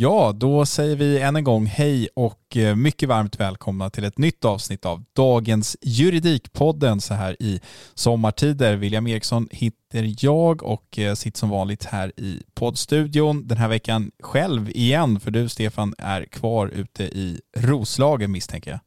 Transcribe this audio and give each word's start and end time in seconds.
Ja, 0.00 0.32
då 0.32 0.66
säger 0.66 0.96
vi 0.96 1.20
än 1.20 1.36
en 1.36 1.44
gång 1.44 1.66
hej 1.66 2.08
och 2.14 2.56
eh, 2.56 2.76
mycket 2.76 3.08
varmt 3.08 3.40
välkomna 3.40 3.90
till 3.90 4.04
ett 4.04 4.18
nytt 4.18 4.44
avsnitt 4.44 4.86
av 4.86 5.04
dagens 5.12 5.76
Juridikpodden 5.80 7.00
så 7.00 7.14
här 7.14 7.42
i 7.42 7.60
sommartider. 7.94 8.76
William 8.76 9.06
Eriksson 9.06 9.48
heter 9.50 10.14
jag 10.24 10.62
och 10.62 10.98
eh, 10.98 11.14
sitter 11.14 11.38
som 11.38 11.50
vanligt 11.50 11.84
här 11.84 12.12
i 12.16 12.42
poddstudion 12.54 13.48
den 13.48 13.58
här 13.58 13.68
veckan 13.68 14.10
själv 14.22 14.70
igen 14.70 15.20
för 15.20 15.30
du 15.30 15.48
Stefan 15.48 15.94
är 15.98 16.24
kvar 16.24 16.68
ute 16.68 17.04
i 17.04 17.40
Roslagen 17.56 18.32
misstänker 18.32 18.70
jag. 18.70 18.80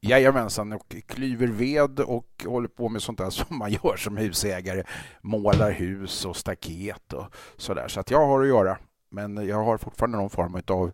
Jajamensan, 0.00 0.72
och 0.72 0.96
klyver 1.06 1.46
ved 1.46 2.00
och 2.00 2.44
håller 2.46 2.68
på 2.68 2.88
med 2.88 3.02
sånt 3.02 3.18
där 3.18 3.30
som 3.30 3.58
man 3.58 3.72
gör 3.72 3.96
som 3.96 4.16
husägare. 4.16 4.82
Målar 5.22 5.72
hus 5.72 6.24
och 6.24 6.36
staket 6.36 7.12
och 7.12 7.26
sådär. 7.56 7.88
Så 7.88 8.00
att 8.00 8.10
jag 8.10 8.26
har 8.26 8.42
att 8.42 8.48
göra. 8.48 8.78
Men 9.16 9.46
jag 9.48 9.64
har 9.64 9.78
fortfarande 9.78 10.18
någon 10.18 10.30
form 10.30 10.62
av 10.66 10.92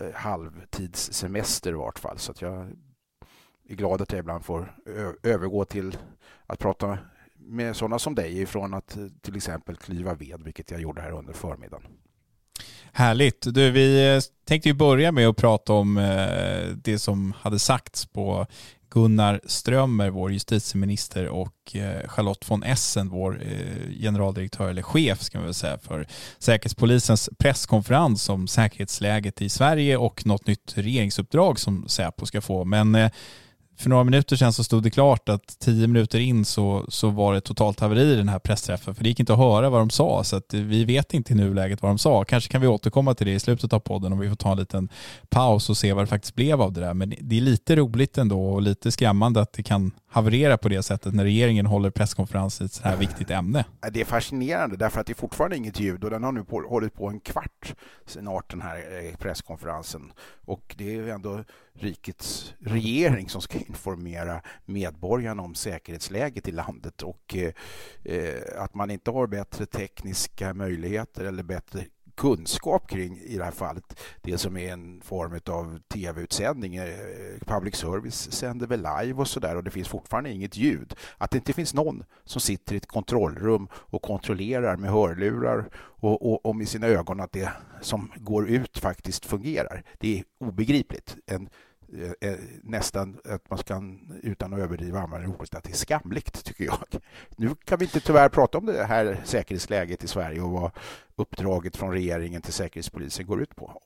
eh, 0.00 0.14
halvtidssemester 0.14 1.70
i 1.70 1.74
vart 1.74 1.98
fall. 1.98 2.18
Så 2.18 2.32
att 2.32 2.42
jag 2.42 2.70
är 3.68 3.74
glad 3.74 4.02
att 4.02 4.12
jag 4.12 4.18
ibland 4.18 4.44
får 4.44 4.76
övergå 5.22 5.64
till 5.64 5.96
att 6.46 6.58
prata 6.58 6.98
med 7.36 7.76
sådana 7.76 7.98
som 7.98 8.14
dig 8.14 8.40
ifrån 8.40 8.74
att 8.74 8.96
eh, 8.96 9.06
till 9.20 9.36
exempel 9.36 9.76
klyva 9.76 10.14
ved, 10.14 10.42
vilket 10.44 10.70
jag 10.70 10.80
gjorde 10.80 11.00
här 11.00 11.12
under 11.12 11.32
förmiddagen. 11.32 11.86
Härligt. 12.92 13.54
Du, 13.54 13.70
vi 13.70 14.14
eh, 14.14 14.20
tänkte 14.44 14.68
ju 14.68 14.74
börja 14.74 15.12
med 15.12 15.28
att 15.28 15.36
prata 15.36 15.72
om 15.72 15.94
det 16.74 16.98
som 16.98 17.32
hade 17.32 17.58
sagts 17.58 18.06
på 18.06 18.46
Gunnar 18.90 19.40
Strömmer, 19.44 20.10
vår 20.10 20.32
justitieminister, 20.32 21.28
och 21.28 21.76
eh, 21.76 22.08
Charlotte 22.08 22.50
von 22.50 22.62
Essen, 22.62 23.08
vår 23.08 23.42
eh, 23.42 24.00
generaldirektör, 24.00 24.68
eller 24.68 24.82
chef 24.82 25.22
ska 25.22 25.38
man 25.38 25.44
väl 25.44 25.54
säga, 25.54 25.78
för 25.78 26.06
Säkerhetspolisens 26.38 27.30
presskonferens 27.38 28.28
om 28.28 28.48
säkerhetsläget 28.48 29.42
i 29.42 29.48
Sverige 29.48 29.96
och 29.96 30.26
något 30.26 30.46
nytt 30.46 30.72
regeringsuppdrag 30.78 31.58
som 31.60 31.88
Säpo 31.88 32.26
ska 32.26 32.40
få. 32.40 32.64
Men 32.64 32.94
eh, 32.94 33.10
för 33.80 33.90
några 33.90 34.04
minuter 34.04 34.36
sedan 34.36 34.52
så 34.52 34.64
stod 34.64 34.82
det 34.82 34.90
klart 34.90 35.28
att 35.28 35.58
tio 35.58 35.86
minuter 35.86 36.18
in 36.18 36.44
så, 36.44 36.86
så 36.88 37.10
var 37.10 37.34
det 37.34 37.40
totalt 37.40 37.80
haveri 37.80 38.12
i 38.12 38.16
den 38.16 38.28
här 38.28 38.38
pressträffen. 38.38 38.94
För 38.94 39.02
det 39.02 39.08
gick 39.08 39.20
inte 39.20 39.32
att 39.32 39.38
höra 39.38 39.70
vad 39.70 39.80
de 39.80 39.90
sa. 39.90 40.24
Så 40.24 40.36
att 40.36 40.54
vi 40.54 40.84
vet 40.84 41.14
inte 41.14 41.32
i 41.32 41.36
nuläget 41.36 41.82
vad 41.82 41.90
de 41.90 41.98
sa. 41.98 42.24
Kanske 42.24 42.50
kan 42.50 42.60
vi 42.60 42.66
återkomma 42.66 43.14
till 43.14 43.26
det 43.26 43.32
i 43.32 43.40
slutet 43.40 43.72
av 43.72 43.80
podden 43.80 44.12
om 44.12 44.18
vi 44.18 44.28
får 44.28 44.36
ta 44.36 44.52
en 44.52 44.58
liten 44.58 44.88
paus 45.28 45.70
och 45.70 45.76
se 45.76 45.92
vad 45.92 46.02
det 46.02 46.06
faktiskt 46.08 46.34
blev 46.34 46.62
av 46.62 46.72
det 46.72 46.80
där. 46.80 46.94
Men 46.94 47.14
det 47.20 47.36
är 47.36 47.40
lite 47.40 47.76
roligt 47.76 48.18
ändå 48.18 48.52
och 48.52 48.62
lite 48.62 48.92
skrämmande 48.92 49.40
att 49.40 49.52
det 49.52 49.62
kan 49.62 49.92
haverera 50.08 50.58
på 50.58 50.68
det 50.68 50.82
sättet 50.82 51.14
när 51.14 51.24
regeringen 51.24 51.66
håller 51.66 51.90
presskonferens 51.90 52.60
i 52.60 52.64
ett 52.64 52.72
så 52.72 52.82
här 52.82 52.96
viktigt 52.96 53.30
ämne. 53.30 53.64
Det 53.92 54.00
är 54.00 54.04
fascinerande 54.04 54.76
därför 54.76 55.00
att 55.00 55.06
det 55.06 55.12
är 55.12 55.14
fortfarande 55.14 55.56
inget 55.56 55.80
ljud 55.80 56.04
och 56.04 56.10
den 56.10 56.24
har 56.24 56.32
nu 56.32 56.44
på, 56.44 56.60
hållit 56.68 56.94
på 56.94 57.08
en 57.08 57.20
kvart 57.20 57.74
snart 58.06 58.50
den 58.50 58.60
här 58.60 58.76
eh, 58.76 59.16
presskonferensen. 59.16 60.12
Och 60.44 60.74
det 60.78 60.94
är 60.94 61.08
ändå 61.08 61.44
rikets 61.82 62.54
regering 62.60 63.28
som 63.28 63.42
ska 63.42 63.58
informera 63.58 64.42
medborgarna 64.64 65.42
om 65.42 65.54
säkerhetsläget 65.54 66.48
i 66.48 66.52
landet 66.52 67.02
och 67.02 67.36
eh, 67.36 67.52
eh, 68.04 68.62
att 68.62 68.74
man 68.74 68.90
inte 68.90 69.10
har 69.10 69.26
bättre 69.26 69.66
tekniska 69.66 70.54
möjligheter 70.54 71.24
eller 71.24 71.42
bättre 71.42 71.84
kunskap 72.20 72.88
kring, 72.90 73.18
i 73.18 73.36
det 73.36 73.44
här 73.44 73.50
fallet, 73.50 74.00
det 74.22 74.38
som 74.38 74.56
är 74.56 74.72
en 74.72 75.00
form 75.00 75.40
av 75.46 75.78
tv-utsändning. 75.88 76.76
Eh, 76.76 76.94
public 77.46 77.76
service 77.76 78.32
sänder 78.32 78.66
väl 78.66 78.86
live 79.00 79.20
och 79.20 79.28
sådär 79.28 79.56
och 79.56 79.64
det 79.64 79.70
finns 79.70 79.88
fortfarande 79.88 80.30
inget 80.30 80.56
ljud. 80.56 80.94
Att 81.18 81.30
det 81.30 81.38
inte 81.38 81.52
finns 81.52 81.74
någon 81.74 82.04
som 82.24 82.40
sitter 82.40 82.74
i 82.74 82.76
ett 82.76 82.86
kontrollrum 82.86 83.68
och 83.72 84.02
kontrollerar 84.02 84.76
med 84.76 84.90
hörlurar 84.90 85.70
och, 85.76 86.32
och, 86.32 86.46
och 86.46 86.56
med 86.56 86.68
sina 86.68 86.86
ögon 86.86 87.20
att 87.20 87.32
det 87.32 87.52
som 87.80 88.12
går 88.16 88.48
ut 88.48 88.78
faktiskt 88.78 89.26
fungerar. 89.26 89.84
Det 89.98 90.18
är 90.18 90.24
obegripligt. 90.40 91.16
En 91.26 91.48
Eh, 91.92 92.30
eh, 92.30 92.38
nästan 92.62 93.20
att 93.24 93.50
man 93.50 93.58
kan, 93.58 94.12
utan 94.22 94.52
att 94.52 94.60
överdriva, 94.60 95.00
använda 95.00 95.28
ordet 95.28 95.54
att 95.54 95.64
det 95.64 95.70
är 95.70 95.74
skamligt, 95.74 96.44
tycker 96.44 96.64
jag. 96.64 96.84
Nu 97.36 97.54
kan 97.64 97.78
vi 97.78 97.84
inte 97.84 98.00
tyvärr 98.00 98.28
prata 98.28 98.58
om 98.58 98.66
det 98.66 98.84
här 98.84 99.20
säkerhetsläget 99.24 100.04
i 100.04 100.08
Sverige 100.08 100.40
och 100.40 100.50
vad 100.50 100.70
uppdraget 101.16 101.76
från 101.76 101.92
regeringen 101.92 102.42
till 102.42 102.52
Säkerhetspolisen 102.52 103.26
går 103.26 103.42
ut 103.42 103.56
på. 103.56 103.82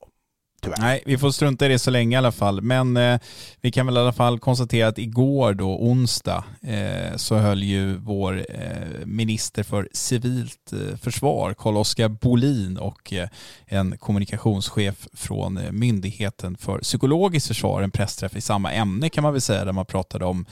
Tyvärr. 0.65 0.77
Nej, 0.79 1.03
vi 1.05 1.17
får 1.17 1.31
strunta 1.31 1.65
i 1.65 1.69
det 1.69 1.79
så 1.79 1.91
länge 1.91 2.15
i 2.15 2.17
alla 2.17 2.31
fall. 2.31 2.61
Men 2.61 2.97
eh, 2.97 3.19
vi 3.61 3.71
kan 3.71 3.85
väl 3.85 3.97
i 3.97 3.99
alla 3.99 4.13
fall 4.13 4.39
konstatera 4.39 4.87
att 4.87 4.97
igår 4.97 5.53
då, 5.53 5.77
onsdag, 5.77 6.43
eh, 6.61 7.15
så 7.15 7.35
höll 7.35 7.63
ju 7.63 7.97
vår 7.97 8.45
eh, 8.49 9.05
minister 9.05 9.63
för 9.63 9.89
civilt 9.93 10.73
eh, 10.73 10.97
försvar, 10.97 11.53
Carl-Oskar 11.53 12.07
Bolin 12.09 12.77
och 12.77 13.13
eh, 13.13 13.29
en 13.65 13.97
kommunikationschef 13.97 15.07
från 15.13 15.57
eh, 15.57 15.71
Myndigheten 15.71 16.57
för 16.57 16.79
psykologiskt 16.79 17.47
försvar 17.47 17.81
en 17.81 17.91
pressträff 17.91 18.35
i 18.35 18.41
samma 18.41 18.71
ämne 18.71 19.09
kan 19.09 19.23
man 19.23 19.33
väl 19.33 19.41
säga, 19.41 19.65
där 19.65 19.71
man 19.71 19.85
pratade 19.85 20.25
om 20.25 20.45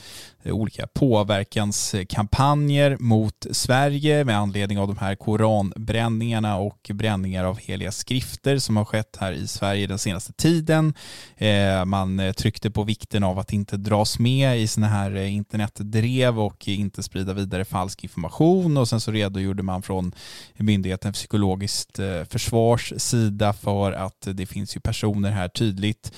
Eh, 0.45 0.53
olika 0.53 0.87
påverkanskampanjer 0.87 2.97
mot 2.99 3.45
Sverige 3.51 4.25
med 4.25 4.37
anledning 4.37 4.79
av 4.79 4.87
de 4.87 4.97
här 4.97 5.15
koranbränningarna 5.15 6.57
och 6.57 6.91
bränningar 6.93 7.43
av 7.43 7.59
heliga 7.59 7.91
skrifter 7.91 8.57
som 8.57 8.77
har 8.77 8.85
skett 8.85 9.17
här 9.19 9.31
i 9.31 9.47
Sverige 9.47 9.87
den 9.87 9.99
senaste 9.99 10.33
tiden. 10.33 10.93
Eh, 11.37 11.85
man 11.85 12.19
eh, 12.19 12.33
tryckte 12.33 12.71
på 12.71 12.83
vikten 12.83 13.23
av 13.23 13.39
att 13.39 13.53
inte 13.53 13.77
dras 13.77 14.19
med 14.19 14.59
i 14.59 14.67
sådana 14.67 14.93
här 14.93 15.15
internetdrev 15.15 16.39
och 16.39 16.67
inte 16.67 17.03
sprida 17.03 17.33
vidare 17.33 17.65
falsk 17.65 18.03
information 18.03 18.77
och 18.77 18.87
sen 18.87 18.99
så 18.99 19.11
redogjorde 19.11 19.63
man 19.63 19.81
från 19.81 20.11
Myndigheten 20.57 21.13
för 21.13 21.17
psykologiskt 21.17 21.99
försvars 22.29 22.93
sida 22.97 23.53
för 23.53 23.91
att 23.91 24.27
det 24.33 24.45
finns 24.45 24.75
ju 24.75 24.79
personer 24.79 25.31
här 25.31 25.47
tydligt 25.47 26.11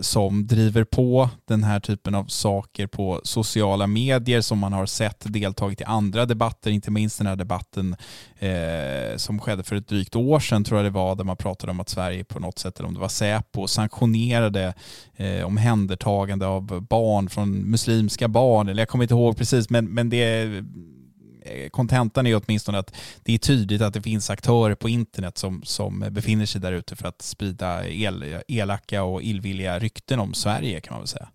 som 0.00 0.46
driver 0.46 0.84
på 0.84 1.30
den 1.48 1.64
här 1.64 1.80
typen 1.80 2.14
av 2.14 2.24
saker 2.24 2.86
på 2.86 3.15
sociala 3.24 3.86
medier 3.86 4.40
som 4.40 4.58
man 4.58 4.72
har 4.72 4.86
sett 4.86 5.24
deltagit 5.24 5.80
i 5.80 5.84
andra 5.84 6.26
debatter, 6.26 6.70
inte 6.70 6.90
minst 6.90 7.18
den 7.18 7.26
här 7.26 7.36
debatten 7.36 7.96
eh, 8.38 9.16
som 9.16 9.40
skedde 9.40 9.62
för 9.62 9.76
ett 9.76 9.88
drygt 9.88 10.16
år 10.16 10.40
sedan 10.40 10.64
tror 10.64 10.78
jag 10.78 10.86
det 10.86 10.90
var, 10.90 11.14
där 11.14 11.24
man 11.24 11.36
pratade 11.36 11.70
om 11.70 11.80
att 11.80 11.88
Sverige 11.88 12.24
på 12.24 12.40
något 12.40 12.58
sätt, 12.58 12.78
eller 12.78 12.88
om 12.88 12.94
det 12.94 13.00
var 13.00 13.08
Säpo, 13.08 13.66
sanktionerade 13.66 14.74
eh, 15.16 15.44
omhändertagande 15.44 16.46
av 16.46 16.82
barn 16.82 17.28
från 17.28 17.70
muslimska 17.70 18.28
barn, 18.28 18.68
eller 18.68 18.82
jag 18.82 18.88
kommer 18.88 19.04
inte 19.04 19.14
ihåg 19.14 19.36
precis, 19.36 19.70
men, 19.70 19.94
men 19.94 20.10
det 20.10 20.42
eh, 21.42 21.68
kontentan 21.70 22.26
är 22.26 22.42
åtminstone 22.44 22.78
att 22.78 22.94
det 23.22 23.34
är 23.34 23.38
tydligt 23.38 23.82
att 23.82 23.94
det 23.94 24.02
finns 24.02 24.30
aktörer 24.30 24.74
på 24.74 24.88
internet 24.88 25.38
som, 25.38 25.62
som 25.64 26.04
befinner 26.10 26.46
sig 26.46 26.60
där 26.60 26.72
ute 26.72 26.96
för 26.96 27.08
att 27.08 27.22
sprida 27.22 27.88
el, 27.88 28.42
elaka 28.48 29.02
och 29.02 29.22
illvilliga 29.22 29.78
rykten 29.78 30.20
om 30.20 30.34
Sverige 30.34 30.80
kan 30.80 30.94
man 30.94 31.00
väl 31.00 31.08
säga. 31.08 31.28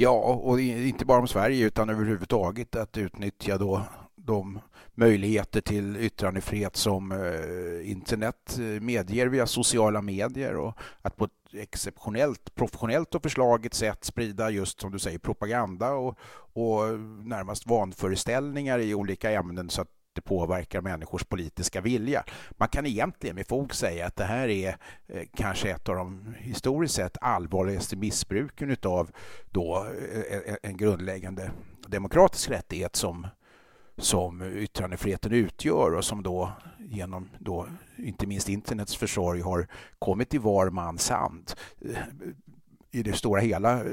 Ja, 0.00 0.10
och 0.42 0.60
inte 0.60 1.04
bara 1.04 1.18
om 1.18 1.28
Sverige 1.28 1.66
utan 1.66 1.90
överhuvudtaget 1.90 2.76
att 2.76 2.96
utnyttja 2.96 3.58
då 3.58 3.82
de 4.16 4.60
möjligheter 4.94 5.60
till 5.60 5.96
yttrandefrihet 5.96 6.76
som 6.76 7.12
eh, 7.12 7.90
internet 7.90 8.58
eh, 8.58 8.82
medger 8.82 9.26
via 9.26 9.46
sociala 9.46 10.02
medier 10.02 10.56
och 10.56 10.78
att 11.02 11.16
på 11.16 11.24
ett 11.24 11.30
exceptionellt, 11.52 12.54
professionellt 12.54 13.14
och 13.14 13.22
förslaget 13.22 13.74
sätt 13.74 14.04
sprida 14.04 14.50
just 14.50 14.80
som 14.80 14.92
du 14.92 14.98
säger 14.98 15.18
propaganda 15.18 15.90
och, 15.90 16.18
och 16.52 17.00
närmast 17.24 17.66
vanföreställningar 17.66 18.78
i 18.78 18.94
olika 18.94 19.30
ämnen. 19.30 19.70
Så 19.70 19.82
att 19.82 19.97
inte 20.18 20.28
påverkar 20.28 20.80
människors 20.80 21.24
politiska 21.24 21.80
vilja. 21.80 22.24
Man 22.50 22.68
kan 22.68 22.86
egentligen 22.86 23.36
med 23.36 23.46
fog 23.46 23.74
säga 23.74 24.06
att 24.06 24.16
det 24.16 24.24
här 24.24 24.48
är 24.48 24.76
eh, 25.06 25.22
kanske 25.36 25.70
ett 25.70 25.88
av 25.88 25.96
de 25.96 26.34
historiskt 26.38 26.94
sett 26.94 27.16
allvarligaste 27.20 27.96
missbruken 27.96 28.76
av 28.82 29.10
då 29.50 29.86
eh, 30.12 30.52
eh, 30.52 30.56
en 30.62 30.76
grundläggande 30.76 31.50
demokratisk 31.88 32.50
rättighet 32.50 32.96
som 32.96 33.26
som 34.00 34.42
yttrandefriheten 34.42 35.32
utgör 35.32 35.94
och 35.94 36.04
som 36.04 36.22
då 36.22 36.52
genom 36.78 37.30
då, 37.38 37.66
inte 37.96 38.26
minst 38.26 38.48
internets 38.48 38.96
försorg 38.96 39.40
har 39.40 39.66
kommit 39.98 40.34
i 40.34 40.38
var 40.38 40.70
mans 40.70 41.10
hand. 41.10 41.52
Eh, 41.80 41.98
I 42.90 43.02
det 43.02 43.12
stora 43.12 43.40
hela 43.40 43.80
eh, 43.80 43.92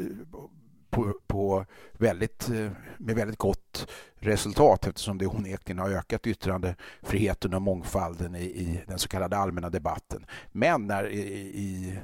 på, 0.96 1.14
på 1.28 1.66
väldigt, 1.94 2.50
eh, 2.50 2.72
med 2.98 3.16
väldigt 3.16 3.38
gott 3.38 3.88
resultat 4.16 4.88
eftersom 4.88 5.18
det 5.18 5.28
onekligen 5.28 5.80
har 5.80 5.90
ökat 5.90 6.28
yttrandefriheten 6.28 7.54
och 7.54 7.62
mångfalden 7.62 8.36
i, 8.36 8.44
i 8.44 8.82
den 8.88 9.00
så 9.00 9.08
kallade 9.08 9.38
allmänna 9.38 9.70
debatten. 9.70 10.26
Men 10.52 10.88
när, 10.88 11.10
i, 11.10 12.00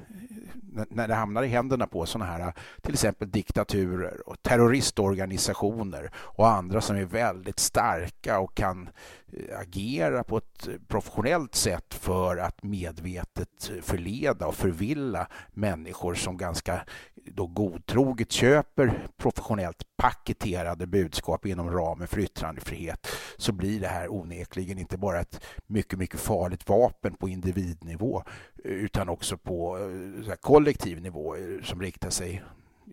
när 0.89 1.07
det 1.07 1.15
hamnar 1.15 1.44
i 1.44 1.47
händerna 1.47 1.88
på 1.88 2.06
sådana 2.06 2.31
här 2.31 2.53
till 2.81 2.94
exempel 2.94 3.31
diktaturer 3.31 4.29
och 4.29 4.41
terroristorganisationer 4.41 6.12
och 6.15 6.50
andra 6.50 6.81
som 6.81 6.95
är 6.95 7.06
väldigt 7.06 7.59
starka 7.59 8.39
och 8.39 8.56
kan 8.56 8.89
eh, 9.33 9.59
agera 9.59 10.23
på 10.23 10.38
ett 10.38 10.69
professionellt 10.88 11.56
sätt 11.56 11.94
för 11.94 12.38
att 12.38 12.63
medvetet 12.63 13.71
förleda 13.81 14.47
och 14.47 14.56
förvilla 14.56 15.27
människor 15.53 16.13
som 16.13 16.38
ganska 16.38 16.81
då 17.25 17.47
godtroget 17.47 18.31
köper 18.31 19.07
professionellt 19.17 19.83
paketerade 19.97 20.88
budskap 20.88 21.45
inom 21.45 21.71
ramen 21.71 22.07
för 22.07 22.19
yttrandefrihet 22.19 23.07
så 23.38 23.51
blir 23.51 23.79
det 23.79 23.88
här 23.88 24.13
onekligen 24.13 24.79
inte 24.79 24.97
bara 24.97 25.19
ett 25.19 25.44
mycket, 25.67 26.00
mycket 26.00 26.19
farligt 26.19 26.69
vapen 26.69 27.13
på 27.13 27.29
individnivå 27.29 28.24
eh, 28.65 28.71
utan 28.71 29.09
också 29.09 29.38
på 29.38 29.77
eh, 29.77 30.31
kollektiv 30.61 31.01
nivå 31.01 31.35
eh, 31.35 31.63
som 31.63 31.81
riktar 31.81 32.09
sig 32.09 32.43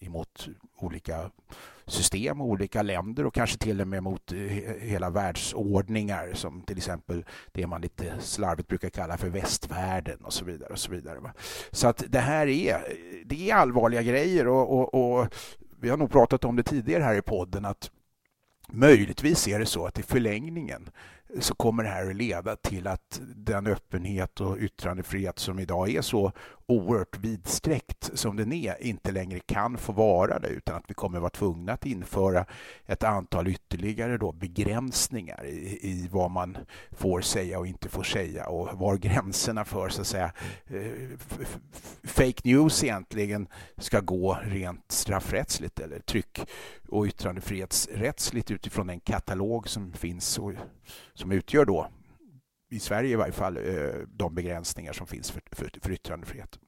emot 0.01 0.49
olika 0.77 1.31
system 1.87 2.41
och 2.41 2.47
olika 2.47 2.83
länder 2.83 3.27
och 3.27 3.35
kanske 3.35 3.59
till 3.59 3.81
och 3.81 3.89
med 3.89 4.03
mot 4.03 4.33
eh, 4.33 4.39
hela 4.81 5.11
världsordningar 5.11 6.31
som 6.35 6.63
till 6.63 6.77
exempel 6.77 7.25
det 7.53 7.67
man 7.67 7.81
lite 7.81 8.15
slarvigt 8.21 8.69
brukar 8.69 8.89
kalla 8.89 9.17
för 9.17 9.29
västvärlden 9.29 10.25
och 10.25 10.33
så 10.33 10.45
vidare. 10.45 10.73
och 10.73 10.79
Så 10.79 10.91
vidare. 10.91 11.33
Så 11.71 11.89
att 11.89 12.05
det 12.09 12.19
här 12.19 12.47
är, 12.47 12.79
det 13.25 13.51
är 13.51 13.55
allvarliga 13.55 14.03
grejer 14.03 14.49
och, 14.49 14.71
och, 14.71 14.95
och 14.95 15.29
vi 15.81 15.89
har 15.89 15.97
nog 15.97 16.11
pratat 16.11 16.45
om 16.45 16.57
det 16.57 16.63
tidigare 16.63 17.03
här 17.03 17.15
i 17.15 17.23
podden 17.23 17.65
att 17.65 17.91
möjligtvis 18.69 19.49
är 19.49 19.59
det 19.59 19.67
så 19.67 19.87
att 19.87 19.99
i 19.99 20.03
förlängningen 20.03 20.91
så 21.41 21.55
kommer 21.55 21.83
det 21.83 21.89
här 21.89 22.11
att 22.11 22.17
leda 22.17 22.57
till 22.57 22.87
att 22.87 23.21
den 23.37 23.67
öppenhet 23.67 24.41
och 24.41 24.59
yttrandefrihet 24.59 25.39
som 25.39 25.59
idag 25.59 25.91
är 25.91 26.03
så 26.03 26.33
oerhört 26.67 27.19
vidsträckt 27.19 28.11
som 28.15 28.37
den 28.37 28.53
är 28.53 28.83
inte 28.83 29.13
längre 29.13 29.41
kan 29.41 29.79
få 29.79 29.93
vara 29.93 30.39
det 30.39 30.49
utan 30.49 30.77
att 30.77 30.85
vi 30.89 30.95
kommer 30.95 31.21
vara 31.21 31.31
tvungna 31.31 31.73
att 31.73 31.87
införa 31.87 32.47
ett 32.87 33.03
antal 33.03 33.49
ytterligare 33.49 34.19
då 34.19 34.33
begränsningar 34.33 35.47
i, 35.47 35.79
i 35.83 36.09
vad 36.13 36.31
man 36.31 36.59
får 36.91 37.21
säga 37.21 37.59
och 37.59 37.67
inte 37.67 37.89
får 37.89 38.03
säga 38.03 38.47
och 38.47 38.79
var 38.79 38.97
gränserna 38.97 39.65
för 39.65 39.89
så 39.89 40.01
att 40.01 40.07
säga 40.07 40.33
eh, 40.67 41.19
fake 42.05 42.41
news 42.45 42.85
egentligen 42.85 43.49
ska 43.77 44.01
gå 44.01 44.39
rent 44.43 44.93
straffrättsligt 44.93 45.81
eller 45.81 45.99
tryck 45.99 46.41
och 46.89 47.07
yttrandefrihetsrättsligt 47.07 48.51
utifrån 48.51 48.87
den 48.87 49.01
katalog 49.01 49.69
som 49.69 49.93
finns 49.93 50.39
och 50.39 50.53
som 51.19 51.33
utgör 51.33 51.65
då 51.65 51.89
i 52.71 52.81
Sverige 52.81 53.13
i 53.13 53.17
varje 53.17 53.33
fall, 53.33 53.57
eh, 53.57 53.93
de 54.09 54.35
begränsningar 54.35 54.93
som 54.93 55.07
finns 55.07 55.31
för, 55.31 55.43
för, 55.53 55.71
för 55.83 55.93
yttrandefrihet. 55.93 56.59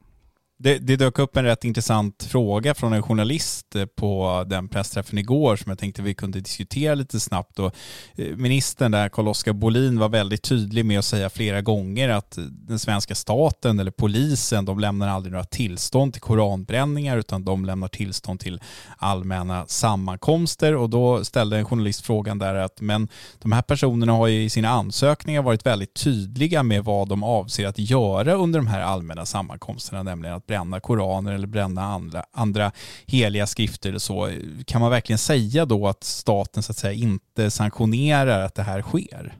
Det, 0.62 0.78
det 0.78 0.96
dök 0.96 1.18
upp 1.18 1.36
en 1.36 1.44
rätt 1.44 1.64
intressant 1.64 2.22
fråga 2.22 2.74
från 2.74 2.92
en 2.92 3.02
journalist 3.02 3.76
eh, 3.76 3.84
på 3.84 4.44
den 4.46 4.68
pressträffen 4.68 5.18
igår 5.18 5.56
som 5.56 5.70
jag 5.70 5.78
tänkte 5.78 6.02
vi 6.02 6.14
kunde 6.14 6.40
diskutera 6.40 6.94
lite 6.94 7.20
snabbt. 7.20 7.58
Och 7.58 7.74
eh, 8.16 8.36
ministern 8.36 8.92
där, 8.92 9.08
Carl-Oskar 9.08 9.52
Bolin, 9.52 9.98
var 9.98 10.08
väldigt 10.08 10.42
tydlig 10.42 10.84
med 10.84 10.98
att 10.98 11.04
säga 11.04 11.30
flera 11.30 11.60
gånger 11.60 12.08
att 12.08 12.38
eh, 12.38 12.44
den 12.44 12.78
svenska 12.78 13.14
staten 13.14 13.80
eller 13.80 13.90
polisen, 13.90 14.64
de 14.64 14.80
lämnar 14.80 15.08
aldrig 15.08 15.32
några 15.32 15.44
tillstånd 15.44 16.12
till 16.12 16.22
koranbränningar 16.22 17.16
utan 17.16 17.44
de 17.44 17.64
lämnar 17.64 17.88
tillstånd 17.88 18.40
till 18.40 18.60
allmänna 18.96 19.66
sammankomster. 19.66 20.76
Och 20.76 20.90
då 20.90 21.24
ställde 21.24 21.58
en 21.58 21.64
journalist 21.64 22.06
frågan 22.06 22.38
där 22.38 22.54
att 22.54 22.80
men 22.80 23.08
de 23.38 23.52
här 23.52 23.62
personerna 23.62 24.12
har 24.12 24.26
ju 24.26 24.42
i 24.42 24.50
sina 24.50 24.68
ansökningar 24.68 25.42
varit 25.42 25.66
väldigt 25.66 25.94
tydliga 25.94 26.62
med 26.62 26.84
vad 26.84 27.08
de 27.08 27.22
avser 27.22 27.66
att 27.66 27.78
göra 27.78 28.34
under 28.34 28.58
de 28.58 28.66
här 28.66 28.80
allmänna 28.80 29.26
sammankomsterna, 29.26 30.02
nämligen 30.02 30.36
att 30.36 30.49
bränna 30.50 30.80
koraner 30.80 31.32
eller 31.32 31.46
bränna 31.46 31.82
andra, 31.82 32.24
andra 32.32 32.72
heliga 33.06 33.46
skrifter 33.46 33.88
eller 33.88 33.98
så. 33.98 34.30
Kan 34.66 34.80
man 34.80 34.90
verkligen 34.90 35.18
säga 35.18 35.64
då 35.64 35.88
att 35.88 36.04
staten 36.04 36.62
så 36.62 36.72
att 36.72 36.76
säga 36.76 36.92
inte 36.92 37.50
sanktionerar 37.50 38.40
att 38.44 38.54
det 38.54 38.62
här 38.62 38.82
sker? 38.82 39.34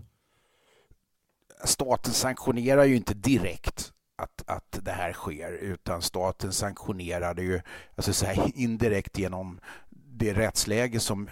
Staten 1.64 2.12
sanktionerar 2.12 2.85
ju 2.85 2.96
inte 2.96 3.14
direkt 3.14 3.92
att, 4.23 4.42
att 4.46 4.78
det 4.82 4.92
här 4.92 5.12
sker 5.12 5.52
utan 5.52 6.02
staten 6.02 6.52
sanktionerar 6.52 7.35
det 7.35 7.42
ju 7.42 7.61
alltså 7.96 8.12
så 8.12 8.26
här, 8.26 8.50
indirekt 8.54 9.18
genom 9.18 9.61
det 9.90 10.35
rättsläge 10.35 11.00
som 11.00 11.28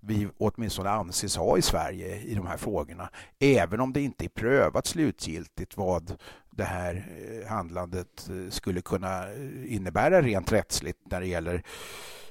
vi 0.00 0.28
åtminstone 0.38 0.90
anses 0.90 1.36
ha 1.36 1.58
i 1.58 1.62
Sverige 1.62 2.20
i 2.20 2.34
de 2.34 2.46
här 2.46 2.56
frågorna. 2.56 3.10
Även 3.38 3.80
om 3.80 3.92
det 3.92 4.00
inte 4.00 4.24
är 4.24 4.28
prövat 4.28 4.86
slutgiltigt 4.86 5.76
vad 5.76 6.16
det 6.56 6.64
här 6.64 7.04
eh, 7.42 7.48
handlandet 7.48 8.28
eh, 8.30 8.50
skulle 8.50 8.80
kunna 8.80 9.32
eh, 9.32 9.74
innebära 9.74 10.22
rent 10.22 10.52
rättsligt 10.52 10.98
när 11.04 11.20
det 11.20 11.26
gäller 11.26 11.62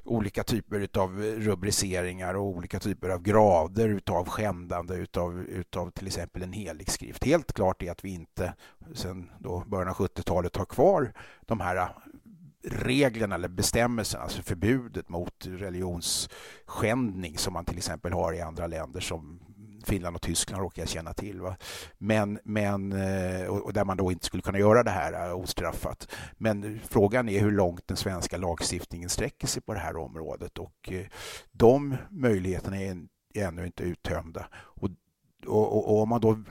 olika 0.04 0.44
typer 0.44 0.88
av 1.00 1.22
rubriceringar 1.22 2.34
och 2.34 2.46
olika 2.46 2.80
typer 2.80 3.10
av 3.10 3.22
grader 3.22 3.90
utav 3.90 4.28
skändande 4.28 4.96
utav, 4.96 5.40
utav 5.40 5.92
till 5.92 6.08
exempel 6.08 6.44
en 6.44 6.54
helig 6.54 6.90
skrift. 6.92 7.24
Helt 7.24 7.54
klart 7.54 7.84
är 7.84 7.92
att 7.92 8.06
vi 8.06 8.10
inte 8.10 8.54
sedan 8.94 9.30
början 9.66 9.88
av 9.88 9.96
70-talet 9.96 10.56
har 10.56 10.66
kvar 10.66 11.14
de 11.42 11.60
här 11.60 11.90
reglerna 12.64 13.36
eller 13.36 13.48
bestämmelserna, 13.48 14.24
alltså 14.24 14.42
förbudet 14.42 15.10
mot 15.10 15.46
religionsskändning 15.46 17.38
som 17.38 17.54
man 17.54 17.66
till 17.66 17.78
exempel 17.78 18.14
har 18.14 18.34
i 18.34 18.42
andra 18.42 18.68
länder 18.68 19.00
som 19.00 19.40
Finland 19.86 20.16
och 20.16 20.22
Tyskland 20.22 20.64
råkar 20.64 20.82
jag 20.82 20.90
känna 20.90 21.14
till. 21.14 21.42
Va? 21.42 21.56
Men, 21.98 22.40
men, 22.44 22.92
eh, 22.92 23.48
och 23.48 23.74
där 23.74 23.86
man 23.86 23.98
då 23.98 24.12
inte 24.12 24.26
skulle 24.26 24.44
kunna 24.44 24.60
göra 24.60 24.84
det 24.84 24.92
här 24.92 25.30
eh, 25.30 25.36
ostraffat. 25.36 26.08
Men 26.38 26.80
frågan 26.90 27.30
är 27.30 27.40
hur 27.40 27.52
långt 27.52 27.88
den 27.88 27.98
svenska 27.98 28.38
lagstiftningen 28.38 29.10
sträcker 29.10 29.48
sig 29.48 29.62
på 29.62 29.74
det 29.74 29.80
här 29.80 29.98
området 29.98 30.58
och 30.58 30.92
eh, 30.92 31.06
de 31.52 31.98
möjligheterna 32.10 32.78
är 32.78 32.98
ännu 33.36 33.66
inte 33.66 33.84
uttömda. 33.84 34.48
Och, 34.54 34.90
och, 35.46 35.92
och 35.92 36.02
om 36.02 36.10
man 36.10 36.22
då 36.22 36.44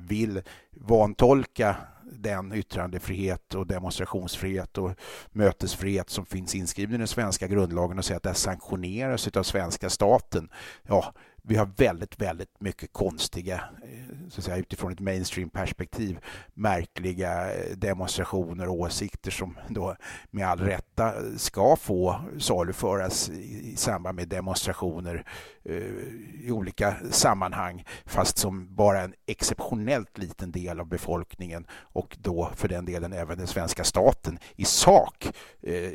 vill 0.00 0.42
vantolka 0.70 1.76
den 2.12 2.52
yttrandefrihet 2.52 3.54
och 3.54 3.66
demonstrationsfrihet 3.66 4.78
och 4.78 4.90
mötesfrihet 5.30 6.10
som 6.10 6.26
finns 6.26 6.54
inskriven 6.54 6.94
i 6.94 6.98
den 6.98 7.08
svenska 7.08 7.46
grundlagen 7.46 7.98
och 7.98 8.04
säga 8.04 8.16
att 8.16 8.22
det 8.22 8.34
sanktioneras 8.34 9.28
av 9.28 9.42
svenska 9.42 9.90
staten. 9.90 10.48
Ja, 10.82 11.14
vi 11.48 11.56
har 11.56 11.70
väldigt, 11.76 12.20
väldigt 12.20 12.60
mycket 12.60 12.92
konstiga, 12.92 13.54
eh, 13.82 14.28
så 14.28 14.40
att 14.40 14.44
säga, 14.44 14.56
utifrån 14.56 14.92
ett 14.92 15.00
mainstream-perspektiv, 15.00 16.18
märkliga 16.54 17.54
eh, 17.54 17.76
demonstrationer 17.76 18.68
och 18.68 18.74
åsikter 18.74 19.30
som 19.30 19.58
då 19.68 19.96
med 20.30 20.48
all 20.48 20.58
rätta 20.60 21.12
ska 21.36 21.76
få 21.76 22.20
saluföras 22.38 23.28
i 23.30 23.76
samband 23.76 24.16
med 24.16 24.28
demonstrationer 24.28 25.14
eh, 25.14 25.22
Eh, 25.68 26.44
i 26.44 26.50
olika 26.50 26.96
sammanhang, 27.10 27.84
fast 28.06 28.38
som 28.38 28.74
bara 28.74 29.00
en 29.00 29.14
exceptionellt 29.26 30.18
liten 30.18 30.52
del 30.52 30.80
av 30.80 30.86
befolkningen 30.86 31.66
och 31.72 32.16
då 32.20 32.50
för 32.56 32.68
den 32.68 32.84
delen 32.84 33.12
även 33.12 33.38
den 33.38 33.46
svenska 33.46 33.84
staten 33.84 34.38
i 34.56 34.64
sak 34.64 35.26
eh, 35.62 35.92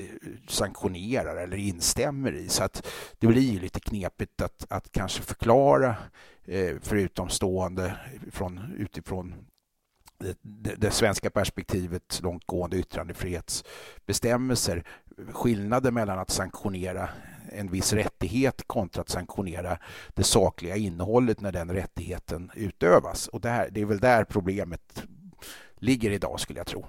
sanktionerar 0.48 1.36
eller 1.36 1.58
instämmer 1.58 2.36
i. 2.36 2.50
Så 2.50 2.64
att 2.64 2.88
det 3.20 3.28
blir 3.28 3.52
ju 3.52 3.60
lite 3.60 3.80
knepigt 3.80 4.42
att, 4.42 4.66
att 4.70 4.92
kanske 4.92 5.24
förklara 5.24 5.96
eh, 6.46 6.76
för 6.82 6.96
utomstående 6.96 7.98
från, 8.32 8.74
utifrån 8.78 9.36
det, 10.18 10.38
det, 10.76 10.92
svenska 10.92 11.30
perspektivet 11.30 12.20
långtgående 12.24 12.78
yttrandefrihetsbestämmelser. 12.78 14.84
Skillnaden 15.32 15.94
mellan 15.94 16.20
att 16.20 16.30
sanktionera 16.30 17.10
en 17.54 17.72
viss 17.72 17.94
rättighet 17.94 18.64
kontra 18.68 19.02
att 19.02 19.10
sanktionera 19.10 19.78
det 20.14 20.24
sakliga 20.24 20.76
innehållet 20.76 21.42
när 21.42 21.52
den 21.52 21.72
rättigheten 21.72 22.52
utövas. 22.56 23.28
Och 23.28 23.42
det, 23.42 23.50
här, 23.50 23.70
det 23.72 23.82
är 23.82 23.86
väl 23.86 24.00
där 24.00 24.24
problemet 24.24 25.04
ligger 25.80 26.12
idag 26.12 26.40
skulle 26.40 26.60
jag 26.60 26.68
tro. 26.68 26.86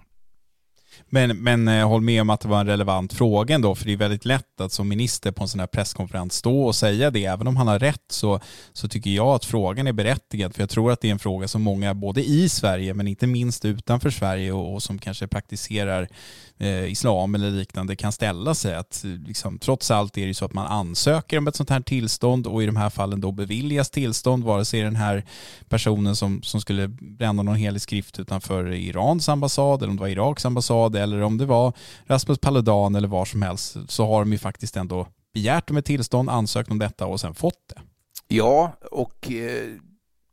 Men, 1.09 1.42
men 1.42 1.68
eh, 1.68 1.88
håll 1.88 2.00
med 2.00 2.21
om 2.21 2.30
att 2.30 2.40
det 2.40 2.49
var 2.49 2.61
en 2.61 2.66
relevant 2.66 3.12
fråga 3.12 3.54
ändå, 3.54 3.75
för 3.75 3.85
det 3.85 3.92
är 3.92 3.97
väldigt 3.97 4.25
lätt 4.25 4.61
att 4.61 4.73
som 4.73 4.88
minister 4.88 5.33
på 5.33 5.42
en 5.42 5.49
sån 5.49 5.61
här 5.61 5.66
presskonferens 5.66 6.35
stå 6.35 6.62
och 6.62 6.75
säga 6.75 7.11
det. 7.11 7.25
Även 7.25 7.47
om 7.47 7.56
han 7.56 7.68
har 7.68 7.78
rätt 7.78 8.04
så, 8.09 8.40
så 8.73 8.88
tycker 8.88 9.11
jag 9.11 9.28
att 9.28 9.44
frågan 9.44 9.87
är 9.87 9.92
berättigad, 9.92 10.54
för 10.54 10.62
jag 10.62 10.71
tror 10.71 10.92
att 10.92 11.00
det 11.00 11.09
är 11.09 11.12
en 11.12 11.18
fråga 11.18 11.49
som 11.49 11.62
många, 11.62 11.94
både 11.94 12.25
i 12.25 12.49
Sverige 12.49 12.94
men 12.94 13.09
inte 13.09 13.26
minst 13.26 13.64
utanför 13.64 14.11
Sverige 14.11 14.52
och, 14.52 14.75
och 14.75 14.83
som 14.83 14.99
kanske 14.99 15.26
praktiserar 15.26 16.09
eh, 16.58 16.90
islam 16.92 17.34
eller 17.34 17.50
liknande 17.50 17.96
kan 17.96 18.12
ställa 18.12 18.54
sig. 18.54 18.75
Att, 18.75 19.04
eh, 19.04 19.11
liksom, 19.11 19.58
trots 19.58 19.90
allt 19.90 20.16
är 20.16 20.20
det 20.20 20.26
ju 20.26 20.34
så 20.34 20.44
att 20.44 20.52
man 20.52 20.66
ansöker 20.66 21.38
om 21.38 21.49
ett 21.49 21.56
sånt 21.56 21.70
här 21.70 21.80
tillstånd 21.80 22.46
och 22.46 22.62
i 22.62 22.66
de 22.66 22.76
här 22.76 22.90
fallen 22.90 23.20
då 23.20 23.32
beviljas 23.32 23.90
tillstånd, 23.90 24.44
vare 24.44 24.64
sig 24.64 24.80
den 24.80 24.96
här 24.96 25.25
personen 25.68 26.16
som, 26.16 26.42
som 26.42 26.61
skulle 26.61 26.88
bränna 26.88 27.42
någon 27.42 27.56
helig 27.56 27.82
skrift 27.82 28.18
utanför 28.18 28.73
Irans 28.73 29.28
ambassad 29.28 29.82
eller 29.82 29.90
om 29.90 29.96
det 29.96 30.00
var 30.00 30.08
Iraks 30.08 30.44
ambassad 30.44 30.96
eller 30.96 31.23
om 31.23 31.38
det 31.38 31.46
var 31.46 31.73
Rasmus 32.06 32.38
Paludan 32.38 32.94
eller 32.94 33.08
var 33.08 33.25
som 33.25 33.42
helst 33.42 33.76
så 33.88 34.06
har 34.06 34.20
de 34.20 34.32
ju 34.32 34.38
faktiskt 34.38 34.76
ändå 34.76 35.06
begärt 35.34 35.70
om 35.70 35.76
ett 35.76 35.84
tillstånd, 35.84 36.30
ansökt 36.30 36.70
om 36.70 36.78
detta 36.78 37.06
och 37.06 37.20
sen 37.20 37.34
fått 37.34 37.68
det. 37.68 37.80
Ja, 38.28 38.73
och 38.90 39.30
eh, 39.30 39.75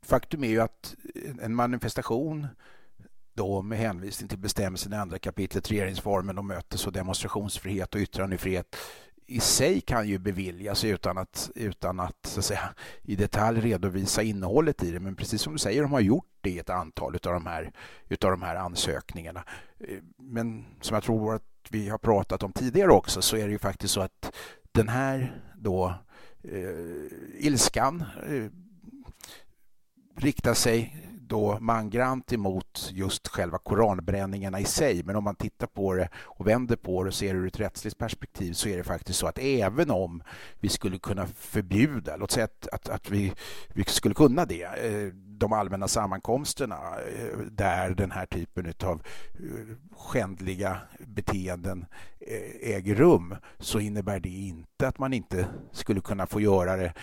faktum 0.05 0.43
är 0.43 0.47
ju 0.47 0.61
att 0.61 0.95
en 1.41 1.55
manifestation 1.55 2.47
då 3.41 3.61
med 3.61 3.77
hänvisning 3.77 4.29
till 4.29 4.37
bestämmelsen 4.37 4.93
i 4.93 4.95
andra 4.95 5.19
kapitlet 5.19 5.71
regeringsformen 5.71 6.37
om 6.37 6.47
mötes 6.47 6.87
och 6.87 6.93
demonstrationsfrihet 6.93 7.95
och 7.95 8.01
yttrandefrihet 8.01 8.75
i 9.27 9.39
sig 9.39 9.81
kan 9.81 10.07
ju 10.07 10.17
beviljas 10.17 10.83
utan 10.83 11.17
att, 11.17 11.51
utan 11.55 11.99
att, 11.99 12.25
så 12.25 12.39
att 12.39 12.45
säga, 12.45 12.73
i 13.01 13.15
detalj 13.15 13.61
redovisa 13.61 14.21
innehållet 14.21 14.83
i 14.83 14.91
det. 14.91 14.99
Men 14.99 15.15
precis 15.15 15.41
som 15.41 15.53
du 15.53 15.59
säger, 15.59 15.81
de 15.81 15.91
har 15.91 15.99
gjort 15.99 16.29
det 16.41 16.49
i 16.49 16.59
ett 16.59 16.69
antal 16.69 17.15
av 17.15 17.33
de 17.33 17.45
här, 17.45 17.71
utav 18.09 18.31
de 18.31 18.41
här 18.41 18.55
ansökningarna. 18.55 19.43
Men 20.17 20.65
som 20.81 20.93
jag 20.95 21.03
tror 21.03 21.35
att 21.35 21.43
vi 21.69 21.89
har 21.89 21.97
pratat 21.97 22.43
om 22.43 22.53
tidigare 22.53 22.91
också 22.91 23.21
så 23.21 23.37
är 23.37 23.45
det 23.45 23.51
ju 23.51 23.59
faktiskt 23.59 23.93
så 23.93 24.01
att 24.01 24.35
den 24.71 24.87
här 24.87 25.41
då 25.55 25.93
eh, 26.43 27.45
ilskan 27.45 28.03
eh, 28.27 28.45
riktar 30.15 30.53
sig 30.53 30.95
då 31.31 31.57
mangrant 31.59 32.33
emot 32.33 32.89
just 32.93 33.27
själva 33.27 33.57
koranbränningarna 33.57 34.59
i 34.59 34.65
sig. 34.65 35.03
Men 35.03 35.15
om 35.15 35.23
man 35.23 35.35
tittar 35.35 35.67
på 35.67 35.93
det 35.93 36.09
och 36.15 36.47
vänder 36.47 36.75
på 36.75 37.03
det 37.03 37.07
och 37.07 37.13
ser 37.13 37.33
det 37.33 37.39
ur 37.39 37.47
ett 37.47 37.59
rättsligt 37.59 37.97
perspektiv 37.97 38.53
så 38.53 38.69
är 38.69 38.77
det 38.77 38.83
faktiskt 38.83 39.19
så 39.19 39.27
att 39.27 39.39
även 39.39 39.91
om 39.91 40.23
vi 40.59 40.69
skulle 40.69 40.99
kunna 40.99 41.27
förbjuda, 41.27 42.15
låt 42.17 42.31
säga 42.31 42.43
att, 42.43 42.67
att, 42.71 42.89
att 42.89 43.09
vi, 43.09 43.33
vi 43.73 43.83
skulle 43.83 44.15
kunna 44.15 44.45
det, 44.45 44.63
eh, 44.63 45.13
de 45.41 45.53
allmänna 45.53 45.87
sammankomsterna 45.87 46.75
eh, 46.75 47.37
där 47.37 47.89
den 47.89 48.11
här 48.11 48.25
typen 48.25 48.73
av 48.83 49.01
eh, 49.33 49.75
skändliga 49.97 50.77
beteenden 50.99 51.85
eh, 52.19 52.75
äger 52.75 52.95
rum 52.95 53.35
så 53.59 53.79
innebär 53.79 54.19
det 54.19 54.29
inte 54.29 54.87
att 54.87 54.99
man 54.99 55.13
inte 55.13 55.47
skulle 55.71 56.01
kunna 56.01 56.27
få 56.27 56.41
göra 56.41 56.77
det 56.77 56.93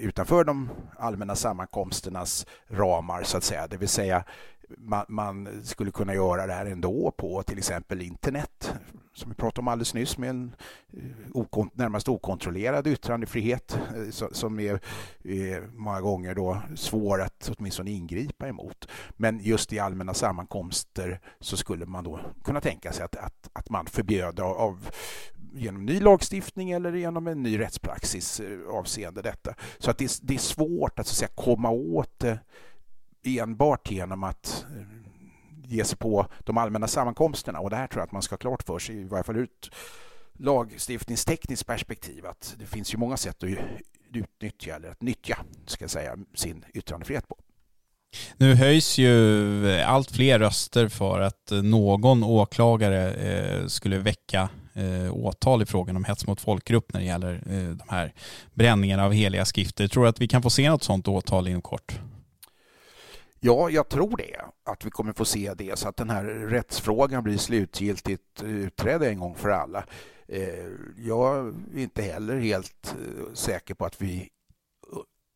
utanför 0.00 0.44
de 0.44 0.70
allmänna 0.98 1.34
sammankomsternas 1.34 2.46
ramar 2.68 3.22
så 3.22 3.36
att 3.36 3.44
säga. 3.44 3.66
Det 3.66 3.76
vill 3.76 3.88
säga 3.88 4.24
man, 4.78 5.04
man, 5.08 5.60
skulle 5.64 5.90
kunna 5.90 6.14
göra 6.14 6.46
det 6.46 6.52
här 6.52 6.66
ändå 6.66 7.10
på 7.16 7.42
till 7.42 7.58
exempel 7.58 8.02
internet 8.02 8.74
som 9.20 9.30
vi 9.30 9.34
pratade 9.34 9.60
om 9.60 9.68
alldeles 9.68 9.94
nyss 9.94 10.18
med 10.18 10.30
en 10.30 10.54
eh, 10.92 11.02
okon, 11.32 11.70
närmast 11.74 12.08
okontrollerad 12.08 12.86
yttrandefrihet 12.86 13.78
eh, 13.96 14.28
som 14.32 14.60
är, 14.60 14.80
är 15.24 15.66
många 15.74 16.00
gånger 16.00 16.34
då 16.34 16.62
svår 16.76 17.22
att 17.22 17.50
åtminstone 17.58 17.90
ingripa 17.90 18.48
emot. 18.48 18.88
Men 19.16 19.40
just 19.40 19.72
i 19.72 19.78
allmänna 19.78 20.14
sammankomster 20.14 21.20
så 21.40 21.56
skulle 21.56 21.86
man 21.86 22.04
då 22.04 22.20
kunna 22.44 22.60
tänka 22.60 22.92
sig 22.92 23.04
att, 23.04 23.16
att, 23.16 23.50
att 23.52 23.70
man 23.70 23.86
förbjöd 23.86 24.40
av 24.40 24.90
genom 25.52 25.86
ny 25.86 26.00
lagstiftning 26.00 26.70
eller 26.70 26.92
genom 26.92 27.26
en 27.26 27.42
ny 27.42 27.58
rättspraxis 27.58 28.40
eh, 28.40 28.58
avseende 28.68 29.22
detta. 29.22 29.54
Så 29.78 29.90
att 29.90 29.98
det, 29.98 30.04
är, 30.04 30.10
det 30.22 30.34
är 30.34 30.38
svårt 30.38 30.98
att, 30.98 31.06
så 31.06 31.12
att 31.12 31.16
säga, 31.16 31.30
komma 31.34 31.70
åt 31.70 32.18
det 32.18 32.38
enbart 33.24 33.90
genom 33.90 34.24
att 34.24 34.66
ges 35.70 35.78
ge 35.80 35.84
sig 35.84 35.98
på 35.98 36.26
de 36.44 36.58
allmänna 36.58 36.88
sammankomsterna. 36.88 37.60
Och 37.60 37.70
det 37.70 37.76
här 37.76 37.86
tror 37.86 38.00
jag 38.00 38.06
att 38.06 38.12
man 38.12 38.22
ska 38.22 38.32
ha 38.32 38.38
klart 38.38 38.62
för 38.62 38.78
sig, 38.78 38.96
i 38.96 39.04
varje 39.04 39.24
fall 39.24 39.36
ur 39.36 39.44
ett 39.44 39.70
lagstiftningstekniskt 40.38 41.66
perspektiv, 41.66 42.26
att 42.26 42.54
det 42.58 42.66
finns 42.66 42.94
ju 42.94 42.98
många 42.98 43.16
sätt 43.16 43.42
att 43.42 43.50
utnyttja, 44.12 44.76
eller 44.76 44.90
att 44.90 45.02
nyttja, 45.02 45.38
ska 45.66 45.84
jag 45.84 45.90
säga, 45.90 46.16
sin 46.34 46.64
yttrandefrihet 46.74 47.28
på. 47.28 47.36
Nu 48.36 48.54
höjs 48.54 48.98
ju 48.98 49.80
allt 49.80 50.10
fler 50.10 50.38
röster 50.38 50.88
för 50.88 51.20
att 51.20 51.52
någon 51.62 52.24
åklagare 52.24 53.12
eh, 53.12 53.66
skulle 53.66 53.98
väcka 53.98 54.48
eh, 54.74 55.14
åtal 55.14 55.62
i 55.62 55.66
frågan 55.66 55.96
om 55.96 56.04
hets 56.04 56.26
mot 56.26 56.40
folkgrupp 56.40 56.92
när 56.92 57.00
det 57.00 57.06
gäller 57.06 57.34
eh, 57.34 57.76
de 57.76 57.84
här 57.88 58.12
bränningarna 58.54 59.04
av 59.04 59.12
heliga 59.12 59.44
skrifter. 59.44 59.88
Tror 59.88 60.02
du 60.02 60.08
att 60.08 60.20
vi 60.20 60.28
kan 60.28 60.42
få 60.42 60.50
se 60.50 60.70
något 60.70 60.82
sådant 60.82 61.08
åtal 61.08 61.48
inom 61.48 61.62
kort? 61.62 62.00
Ja, 63.42 63.70
jag 63.70 63.88
tror 63.88 64.16
det. 64.16 64.40
Att 64.64 64.84
vi 64.86 64.90
kommer 64.90 65.12
få 65.12 65.24
se 65.24 65.54
det 65.54 65.78
så 65.78 65.88
att 65.88 65.96
den 65.96 66.10
här 66.10 66.24
rättsfrågan 66.24 67.22
blir 67.22 67.36
slutgiltigt 67.36 68.42
eh, 68.42 68.48
utredd 68.48 69.02
en 69.02 69.18
gång 69.18 69.34
för 69.34 69.48
alla. 69.48 69.84
Eh, 70.28 70.66
jag 70.96 71.46
är 71.46 71.78
inte 71.78 72.02
heller 72.02 72.36
helt 72.36 72.96
eh, 72.98 73.34
säker 73.34 73.74
på 73.74 73.84
att 73.84 74.02
vi 74.02 74.28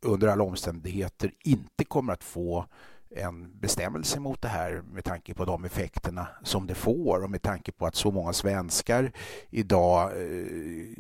under 0.04 0.28
alla 0.28 0.44
omständigheter 0.44 1.32
inte 1.44 1.84
kommer 1.84 2.12
att 2.12 2.25
få 2.25 2.66
en 3.11 3.58
bestämmelse 3.58 4.20
mot 4.20 4.42
det 4.42 4.49
här 4.49 4.82
med 4.92 5.04
tanke 5.04 5.34
på 5.34 5.44
de 5.44 5.64
effekterna 5.64 6.28
som 6.42 6.66
det 6.66 6.75
får 6.75 7.25
och 7.25 7.30
med 7.30 7.42
tanke 7.42 7.73
på 7.73 7.87
att 7.87 7.94
så 7.94 8.11
många 8.11 8.32
svenskar 8.32 9.12
idag 9.50 10.12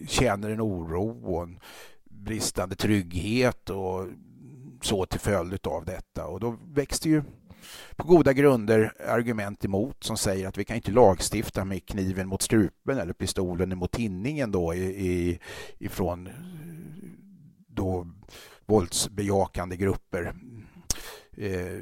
känner 0.06 0.50
en 0.50 0.60
oro 0.60 1.34
och 1.34 1.42
en 1.42 1.60
bristande 2.04 2.76
trygghet 2.76 3.70
och 3.70 4.06
så 4.84 5.06
till 5.06 5.20
följd 5.20 5.66
av 5.66 5.84
detta. 5.84 6.26
Och 6.26 6.40
då 6.40 6.58
växte 6.74 7.08
ju 7.08 7.22
på 7.96 8.06
goda 8.06 8.32
grunder 8.32 8.92
argument 9.08 9.64
emot 9.64 10.04
som 10.04 10.16
säger 10.16 10.48
att 10.48 10.58
vi 10.58 10.64
kan 10.64 10.76
inte 10.76 10.90
lagstifta 10.90 11.64
med 11.64 11.86
kniven 11.86 12.28
mot 12.28 12.42
strupen 12.42 12.98
eller 12.98 13.12
pistolen 13.12 13.78
mot 13.78 13.92
tinningen 13.92 14.50
då 14.50 14.74
i, 14.74 14.84
i, 14.84 15.38
ifrån 15.78 16.28
då 17.68 18.06
våldsbejakande 18.66 19.76
grupper. 19.76 20.34
Eh, 21.36 21.80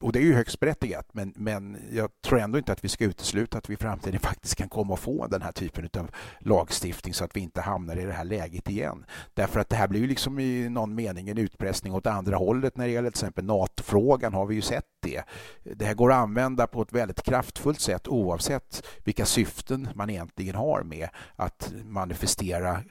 och 0.00 0.12
det 0.12 0.18
är 0.18 0.22
ju 0.22 0.34
högst 0.34 0.60
berättigat, 0.60 1.08
men, 1.12 1.32
men 1.36 1.76
jag 1.92 2.10
tror 2.22 2.40
ändå 2.40 2.58
inte 2.58 2.72
att 2.72 2.84
vi 2.84 2.88
ska 2.88 3.04
utesluta 3.04 3.58
att 3.58 3.70
vi 3.70 3.74
i 3.74 3.76
framtiden 3.76 4.20
faktiskt 4.20 4.54
kan 4.54 4.68
komma 4.68 4.94
att 4.94 5.00
få 5.00 5.26
den 5.26 5.42
här 5.42 5.52
typen 5.52 5.88
av 5.98 6.10
lagstiftning 6.38 7.14
så 7.14 7.24
att 7.24 7.36
vi 7.36 7.40
inte 7.40 7.60
hamnar 7.60 7.96
i 7.96 8.04
det 8.04 8.12
här 8.12 8.24
läget 8.24 8.68
igen. 8.68 9.04
Därför 9.34 9.60
att 9.60 9.68
det 9.68 9.76
här 9.76 9.88
blir 9.88 10.00
ju 10.00 10.06
liksom 10.06 10.38
i 10.38 10.68
någon 10.68 10.94
mening 10.94 11.28
en 11.28 11.38
utpressning 11.38 11.94
åt 11.94 12.06
andra 12.06 12.36
hållet 12.36 12.76
när 12.76 12.86
det 12.86 12.92
gäller 12.92 13.10
till 13.10 13.18
exempel 13.18 13.44
NATO-frågan 13.44 14.34
har 14.34 14.46
vi 14.46 14.54
ju 14.54 14.62
sett 14.62 14.84
det. 15.00 15.22
Det 15.62 15.84
här 15.84 15.94
går 15.94 16.12
att 16.12 16.18
använda 16.18 16.66
på 16.66 16.82
ett 16.82 16.92
väldigt 16.92 17.22
kraftfullt 17.22 17.80
sätt 17.80 18.08
oavsett 18.08 18.86
vilka 19.04 19.24
syften 19.24 19.88
man 19.94 20.10
egentligen 20.10 20.54
har 20.54 20.82
med 20.82 21.08
att 21.36 21.72
manifestera 21.84 22.82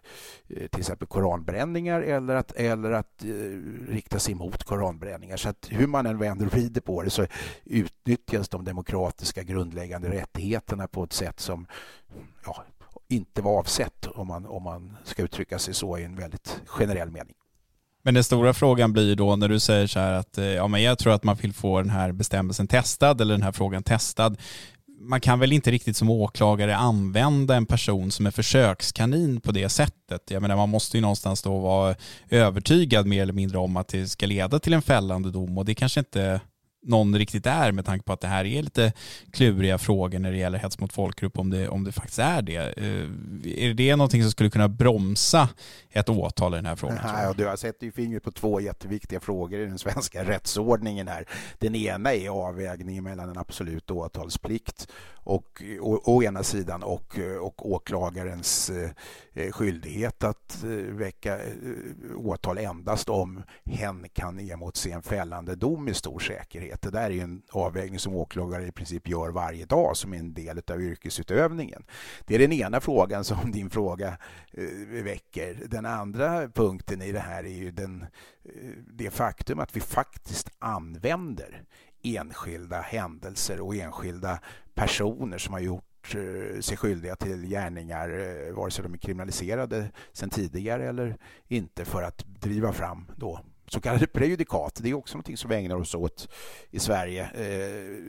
eh, 0.47 0.67
till 0.67 0.79
exempel 0.79 1.07
koranbränningar 1.07 2.01
eller 2.01 2.35
att, 2.35 2.51
eller 2.51 2.91
att 2.91 3.23
eh, 3.23 3.29
rikta 3.87 4.19
sig 4.19 4.35
mot 4.35 4.63
koranbränningar. 4.63 5.37
Så 5.37 5.49
att 5.49 5.67
hur 5.69 5.87
man 5.87 6.05
än 6.05 6.17
vänder 6.17 6.45
och 6.45 6.51
vrider 6.51 6.81
på 6.81 6.96
på 7.03 7.09
så 7.09 7.27
utnyttjas 7.65 8.49
de 8.49 8.65
demokratiska 8.65 9.43
grundläggande 9.43 10.09
rättigheterna 10.09 10.87
på 10.87 11.03
ett 11.03 11.13
sätt 11.13 11.39
som 11.39 11.67
ja, 12.45 12.63
inte 13.07 13.41
var 13.41 13.59
avsett 13.59 14.05
om 14.05 14.27
man, 14.27 14.45
om 14.45 14.63
man 14.63 14.97
ska 15.03 15.23
uttrycka 15.23 15.59
sig 15.59 15.73
så 15.73 15.97
i 15.97 16.03
en 16.03 16.15
väldigt 16.15 16.61
generell 16.65 17.11
mening. 17.11 17.35
Men 18.03 18.13
den 18.13 18.23
stora 18.23 18.53
frågan 18.53 18.93
blir 18.93 19.15
då 19.15 19.35
när 19.35 19.49
du 19.49 19.59
säger 19.59 19.87
så 19.87 19.99
här 19.99 20.13
att 20.13 20.37
eh, 20.37 20.45
ja, 20.45 20.67
men 20.67 20.83
jag 20.83 20.99
tror 20.99 21.13
att 21.13 21.23
man 21.23 21.35
vill 21.35 21.53
få 21.53 21.81
den 21.81 21.89
här 21.89 22.11
bestämmelsen 22.11 22.67
testad 22.67 23.21
eller 23.21 23.33
den 23.33 23.43
här 23.43 23.51
frågan 23.51 23.83
testad 23.83 24.37
man 24.99 25.21
kan 25.21 25.39
väl 25.39 25.53
inte 25.53 25.71
riktigt 25.71 25.97
som 25.97 26.09
åklagare 26.09 26.75
använda 26.75 27.55
en 27.55 27.65
person 27.65 28.11
som 28.11 28.25
är 28.25 28.31
försökskanin 28.31 29.41
på 29.41 29.51
det 29.51 29.69
sättet. 29.69 30.31
Jag 30.31 30.41
menar, 30.41 30.55
man 30.55 30.69
måste 30.69 30.97
ju 30.97 31.01
någonstans 31.01 31.41
då 31.41 31.59
vara 31.59 31.95
övertygad 32.29 33.07
mer 33.07 33.21
eller 33.21 33.33
mindre 33.33 33.57
om 33.57 33.77
att 33.77 33.87
det 33.87 34.07
ska 34.07 34.25
leda 34.25 34.59
till 34.59 34.73
en 34.73 34.81
fällande 34.81 35.31
dom 35.31 35.57
och 35.57 35.65
det 35.65 35.75
kanske 35.75 35.99
inte 35.99 36.41
någon 36.83 37.17
riktigt 37.17 37.45
är 37.45 37.71
med 37.71 37.85
tanke 37.85 38.03
på 38.03 38.13
att 38.13 38.21
det 38.21 38.27
här 38.27 38.45
är 38.45 38.61
lite 38.61 38.93
kluriga 39.31 39.77
frågor 39.77 40.19
när 40.19 40.31
det 40.31 40.37
gäller 40.37 40.59
hets 40.59 40.79
mot 40.79 40.93
folkgrupp 40.93 41.39
om 41.39 41.49
det, 41.49 41.69
om 41.69 41.83
det 41.83 41.91
faktiskt 41.91 42.19
är 42.19 42.41
det. 42.41 42.55
Eh, 42.55 43.69
är 43.69 43.73
det 43.73 43.95
någonting 43.95 44.21
som 44.21 44.31
skulle 44.31 44.49
kunna 44.49 44.67
bromsa 44.67 45.49
ett 45.89 46.09
åtal 46.09 46.53
i 46.53 46.55
den 46.55 46.65
här 46.65 46.75
frågan? 46.75 47.29
Och 47.29 47.35
du 47.35 47.45
har 47.45 47.55
sett 47.55 47.83
ju 47.83 47.91
fingret 47.91 48.23
på 48.23 48.31
två 48.31 48.61
jätteviktiga 48.61 49.19
frågor 49.19 49.59
i 49.59 49.65
den 49.65 49.77
svenska 49.77 50.23
rättsordningen 50.29 51.07
här. 51.07 51.25
Den 51.59 51.75
ena 51.75 52.13
är 52.13 52.29
avvägningen 52.29 53.03
mellan 53.03 53.29
en 53.29 53.37
absolut 53.37 53.91
åtalsplikt 53.91 54.87
och, 55.15 55.63
å, 55.81 56.01
å 56.03 56.23
ena 56.23 56.43
sidan 56.43 56.83
och, 56.83 57.19
och 57.41 57.71
åklagarens 57.71 58.71
eh, 59.33 59.51
skyldighet 59.51 60.23
att 60.23 60.63
eh, 60.63 60.69
väcka 60.69 61.39
åtal 62.15 62.57
endast 62.57 63.09
om 63.09 63.43
hen 63.65 64.05
kan 64.13 64.39
emotse 64.39 64.91
en 64.91 65.01
fällande 65.01 65.55
dom 65.55 65.85
med 65.85 65.95
stor 65.95 66.19
säkerhet. 66.19 66.66
Det 66.81 66.89
där 66.89 67.03
är 67.03 67.09
ju 67.09 67.19
en 67.19 67.41
avvägning 67.51 67.99
som 67.99 68.15
åklagare 68.15 68.67
i 68.67 68.71
princip 68.71 69.07
gör 69.07 69.29
varje 69.29 69.65
dag 69.65 69.97
som 69.97 70.13
en 70.13 70.33
del 70.33 70.61
av 70.71 70.81
yrkesutövningen. 70.81 71.83
Det 72.25 72.35
är 72.35 72.39
den 72.39 72.53
ena 72.53 72.79
frågan 72.79 73.23
som 73.23 73.51
din 73.51 73.69
fråga 73.69 74.17
eh, 74.51 75.03
väcker. 75.03 75.63
Den 75.65 75.85
andra 75.85 76.49
punkten 76.49 77.01
i 77.01 77.11
det 77.11 77.19
här 77.19 77.43
är 77.43 77.57
ju 77.57 77.71
den, 77.71 78.01
eh, 78.43 78.71
det 78.93 79.11
faktum 79.11 79.59
att 79.59 79.75
vi 79.75 79.81
faktiskt 79.81 80.49
använder 80.59 81.63
enskilda 82.03 82.81
händelser 82.81 83.61
och 83.61 83.75
enskilda 83.75 84.39
personer 84.73 85.37
som 85.37 85.53
har 85.53 85.59
gjort 85.59 86.15
eh, 86.15 86.59
sig 86.59 86.77
skyldiga 86.77 87.15
till 87.15 87.47
gärningar, 87.47 88.51
vare 88.51 88.71
sig 88.71 88.83
de 88.83 88.93
är 88.93 88.97
kriminaliserade 88.97 89.91
sedan 90.13 90.29
tidigare 90.29 90.89
eller 90.89 91.17
inte, 91.47 91.85
för 91.85 92.03
att 92.03 92.25
driva 92.25 92.73
fram 92.73 93.11
då 93.15 93.39
så 93.67 93.81
kallade 93.81 94.07
prejudikat. 94.07 94.79
Det 94.83 94.89
är 94.89 94.93
också 94.93 95.17
något 95.17 95.39
som 95.39 95.49
vi 95.49 95.55
ägnar 95.55 95.75
oss 95.75 95.95
åt 95.95 96.29
i 96.69 96.79
Sverige 96.79 97.23
eh, 97.23 98.03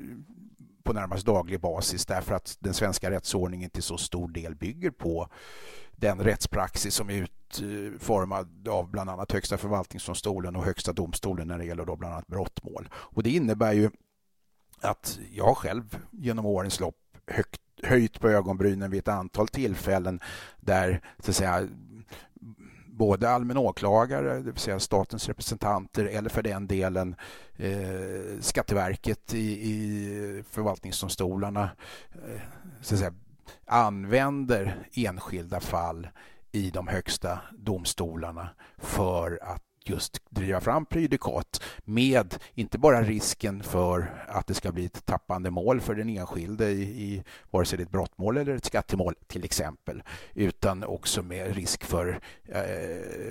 på 0.82 0.92
närmast 0.92 1.26
daglig 1.26 1.60
basis 1.60 2.06
därför 2.06 2.34
att 2.34 2.56
den 2.60 2.74
svenska 2.74 3.10
rättsordningen 3.10 3.70
till 3.70 3.82
så 3.82 3.98
stor 3.98 4.28
del 4.28 4.54
bygger 4.54 4.90
på 4.90 5.28
den 5.96 6.20
rättspraxis 6.20 6.94
som 6.94 7.10
är 7.10 7.14
utformad 7.60 8.68
av 8.68 8.90
bland 8.90 9.10
annat 9.10 9.32
Högsta 9.32 9.58
förvaltningsdomstolen 9.58 10.56
och 10.56 10.64
Högsta 10.64 10.92
domstolen 10.92 11.48
när 11.48 11.58
det 11.58 11.64
gäller 11.64 11.84
då 11.84 11.96
bland 11.96 12.14
annat 12.14 12.26
brottmål. 12.26 12.88
Och 12.92 13.22
det 13.22 13.30
innebär 13.30 13.72
ju 13.72 13.90
att 14.80 15.18
jag 15.32 15.56
själv 15.56 15.98
genom 16.10 16.46
årens 16.46 16.80
lopp 16.80 16.96
högt, 17.26 17.60
höjt 17.82 18.20
på 18.20 18.28
ögonbrynen 18.28 18.90
vid 18.90 18.98
ett 18.98 19.08
antal 19.08 19.48
tillfällen 19.48 20.20
där 20.60 21.00
så 21.18 21.30
att 21.30 21.36
säga, 21.36 21.68
både 22.98 23.30
allmän 23.30 23.56
åklagare, 23.56 24.34
det 24.34 24.50
vill 24.50 24.56
säga 24.56 24.80
statens 24.80 25.28
representanter 25.28 26.04
eller 26.04 26.30
för 26.30 26.42
den 26.42 26.66
delen 26.66 27.16
eh, 27.56 28.40
Skatteverket 28.40 29.34
i, 29.34 29.70
i 29.70 30.44
förvaltningsdomstolarna 30.50 31.70
eh, 32.12 32.40
så 32.80 32.94
att 32.94 32.98
säga, 32.98 33.14
använder 33.66 34.86
enskilda 34.92 35.60
fall 35.60 36.08
i 36.52 36.70
de 36.70 36.88
högsta 36.88 37.40
domstolarna 37.52 38.48
för 38.78 39.38
att 39.42 39.67
just 39.88 40.30
driva 40.30 40.60
fram 40.60 40.86
prejudikat 40.86 41.62
med 41.84 42.34
inte 42.54 42.78
bara 42.78 43.02
risken 43.02 43.62
för 43.62 44.24
att 44.28 44.46
det 44.46 44.54
ska 44.54 44.72
bli 44.72 44.84
ett 44.84 45.06
tappande 45.06 45.50
mål 45.50 45.80
för 45.80 45.94
den 45.94 46.08
enskilde 46.08 46.70
i, 46.70 46.82
i 46.82 47.22
vare 47.50 47.64
sig 47.64 47.76
det 47.76 47.82
är 47.82 47.86
ett 47.86 47.92
brottmål 47.92 48.36
eller 48.36 48.54
ett 48.54 48.64
skattemål 48.64 49.14
till 49.26 49.44
exempel 49.44 50.02
utan 50.34 50.84
också 50.84 51.22
med 51.22 51.54
risk 51.56 51.84
för 51.84 52.20
eh, 52.44 52.58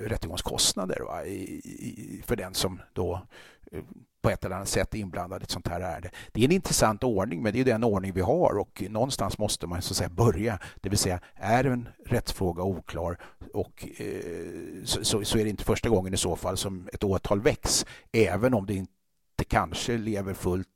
rättegångskostnader 0.08 1.00
va, 1.00 1.24
i, 1.24 1.60
i, 1.64 2.22
för 2.26 2.36
den 2.36 2.54
som 2.54 2.80
då 2.92 3.26
eh, 3.72 3.82
på 4.28 4.32
ett 4.32 4.44
eller 4.44 4.56
annat 4.56 4.68
sätt 4.68 4.94
inblandad 4.94 5.42
i 5.42 5.44
ett 5.44 5.50
sånt 5.50 5.68
här 5.68 5.80
ärende. 5.80 6.10
Det 6.32 6.40
är 6.40 6.44
en 6.44 6.52
intressant 6.52 7.04
ordning, 7.04 7.42
men 7.42 7.52
det 7.52 7.60
är 7.60 7.64
den 7.64 7.84
ordning 7.84 8.12
vi 8.12 8.20
har 8.20 8.58
och 8.58 8.82
någonstans 8.90 9.38
måste 9.38 9.66
man 9.66 9.82
så 9.82 9.92
att 9.92 9.96
säga 9.96 10.08
börja. 10.08 10.58
Det 10.80 10.88
vill 10.88 10.98
säga, 10.98 11.20
är 11.34 11.64
en 11.64 11.88
rättsfråga 12.06 12.62
oklar 12.62 13.18
och 13.54 13.88
eh, 13.98 14.84
så, 14.84 15.24
så, 15.24 15.38
är 15.38 15.44
det 15.44 15.50
inte 15.50 15.64
första 15.64 15.88
gången 15.88 16.14
i 16.14 16.16
så 16.16 16.36
fall 16.36 16.56
som 16.56 16.88
ett 16.92 17.04
åtal 17.04 17.40
väcks, 17.40 17.86
även 18.12 18.54
om 18.54 18.66
det 18.66 18.74
inte 18.74 19.44
kanske 19.48 19.98
lever 19.98 20.34
fullt 20.34 20.68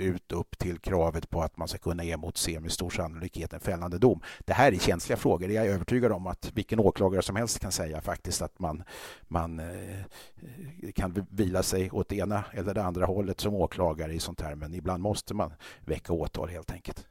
ut 0.00 0.32
upp 0.32 0.58
till 0.58 0.78
kravet 0.78 1.30
på 1.30 1.42
att 1.42 1.56
man 1.56 1.68
ska 1.68 1.78
kunna 1.78 2.04
emotse 2.04 2.60
med 2.60 2.72
stor 2.72 2.90
sannolikhet 2.90 3.52
en 3.52 3.60
fällande 3.60 3.98
dom. 3.98 4.20
Det 4.38 4.52
här 4.52 4.72
är 4.72 4.76
känsliga 4.76 5.16
frågor. 5.16 5.50
Jag 5.50 5.66
är 5.66 5.70
övertygad 5.70 6.12
om 6.12 6.26
att 6.26 6.50
vilken 6.54 6.80
åklagare 6.80 7.22
som 7.22 7.36
helst 7.36 7.58
kan 7.58 7.72
säga 7.72 8.00
faktiskt 8.00 8.42
att 8.42 8.58
man, 8.58 8.82
man 9.28 9.60
eh, 9.60 10.92
kan 10.94 11.26
vila 11.30 11.62
sig 11.62 11.90
åt 11.90 12.08
det 12.08 12.16
ena 12.16 12.44
eller 12.52 12.74
det 12.74 12.82
andra 12.82 13.06
hållet 13.06 13.40
som 13.40 13.54
åklagare 13.54 14.12
i 14.12 14.20
sånt 14.20 14.40
här. 14.40 14.54
Men 14.54 14.74
ibland 14.74 15.02
måste 15.02 15.34
man 15.34 15.52
väcka 15.84 16.12
åtal 16.12 16.48
helt 16.48 16.72
enkelt. 16.72 17.06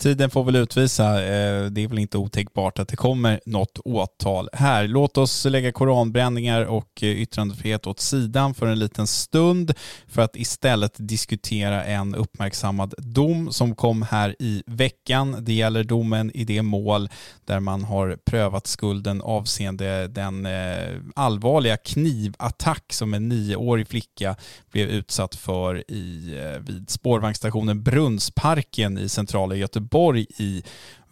Tiden 0.00 0.30
får 0.30 0.44
väl 0.44 0.56
utvisa. 0.56 1.22
Eh, 1.22 1.64
det 1.64 1.80
är 1.84 1.88
väl 1.88 1.98
inte 1.98 2.18
otänkbart 2.18 2.78
att 2.78 2.88
det 2.88 2.96
kommer 2.96 3.40
något 3.46 3.78
åtal 3.84 4.48
här. 4.52 4.88
Låt 4.88 5.18
oss 5.18 5.44
lägga 5.44 5.72
koranbränningar 5.72 6.64
och 6.64 7.02
eh, 7.02 7.08
yttrandefrihet 7.08 7.86
åt 7.86 8.00
sidan 8.00 8.54
för 8.54 8.66
en 8.66 8.78
liten 8.78 9.06
stund 9.06 9.74
för 10.06 10.22
att 10.22 10.36
istället 10.36 10.92
diskutera 10.96 11.84
en 11.84 12.14
uppmärksammad 12.14 12.94
dom 12.98 13.52
som 13.52 13.74
kom 13.74 14.02
här 14.02 14.36
i 14.38 14.62
veckan. 14.66 15.36
Det 15.40 15.52
gäller 15.52 15.84
domen 15.84 16.30
i 16.34 16.44
det 16.44 16.62
mål 16.62 17.08
där 17.44 17.60
man 17.60 17.84
har 17.84 18.18
prövat 18.24 18.66
skulden 18.66 19.22
avseende 19.22 20.08
den 20.08 20.46
eh, 20.46 20.96
allvarliga 21.14 21.76
knivattack 21.76 22.92
som 22.92 23.14
en 23.14 23.28
nioårig 23.28 23.88
flicka 23.88 24.36
blev 24.72 24.88
utsatt 24.88 25.34
för 25.34 25.90
i, 25.90 26.34
vid 26.60 26.90
spårvagnsstationen 26.90 27.82
Brunnsparken 27.82 28.98
i 28.98 29.08
centrala 29.08 29.54
Göteborg 29.54 29.89
i 29.94 30.62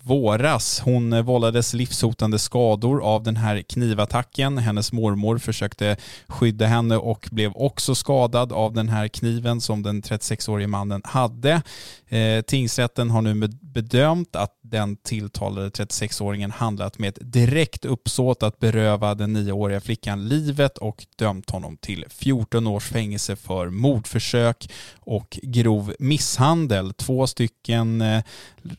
våras. 0.08 0.80
Hon 0.84 1.12
eh, 1.12 1.22
vållades 1.22 1.74
livshotande 1.74 2.38
skador 2.38 3.02
av 3.02 3.22
den 3.22 3.36
här 3.36 3.62
knivattacken. 3.62 4.58
Hennes 4.58 4.92
mormor 4.92 5.38
försökte 5.38 5.96
skydda 6.26 6.66
henne 6.66 6.96
och 6.96 7.28
blev 7.32 7.52
också 7.54 7.94
skadad 7.94 8.52
av 8.52 8.74
den 8.74 8.88
här 8.88 9.08
kniven 9.08 9.60
som 9.60 9.82
den 9.82 10.02
36-årige 10.02 10.66
mannen 10.66 11.02
hade. 11.04 11.62
Eh, 12.08 12.40
tingsrätten 12.46 13.10
har 13.10 13.22
nu 13.22 13.48
bedömt 13.60 14.36
att 14.36 14.58
den 14.62 14.96
tilltalade 14.96 15.68
36-åringen 15.68 16.50
handlat 16.50 16.98
med 16.98 17.08
ett 17.08 17.32
direkt 17.32 17.84
uppsåt 17.84 18.42
att 18.42 18.58
beröva 18.58 19.14
den 19.14 19.32
nioåriga 19.32 19.80
flickan 19.80 20.28
livet 20.28 20.78
och 20.78 21.06
dömt 21.16 21.50
honom 21.50 21.76
till 21.76 22.04
14 22.08 22.66
års 22.66 22.84
fängelse 22.84 23.36
för 23.36 23.70
mordförsök 23.70 24.70
och 25.00 25.38
grov 25.42 25.94
misshandel. 25.98 26.92
Två 26.94 27.26
stycken 27.26 28.00
eh, 28.00 28.22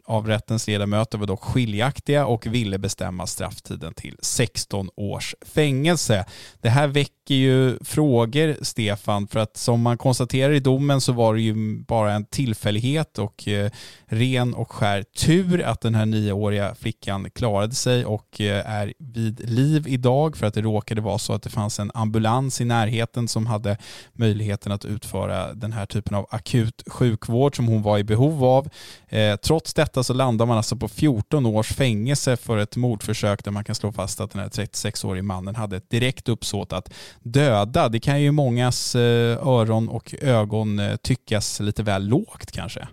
av 0.05 0.27
rättens 0.27 0.67
ledamöter 0.67 1.17
var 1.19 1.27
dock 1.27 1.43
skiljaktiga 1.43 2.25
och 2.25 2.47
ville 2.47 2.77
bestämma 2.77 3.27
strafftiden 3.27 3.93
till 3.93 4.17
16 4.21 4.89
års 4.95 5.35
fängelse. 5.41 6.25
Det 6.61 6.69
här 6.69 6.87
väcker 6.87 7.35
ju 7.35 7.77
frågor, 7.81 8.55
Stefan, 8.61 9.27
för 9.27 9.39
att 9.39 9.57
som 9.57 9.81
man 9.81 9.97
konstaterar 9.97 10.53
i 10.53 10.59
domen 10.59 11.01
så 11.01 11.13
var 11.13 11.33
det 11.33 11.41
ju 11.41 11.83
bara 11.83 12.13
en 12.13 12.25
tillfällighet 12.25 13.19
och 13.19 13.47
eh, 13.47 13.71
ren 14.05 14.53
och 14.53 14.71
skär 14.71 15.03
tur 15.03 15.61
att 15.61 15.81
den 15.81 15.95
här 15.95 16.05
nioåriga 16.05 16.75
flickan 16.75 17.31
klarade 17.31 17.75
sig 17.75 18.05
och 18.05 18.41
eh, 18.41 18.71
är 18.71 18.93
vid 18.99 19.49
liv 19.49 19.87
idag 19.87 20.37
för 20.37 20.47
att 20.47 20.53
det 20.53 20.61
råkade 20.61 21.01
vara 21.01 21.17
så 21.17 21.33
att 21.33 21.43
det 21.43 21.49
fanns 21.49 21.79
en 21.79 21.91
ambulans 21.93 22.61
i 22.61 22.65
närheten 22.65 23.27
som 23.27 23.47
hade 23.47 23.77
möjligheten 24.13 24.71
att 24.71 24.85
utföra 24.85 25.53
den 25.53 25.73
här 25.73 25.85
typen 25.85 26.15
av 26.15 26.27
akut 26.29 26.83
sjukvård 26.87 27.55
som 27.55 27.67
hon 27.67 27.81
var 27.81 27.97
i 27.97 28.03
behov 28.03 28.43
av. 28.43 28.69
Eh, 29.07 29.35
trots 29.35 29.73
detta 29.73 30.03
så 30.03 30.13
landar 30.13 30.45
man 30.45 30.57
alltså 30.57 30.75
på 30.75 30.87
14 30.87 31.08
14 31.09 31.45
års 31.45 31.73
fängelse 31.73 32.37
för 32.37 32.57
ett 32.57 32.75
mordförsök 32.75 33.43
där 33.43 33.51
man 33.51 33.63
kan 33.63 33.75
slå 33.75 33.91
fast 33.91 34.19
att 34.21 34.31
den 34.31 34.41
här 34.41 34.49
36-årige 34.49 35.21
mannen 35.21 35.55
hade 35.55 35.77
ett 35.77 35.89
direkt 35.89 36.29
uppsåt 36.29 36.73
att 36.73 36.93
döda. 37.19 37.89
Det 37.89 37.99
kan 37.99 38.21
ju 38.21 38.31
mångas 38.31 38.95
eh, 38.95 39.47
öron 39.47 39.89
och 39.89 40.15
ögon 40.21 40.79
eh, 40.79 40.95
tyckas 40.95 41.59
lite 41.59 41.83
väl 41.83 42.07
lågt 42.07 42.51
kanske. 42.51 42.87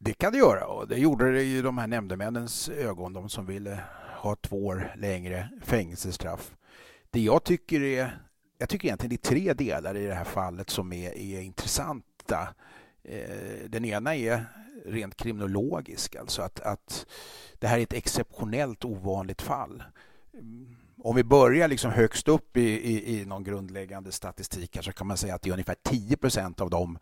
Det 0.00 0.12
kan 0.12 0.32
det 0.32 0.38
göra 0.38 0.66
och 0.66 0.88
det 0.88 0.96
gjorde 0.96 1.32
det 1.32 1.42
i 1.42 1.62
de 1.62 1.78
här 1.78 1.86
nämndemännens 1.86 2.68
ögon, 2.68 3.12
de 3.12 3.28
som 3.28 3.46
ville 3.46 3.78
ha 4.20 4.36
två 4.36 4.66
år 4.66 4.94
längre 4.98 5.48
fängelsestraff. 5.64 6.50
Det 7.10 7.20
jag 7.20 7.44
tycker 7.44 7.82
är 7.82 8.18
jag 8.58 8.68
tycker 8.68 8.88
egentligen 8.88 9.18
det 9.22 9.28
är 9.28 9.30
tre 9.30 9.52
delar 9.52 9.96
i 9.96 10.06
det 10.06 10.14
här 10.14 10.24
fallet 10.24 10.70
som 10.70 10.92
är, 10.92 11.18
är 11.18 11.40
intressanta. 11.40 12.48
Eh, 13.04 13.68
den 13.68 13.84
ena 13.84 14.16
är 14.16 14.44
rent 14.84 15.16
kriminologisk, 15.16 16.16
alltså 16.16 16.42
att, 16.42 16.60
att 16.60 17.06
det 17.58 17.66
här 17.66 17.78
är 17.78 17.82
ett 17.82 17.92
exceptionellt 17.92 18.84
ovanligt 18.84 19.42
fall. 19.42 19.82
Om 21.02 21.16
vi 21.16 21.24
börjar 21.24 21.68
liksom 21.68 21.90
högst 21.90 22.28
upp 22.28 22.56
i, 22.56 22.62
i, 22.62 23.20
i 23.20 23.24
någon 23.24 23.44
grundläggande 23.44 24.12
statistik 24.12 24.78
så 24.80 24.92
kan 24.92 25.06
man 25.06 25.16
säga 25.16 25.34
att 25.34 25.42
det 25.42 25.50
är 25.50 25.52
ungefär 25.52 25.76
10 25.82 26.16
procent 26.16 26.60
av 26.60 26.70
de 26.70 26.98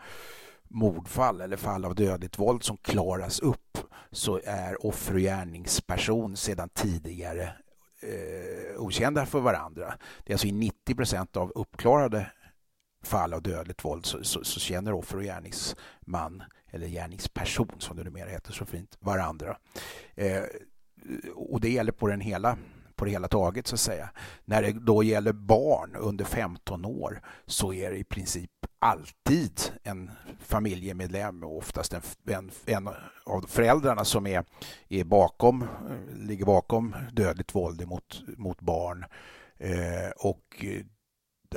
mordfall 0.68 1.40
eller 1.40 1.57
fall 1.57 1.85
av 1.85 1.95
dödligt 1.95 2.38
våld 2.38 2.62
som 2.62 2.77
klaras 2.77 3.40
upp 3.40 3.79
så 4.11 4.40
är 4.45 4.87
offer 4.87 5.14
och 5.14 5.21
gärningsperson 5.21 6.37
sedan 6.37 6.68
tidigare 6.68 7.42
eh, 8.01 8.77
okända 8.81 9.27
för 9.27 9.40
varandra. 9.40 9.95
Det 10.25 10.33
är 10.33 10.35
alltså 10.35 10.47
i 10.47 10.53
90 10.53 10.95
procent 10.95 11.37
av 11.37 11.53
uppklarade 11.55 12.27
fall 13.03 13.35
av 13.35 13.42
dödligt 13.42 13.85
våld 13.85 14.07
så, 14.07 14.25
så, 14.25 14.45
så, 14.45 14.61
känner 14.61 14.92
offer 14.92 15.16
och 15.16 15.23
gärningsman 15.23 16.42
eller 16.72 16.87
gärningsperson 16.88 17.74
som 17.78 17.96
det 17.96 18.04
numera 18.04 18.28
heter 18.28 18.52
så 18.52 18.64
fint 18.64 18.96
varandra. 19.00 19.56
Eh, 20.14 20.42
och 21.35 21.61
det 21.61 21.70
gäller 21.70 21.92
på 21.92 22.06
den 22.08 22.20
hela 22.20 22.56
på 22.96 23.04
det 23.04 23.11
hela 23.11 23.28
taget 23.28 23.66
så 23.66 23.74
att 23.74 23.80
säga. 23.80 24.11
När 24.44 24.62
det 24.62 24.72
då 24.72 25.02
gäller 25.02 25.32
barn 25.32 25.96
under 25.96 26.24
15 26.24 26.85
år 26.85 27.20
så 27.46 27.72
är 27.72 27.90
det 27.90 27.96
i 27.96 28.04
princip 28.04 28.50
alltid 28.78 29.61
en 29.82 30.11
familjemedlem 30.40 31.44
och 31.44 31.56
oftast 31.56 31.92
en, 31.92 32.02
en, 32.26 32.50
en 32.66 32.88
av 33.24 33.46
föräldrarna 33.48 34.04
som 34.04 34.26
är, 34.26 34.44
är 34.88 35.04
bakom, 35.04 35.64
ligger 36.14 36.44
bakom 36.44 36.94
dödligt 37.12 37.54
våld 37.54 37.88
mot, 37.88 38.22
mot 38.37 38.61
barn. 38.61 39.04
Eh, 39.58 40.11
och 40.16 40.64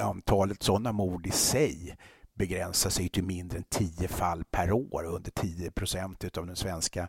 antalet 0.02 0.64
sådana 0.64 0.92
mord 0.92 1.28
i 1.28 1.32
sig 1.32 1.98
begränsar 2.36 2.90
sig 2.90 3.10
till 3.10 3.24
mindre 3.24 3.58
än 3.58 3.64
10 3.64 4.08
fall 4.08 4.44
per 4.52 4.72
år 4.72 5.06
under 5.06 5.32
10 5.32 5.72
procent 5.72 6.38
av 6.38 6.48
den 6.48 6.56
svenska 6.56 7.08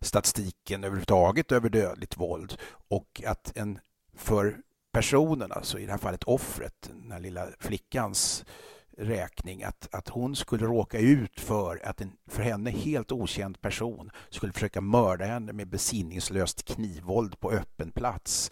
statistiken 0.00 0.84
överhuvudtaget 0.84 1.52
över 1.52 1.68
dödligt 1.68 2.16
våld. 2.16 2.56
Och 2.88 3.22
att 3.26 3.56
en 3.56 3.78
för 4.16 4.56
personen, 4.92 5.52
alltså 5.52 5.78
i 5.78 5.86
det 5.86 5.90
här 5.90 5.98
fallet 5.98 6.24
offret, 6.24 6.90
den 7.02 7.12
här 7.12 7.20
lilla 7.20 7.46
flickans 7.58 8.44
räkning 8.98 9.62
att, 9.62 9.88
att 9.94 10.08
hon 10.08 10.36
skulle 10.36 10.66
råka 10.66 10.98
ut 10.98 11.40
för 11.40 11.80
att 11.84 12.00
en 12.00 12.12
för 12.26 12.42
henne 12.42 12.70
helt 12.70 13.12
okänd 13.12 13.60
person 13.60 14.10
skulle 14.30 14.52
försöka 14.52 14.80
mörda 14.80 15.24
henne 15.24 15.52
med 15.52 15.68
besinningslöst 15.68 16.64
knivvåld 16.64 17.40
på 17.40 17.50
öppen 17.50 17.90
plats. 17.90 18.50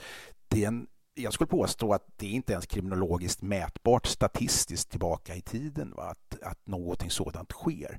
Den 0.48 0.86
jag 1.16 1.32
skulle 1.32 1.48
påstå 1.48 1.92
att 1.92 2.06
det 2.16 2.26
inte 2.26 2.52
ens 2.52 2.66
kriminologiskt 2.66 3.42
mätbart 3.42 4.06
statistiskt 4.06 4.90
tillbaka 4.90 5.34
i 5.34 5.40
tiden 5.40 5.94
va? 5.96 6.02
Att, 6.02 6.42
att 6.42 6.66
någonting 6.66 7.10
sådant 7.10 7.52
sker. 7.52 7.98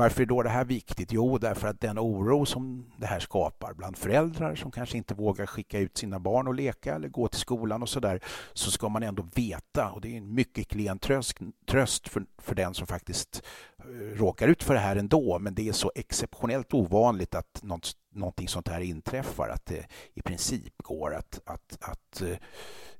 Varför 0.00 0.22
är 0.22 0.26
då 0.26 0.42
det 0.42 0.48
här 0.48 0.64
viktigt? 0.64 1.12
Jo, 1.12 1.38
därför 1.38 1.68
att 1.68 1.80
den 1.80 1.98
oro 1.98 2.46
som 2.46 2.92
det 2.96 3.06
här 3.06 3.20
skapar 3.20 3.74
bland 3.74 3.96
föräldrar 3.96 4.54
som 4.54 4.70
kanske 4.70 4.98
inte 4.98 5.14
vågar 5.14 5.46
skicka 5.46 5.78
ut 5.78 5.96
sina 5.96 6.20
barn 6.20 6.48
och 6.48 6.54
leka 6.54 6.94
eller 6.94 7.08
gå 7.08 7.28
till 7.28 7.40
skolan 7.40 7.82
och 7.82 7.88
så 7.88 8.00
där, 8.00 8.20
så 8.52 8.70
ska 8.70 8.88
man 8.88 9.02
ändå 9.02 9.26
veta, 9.34 9.90
och 9.90 10.00
det 10.00 10.08
är 10.08 10.16
en 10.16 10.34
mycket 10.34 10.68
klen 10.68 10.98
tröst, 10.98 11.38
tröst 11.66 12.08
för, 12.08 12.24
för 12.38 12.54
den 12.54 12.74
som 12.74 12.86
faktiskt 12.86 13.42
eh, 13.78 14.18
råkar 14.18 14.48
ut 14.48 14.62
för 14.62 14.74
det 14.74 14.80
här 14.80 14.96
ändå, 14.96 15.38
men 15.38 15.54
det 15.54 15.68
är 15.68 15.72
så 15.72 15.92
exceptionellt 15.94 16.74
ovanligt 16.74 17.34
att 17.34 17.60
något, 17.62 17.92
någonting 18.14 18.48
sånt 18.48 18.68
här 18.68 18.80
inträffar, 18.80 19.48
att 19.48 19.66
det 19.66 19.86
i 20.14 20.22
princip 20.22 20.74
går 20.82 21.14
att, 21.14 21.40
att, 21.44 21.78
att 21.80 22.22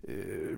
uh, 0.08 0.56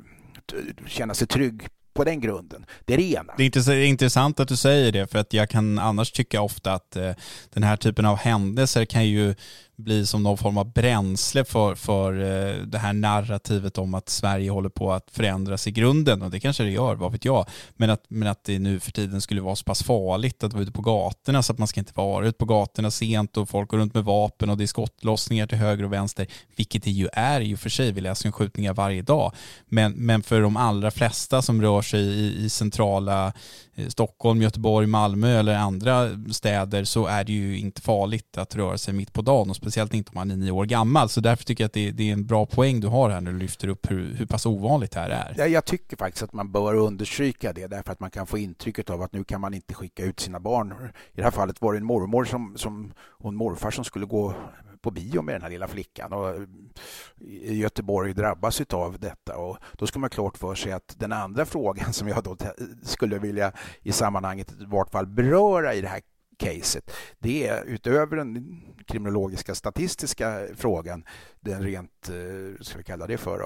känna 0.87 1.15
sig 1.15 1.27
trygg 1.27 1.69
på 1.95 2.05
den 2.05 2.21
grunden. 2.21 2.67
Det 2.85 2.95
är 2.95 2.99
det 2.99 3.13
ena. 3.13 3.33
Det 3.37 3.57
är 3.57 3.85
intressant 3.85 4.41
att 4.41 4.49
du 4.49 4.57
säger 4.57 4.93
det 4.93 5.07
för 5.07 5.19
att 5.19 5.33
jag 5.33 5.51
kan 5.51 5.79
annars 5.79 6.13
tycka 6.13 6.41
ofta 6.41 6.73
att 6.73 6.97
eh, 6.97 7.13
den 7.51 7.63
här 7.63 7.77
typen 7.77 8.07
av 8.07 8.17
händelser 8.17 8.85
kan 8.85 9.07
ju 9.07 9.35
bli 9.83 10.07
som 10.07 10.23
någon 10.23 10.39
form 10.39 10.59
av 10.59 10.73
bränsle 10.73 11.45
för, 11.45 11.75
för 11.75 12.13
eh, 12.13 12.57
det 12.63 12.79
här 12.79 12.93
narrativet 12.93 13.79
om 13.79 13.95
att 13.95 14.09
Sverige 14.09 14.51
håller 14.51 14.69
på 14.69 14.93
att 14.93 15.11
förändras 15.13 15.67
i 15.67 15.71
grunden 15.71 16.23
och 16.23 16.31
det 16.31 16.41
kanske 16.41 16.63
det 16.63 16.71
gör, 16.71 16.95
vad 16.95 17.13
vet 17.13 17.25
jag. 17.25 17.47
Men 17.77 17.91
att, 17.91 18.05
men 18.09 18.29
att 18.29 18.45
det 18.45 18.59
nu 18.59 18.81
för 18.81 18.93
tiden 18.93 19.21
skulle 19.21 19.41
vara 19.41 19.57
så 19.57 19.65
pass 19.65 19.83
farligt 19.83 20.45
att 20.45 20.53
vara 20.53 20.63
ute 20.63 20.73
på 20.73 20.83
gatorna 20.83 21.43
så 21.43 21.53
att 21.53 21.59
man 21.59 21.69
ska 21.69 21.81
inte 21.81 21.93
vara 21.95 22.27
ute 22.27 22.39
på 22.39 22.45
gatorna 22.45 22.91
sent 22.91 23.37
och 23.37 23.49
folk 23.49 23.69
går 23.71 23.79
runt 23.79 23.95
med 23.95 24.05
vapen 24.05 24.51
och 24.51 24.57
det 24.57 24.65
är 24.65 24.67
skottlossningar 24.67 25.47
till 25.47 25.59
höger 25.59 25.85
och 25.85 25.93
vänster, 25.93 26.27
vilket 26.57 26.83
det 26.83 26.91
ju 26.91 27.09
är 27.13 27.41
i 27.41 27.55
och 27.55 27.59
för 27.59 27.71
sig. 27.71 27.93
Vi 27.93 28.01
läser 28.01 28.27
ju 28.27 28.33
skjutningar 28.33 28.75
varje 28.75 29.03
dag. 29.03 29.33
Men, 29.69 29.93
men 29.93 30.23
för 30.23 30.41
de 30.41 30.57
allra 30.57 30.91
flesta 30.91 31.43
som 31.43 31.63
rör 31.63 31.83
sig 31.83 32.01
i, 32.01 32.45
i 32.45 32.51
centrala 32.51 33.33
Eh, 33.75 33.89
Stockholm, 33.89 34.43
Göteborg, 34.43 34.87
Malmö 34.87 35.39
eller 35.39 35.55
andra 35.55 36.09
städer 36.33 36.85
så 36.85 37.07
är 37.07 37.25
det 37.25 37.33
ju 37.33 37.59
inte 37.59 37.81
farligt 37.81 38.39
att 38.39 38.57
röra 38.57 38.79
sig 38.79 38.95
mitt 38.95 39.13
på 39.13 39.23
dagen 39.23 39.51
och 39.51 39.57
speciellt 39.57 39.95
inte 39.95 40.11
om 40.11 40.15
man 40.15 40.31
är 40.31 40.37
nio 40.37 40.51
år 40.51 40.65
gammal. 40.65 41.09
Så 41.09 41.21
därför 41.21 41.45
tycker 41.45 41.65
jag 41.65 41.67
att 41.67 41.73
det, 41.73 41.91
det 41.91 42.09
är 42.09 42.13
en 42.13 42.27
bra 42.27 42.47
poäng 42.47 42.81
du 42.81 42.89
har 42.89 43.11
här 43.11 43.21
när 43.21 43.33
du 43.33 43.39
lyfter 43.39 43.69
upp 43.69 43.91
hur, 43.91 44.15
hur 44.15 44.27
pass 44.27 44.47
ovanligt 44.47 44.93
det 44.93 45.01
här 45.01 45.11
är. 45.11 45.35
Ja, 45.39 45.47
jag 45.47 45.65
tycker 45.65 45.97
faktiskt 45.97 46.23
att 46.23 46.33
man 46.33 46.53
bör 46.53 46.75
understryka 46.75 47.53
det 47.53 47.67
därför 47.67 47.93
att 47.93 48.01
man 48.01 48.11
kan 48.11 48.27
få 48.27 48.39
intrycket 48.39 48.91
av 48.91 49.03
att 49.03 49.13
nu 49.13 49.25
kan 49.25 49.41
man 49.41 49.55
inte 49.55 49.75
skicka 49.75 50.05
ut 50.05 50.21
sina 50.21 50.41
barn. 50.41 50.73
I 51.13 51.17
det 51.17 51.23
här 51.23 51.31
fallet 51.31 51.61
var 51.61 51.73
det 51.73 51.79
en 51.79 51.85
mormor 51.85 52.25
som, 52.25 52.55
som 52.57 52.93
och 52.99 53.29
en 53.29 53.37
morfar 53.37 53.71
som 53.71 53.85
skulle 53.85 54.07
gå 54.07 54.35
på 54.83 54.91
bio 54.91 55.23
med 55.23 55.35
den 55.35 55.43
här 55.43 55.51
lilla 55.51 55.69
flickan 55.69 56.13
och 56.13 56.29
eh, 56.29 57.59
Göteborg 57.59 58.13
drabbas 58.13 58.61
av 58.61 58.99
detta. 58.99 59.37
Och 59.37 59.59
då 59.73 59.87
ska 59.87 59.99
man 59.99 60.11
klart 60.11 60.39
för 60.39 60.55
sig 60.55 60.73
att 60.73 60.95
den 60.99 61.13
andra 61.13 61.47
frågan 61.47 61.93
som 61.93 62.09
jag 62.09 62.25
då 62.25 62.37
skulle 62.83 63.19
vilja 63.19 63.53
i 63.83 63.93
sammanhanget 63.93 64.53
i 64.53 64.65
vart 64.65 64.91
fall 64.91 65.07
beröra 65.07 65.75
i 65.75 65.81
det 65.81 65.89
här 65.89 66.01
caset, 66.39 66.91
det 67.19 67.47
är 67.47 67.65
utöver 67.65 68.17
den 68.17 68.63
kriminologiska 68.87 69.55
statistiska 69.55 70.47
frågan, 70.57 71.05
den 71.41 71.63
rent, 71.63 72.09
eh, 72.09 72.15
ska 72.61 72.79
vi 72.79 72.85
kalla 72.85 73.07
det 73.07 73.19
för, 73.19 73.41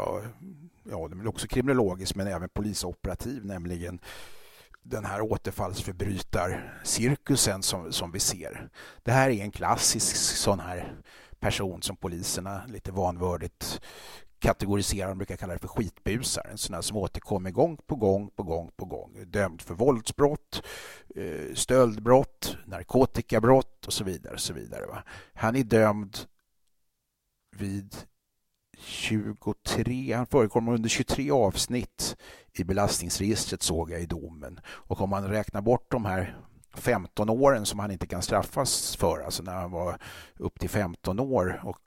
ja, 0.91 1.09
den 1.09 1.21
är 1.21 1.29
också 1.29 1.47
kriminologisk 1.47 2.15
men 2.15 2.27
även 2.27 2.49
polisoperativ, 2.49 3.45
nämligen 3.45 3.99
den 4.83 5.05
här 5.05 5.21
återfallsförbrytarcirkusen 5.21 7.63
som, 7.63 7.93
som 7.93 8.13
vi 8.13 8.21
ser. 8.21 8.69
Det 9.03 9.13
här 9.13 9.31
är 9.31 9.43
en 9.43 9.51
klassisk 9.51 10.17
sån 10.17 10.61
här 10.61 10.95
person 11.41 11.83
som 11.83 11.97
poliserna 11.97 12.63
lite 12.67 12.93
vanvördigt 12.93 13.81
kategoriserar, 14.39 15.09
de 15.09 15.19
brukar 15.19 15.37
kalla 15.37 15.53
det 15.53 15.59
för 15.59 15.69
skitbusar. 15.69 16.49
En 16.51 16.59
sån 16.59 16.75
här 16.75 16.83
som 16.83 16.97
återkommer 16.97 17.51
gång 17.51 17.77
på 17.87 17.97
gång 17.97 18.31
på 18.31 18.43
gång 18.43 18.71
på 18.77 18.85
gång. 18.85 19.25
Dömd 19.27 19.63
för 19.63 19.75
våldsbrott, 19.75 20.63
eh, 21.17 21.55
stöldbrott, 21.55 22.57
narkotikabrott 22.67 23.87
och 23.87 23.93
så 23.93 24.05
vidare. 24.05 24.35
Och 24.35 24.41
så 24.41 24.53
vidare 24.53 24.87
va? 24.87 25.03
Han 25.35 25.57
är 25.57 25.65
dömd 25.65 26.19
vid 27.57 27.97
23, 28.79 30.13
han 30.13 30.27
förekommer 30.27 30.75
under 30.75 30.89
23 30.89 31.31
avsnitt 31.31 32.17
i 32.53 32.65
belastningsregistret 32.65 33.63
såg 33.63 33.91
jag 33.91 34.01
i 34.01 34.07
domen. 34.07 34.61
Och 34.67 35.01
om 35.01 35.11
man 35.11 35.29
räknar 35.29 35.61
bort 35.61 35.91
de 35.91 36.05
här 36.05 36.37
15 36.77 37.31
åren 37.31 37.67
som 37.67 37.79
han 37.79 37.91
inte 37.91 38.07
kan 38.07 38.23
straffas 38.23 38.97
för, 38.97 39.21
alltså 39.21 39.43
när 39.43 39.55
han 39.55 39.71
var 39.71 39.99
upp 40.37 40.61
till 40.61 40.71
15 40.71 41.21
år. 41.21 41.61
Och 41.65 41.79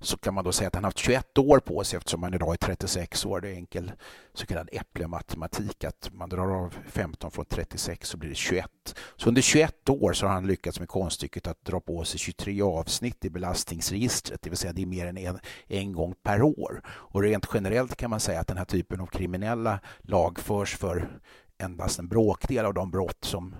så 0.00 0.16
kan 0.16 0.34
man 0.34 0.44
då 0.44 0.52
säga 0.52 0.68
att 0.68 0.74
han 0.74 0.84
haft 0.84 0.98
21 0.98 1.38
år 1.38 1.58
på 1.58 1.84
sig 1.84 1.96
eftersom 1.96 2.22
han 2.22 2.34
idag 2.34 2.52
är 2.52 2.56
36 2.56 3.26
år. 3.26 3.40
Det 3.40 3.48
är 3.48 3.54
enkel 3.54 3.92
så 4.34 4.46
kallad 4.46 4.68
äpplematematik 4.72 5.84
att 5.84 6.10
man 6.12 6.28
drar 6.28 6.64
av 6.64 6.74
15 6.86 7.30
från 7.30 7.44
36 7.44 8.08
så 8.08 8.16
blir 8.16 8.28
det 8.28 8.34
21. 8.34 8.94
Så 9.16 9.28
under 9.28 9.42
21 9.42 9.88
år 9.88 10.12
så 10.12 10.26
har 10.26 10.34
han 10.34 10.46
lyckats 10.46 10.78
med 10.78 10.88
konststycket 10.88 11.46
att 11.46 11.64
dra 11.64 11.80
på 11.80 12.04
sig 12.04 12.18
23 12.18 12.62
avsnitt 12.62 13.24
i 13.24 13.30
belastningsregistret, 13.30 14.42
det 14.42 14.50
vill 14.50 14.58
säga 14.58 14.72
det 14.72 14.82
är 14.82 14.86
mer 14.86 15.06
än 15.06 15.18
en, 15.18 15.38
en 15.66 15.92
gång 15.92 16.14
per 16.22 16.42
år. 16.42 16.82
Och 16.86 17.22
rent 17.22 17.46
generellt 17.54 17.96
kan 17.96 18.10
man 18.10 18.20
säga 18.20 18.40
att 18.40 18.46
den 18.46 18.56
här 18.56 18.64
typen 18.64 19.00
av 19.00 19.06
kriminella 19.06 19.80
lagförs 20.02 20.76
för 20.76 21.20
endast 21.58 21.98
en 21.98 22.08
bråkdel 22.08 22.64
av 22.64 22.74
de 22.74 22.90
brott 22.90 23.24
som 23.24 23.54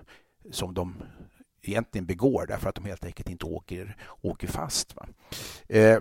som 0.51 0.73
de 0.73 1.03
egentligen 1.61 2.05
begår 2.05 2.45
därför 2.47 2.69
att 2.69 2.75
de 2.75 2.85
helt 2.85 3.05
enkelt 3.05 3.29
inte 3.29 3.45
åker, 3.45 3.97
åker 4.21 4.47
fast. 4.47 4.95
Eh, 5.67 5.97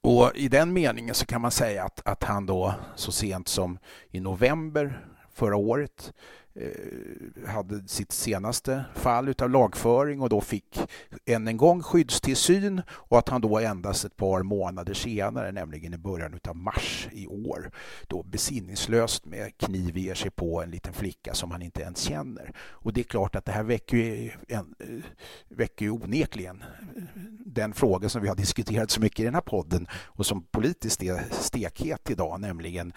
och 0.00 0.32
I 0.34 0.48
den 0.48 0.72
meningen 0.72 1.14
så 1.14 1.26
kan 1.26 1.40
man 1.40 1.50
säga 1.50 1.84
att, 1.84 2.06
att 2.06 2.24
han 2.24 2.46
då 2.46 2.74
så 2.96 3.12
sent 3.12 3.48
som 3.48 3.78
i 4.10 4.20
november 4.20 5.06
förra 5.32 5.56
året 5.56 6.12
Eh, 6.60 7.48
hade 7.48 7.88
sitt 7.88 8.12
senaste 8.12 8.84
fall 8.94 9.28
utav 9.28 9.50
lagföring 9.50 10.20
och 10.20 10.28
då 10.28 10.40
fick 10.40 10.80
än 11.26 11.48
en 11.48 11.56
gång 11.56 11.82
skyddstillsyn 11.82 12.82
och 12.90 13.18
att 13.18 13.28
han 13.28 13.40
då 13.40 13.58
endast 13.58 14.04
ett 14.04 14.16
par 14.16 14.42
månader 14.42 14.94
senare, 14.94 15.52
nämligen 15.52 15.94
i 15.94 15.98
början 15.98 16.34
utav 16.34 16.56
mars 16.56 17.08
i 17.12 17.26
år, 17.26 17.70
då 18.06 18.22
besinningslöst 18.22 19.26
med 19.26 19.58
kniv 19.58 19.98
ger 19.98 20.14
sig 20.14 20.30
på 20.30 20.62
en 20.62 20.70
liten 20.70 20.92
flicka 20.92 21.34
som 21.34 21.50
han 21.50 21.62
inte 21.62 21.80
ens 21.80 22.00
känner. 22.00 22.52
Och 22.58 22.92
det 22.92 23.00
är 23.00 23.04
klart 23.04 23.36
att 23.36 23.44
det 23.44 23.52
här 23.52 23.64
väcker 23.64 23.96
ju, 23.96 24.30
en, 24.48 24.74
eh, 24.78 25.04
väcker 25.48 25.84
ju 25.84 25.90
onekligen 25.90 26.64
eh, 26.96 27.02
den 27.46 27.72
fråga 27.72 28.08
som 28.08 28.22
vi 28.22 28.28
har 28.28 28.36
diskuterat 28.36 28.90
så 28.90 29.00
mycket 29.00 29.20
i 29.20 29.24
den 29.24 29.34
här 29.34 29.40
podden 29.40 29.86
och 29.92 30.26
som 30.26 30.42
politiskt 30.42 31.02
är 31.02 31.24
stekhet 31.30 32.10
idag, 32.10 32.40
nämligen 32.40 32.92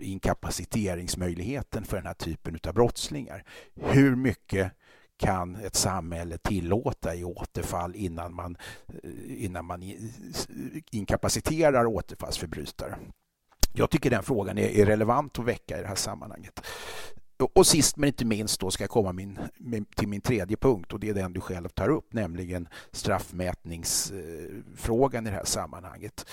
inkapaciteringsmöjligheten 0.00 1.84
för 1.84 1.96
den 1.96 2.06
här 2.06 2.14
typen 2.14 2.58
av 2.68 2.74
brottslingar. 2.96 3.44
Hur 3.74 4.16
mycket 4.16 4.72
kan 5.16 5.56
ett 5.56 5.74
samhälle 5.74 6.38
tillåta 6.38 7.14
i 7.14 7.24
återfall 7.24 7.94
innan 7.94 8.34
man, 8.34 8.56
eh, 9.02 9.44
innan 9.44 9.64
man 9.64 9.82
inkapaciterar 10.90 11.86
återfallsförbrytare? 11.86 12.98
Jag 13.74 13.90
tycker 13.90 14.10
den 14.10 14.22
frågan 14.22 14.58
är 14.58 14.86
relevant 14.86 15.38
att 15.38 15.44
väcka 15.44 15.78
i 15.78 15.82
det 15.82 15.88
här 15.88 15.94
sammanhanget. 15.94 16.60
Och 17.54 17.66
sist 17.66 17.96
men 17.96 18.06
inte 18.06 18.24
minst 18.24 18.60
då 18.60 18.70
ska 18.70 18.82
jag 18.82 18.90
komma 18.90 19.12
min, 19.12 19.38
till 19.96 20.08
min 20.08 20.20
tredje 20.20 20.56
punkt 20.56 20.92
och 20.92 21.00
det 21.00 21.08
är 21.08 21.14
den 21.14 21.32
du 21.32 21.40
själv 21.40 21.68
tar 21.68 21.88
upp, 21.88 22.12
nämligen 22.12 22.68
straffmätningsfrågan 22.92 25.26
i 25.26 25.30
det 25.30 25.36
här 25.36 25.44
sammanhanget 25.44 26.26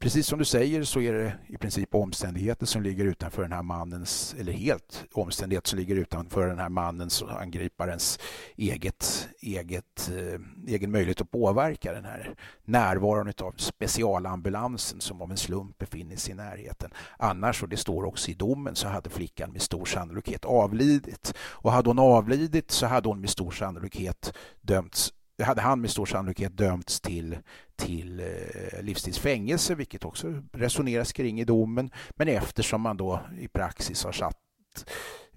precis 0.00 0.26
som 0.26 0.38
du 0.38 0.44
säger 0.44 0.82
så 0.82 1.00
är 1.00 1.12
det 1.12 1.32
i 1.46 1.56
princip 1.56 1.94
omständigheter 1.94 2.66
som 2.66 2.82
ligger 2.82 3.04
utanför 3.04 3.42
den 3.42 3.52
här 3.52 3.62
mannens, 3.62 4.34
eller 4.38 4.52
helt 4.52 5.04
omständigheter 5.12 5.68
som 5.68 5.78
ligger 5.78 5.96
utanför 5.96 6.46
den 6.46 6.58
här 6.58 6.68
mannens 6.68 7.22
och 7.22 7.42
angriparens 7.42 8.18
eget, 8.56 9.28
eget, 9.40 10.10
eh, 10.16 10.40
egen 10.66 10.90
möjlighet 10.90 11.20
att 11.20 11.30
påverka 11.30 11.92
den 11.92 12.04
här 12.04 12.34
närvaron 12.64 13.32
av 13.42 13.54
specialambulansen 13.56 15.00
som 15.00 15.22
av 15.22 15.30
en 15.30 15.36
slump 15.36 15.78
befinner 15.78 16.16
sig 16.16 16.32
i 16.32 16.36
närheten. 16.36 16.90
Annars, 17.18 17.62
och 17.62 17.68
det 17.68 17.76
står 17.76 18.04
också 18.04 18.30
i 18.30 18.34
domen, 18.34 18.74
så 18.74 18.88
hade 18.88 19.10
flickan 19.10 19.52
med 19.52 19.62
stor 19.62 19.84
sannolikhet 19.84 20.44
avlidit. 20.44 21.34
Och 21.38 21.72
hade 21.72 21.90
hon 21.90 21.98
avlidit 21.98 22.70
så 22.70 22.86
hade 22.86 23.08
hon 23.08 23.20
med 23.20 23.30
stor 23.30 23.50
sannolikhet 23.50 24.32
dömts 24.60 25.12
hade 25.44 25.60
han 25.60 25.80
med 25.80 25.90
stor 25.90 26.06
sannolikhet 26.06 26.56
dömts 26.56 27.00
till, 27.00 27.38
till 27.76 28.20
eh, 28.20 28.82
livstidsfängelse, 28.82 29.74
vilket 29.74 30.04
också 30.04 30.42
resoneras 30.52 31.12
kring 31.12 31.40
i 31.40 31.44
domen. 31.44 31.90
Men 32.10 32.28
eftersom 32.28 32.80
man 32.80 32.96
då 32.96 33.20
i 33.38 33.48
praxis 33.48 34.04
har 34.04 34.12
satt 34.12 34.36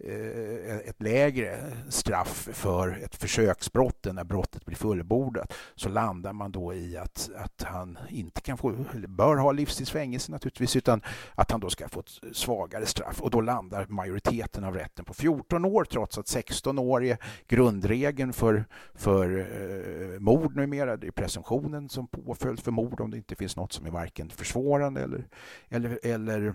Eh, 0.05 0.77
ett 0.77 1.01
lägre 1.01 1.71
straff 1.89 2.49
för 2.51 2.99
ett 3.03 3.15
försöksbrott 3.15 4.05
än 4.05 4.15
när 4.15 4.23
brottet 4.23 4.65
blir 4.65 4.75
fullbordat 4.75 5.53
så 5.75 5.89
landar 5.89 6.33
man 6.33 6.51
då 6.51 6.73
i 6.73 6.97
att, 6.97 7.29
att 7.35 7.63
han 7.63 7.97
inte 8.09 8.41
kan 8.41 8.57
få, 8.57 8.75
bör 9.07 9.35
ha 9.35 9.51
livstidsfängelse 9.51 10.31
naturligtvis, 10.31 10.75
utan 10.75 11.01
att 11.35 11.51
han 11.51 11.59
då 11.59 11.69
ska 11.69 11.87
få 11.87 11.99
ett 11.99 12.35
svagare 12.35 12.85
straff. 12.85 13.21
Och 13.21 13.29
då 13.29 13.41
landar 13.41 13.85
majoriteten 13.89 14.63
av 14.63 14.75
rätten 14.75 15.05
på 15.05 15.13
14 15.13 15.65
år 15.65 15.85
trots 15.85 16.17
att 16.17 16.27
16 16.27 16.79
år 16.79 17.03
är 17.03 17.17
grundregeln 17.47 18.33
för, 18.33 18.65
för 18.93 19.39
eh, 19.39 20.19
mord 20.19 20.55
numera. 20.55 20.97
Det 20.97 21.07
är 21.07 21.11
presumtionen 21.11 21.89
som 21.89 22.07
påföljd 22.07 22.59
för 22.59 22.71
mord 22.71 23.01
om 23.01 23.11
det 23.11 23.17
inte 23.17 23.35
finns 23.35 23.55
något 23.55 23.73
som 23.73 23.85
är 23.85 23.91
varken 23.91 24.29
försvårande 24.29 25.01
eller, 25.01 25.27
eller, 25.69 25.99
eller 26.03 26.53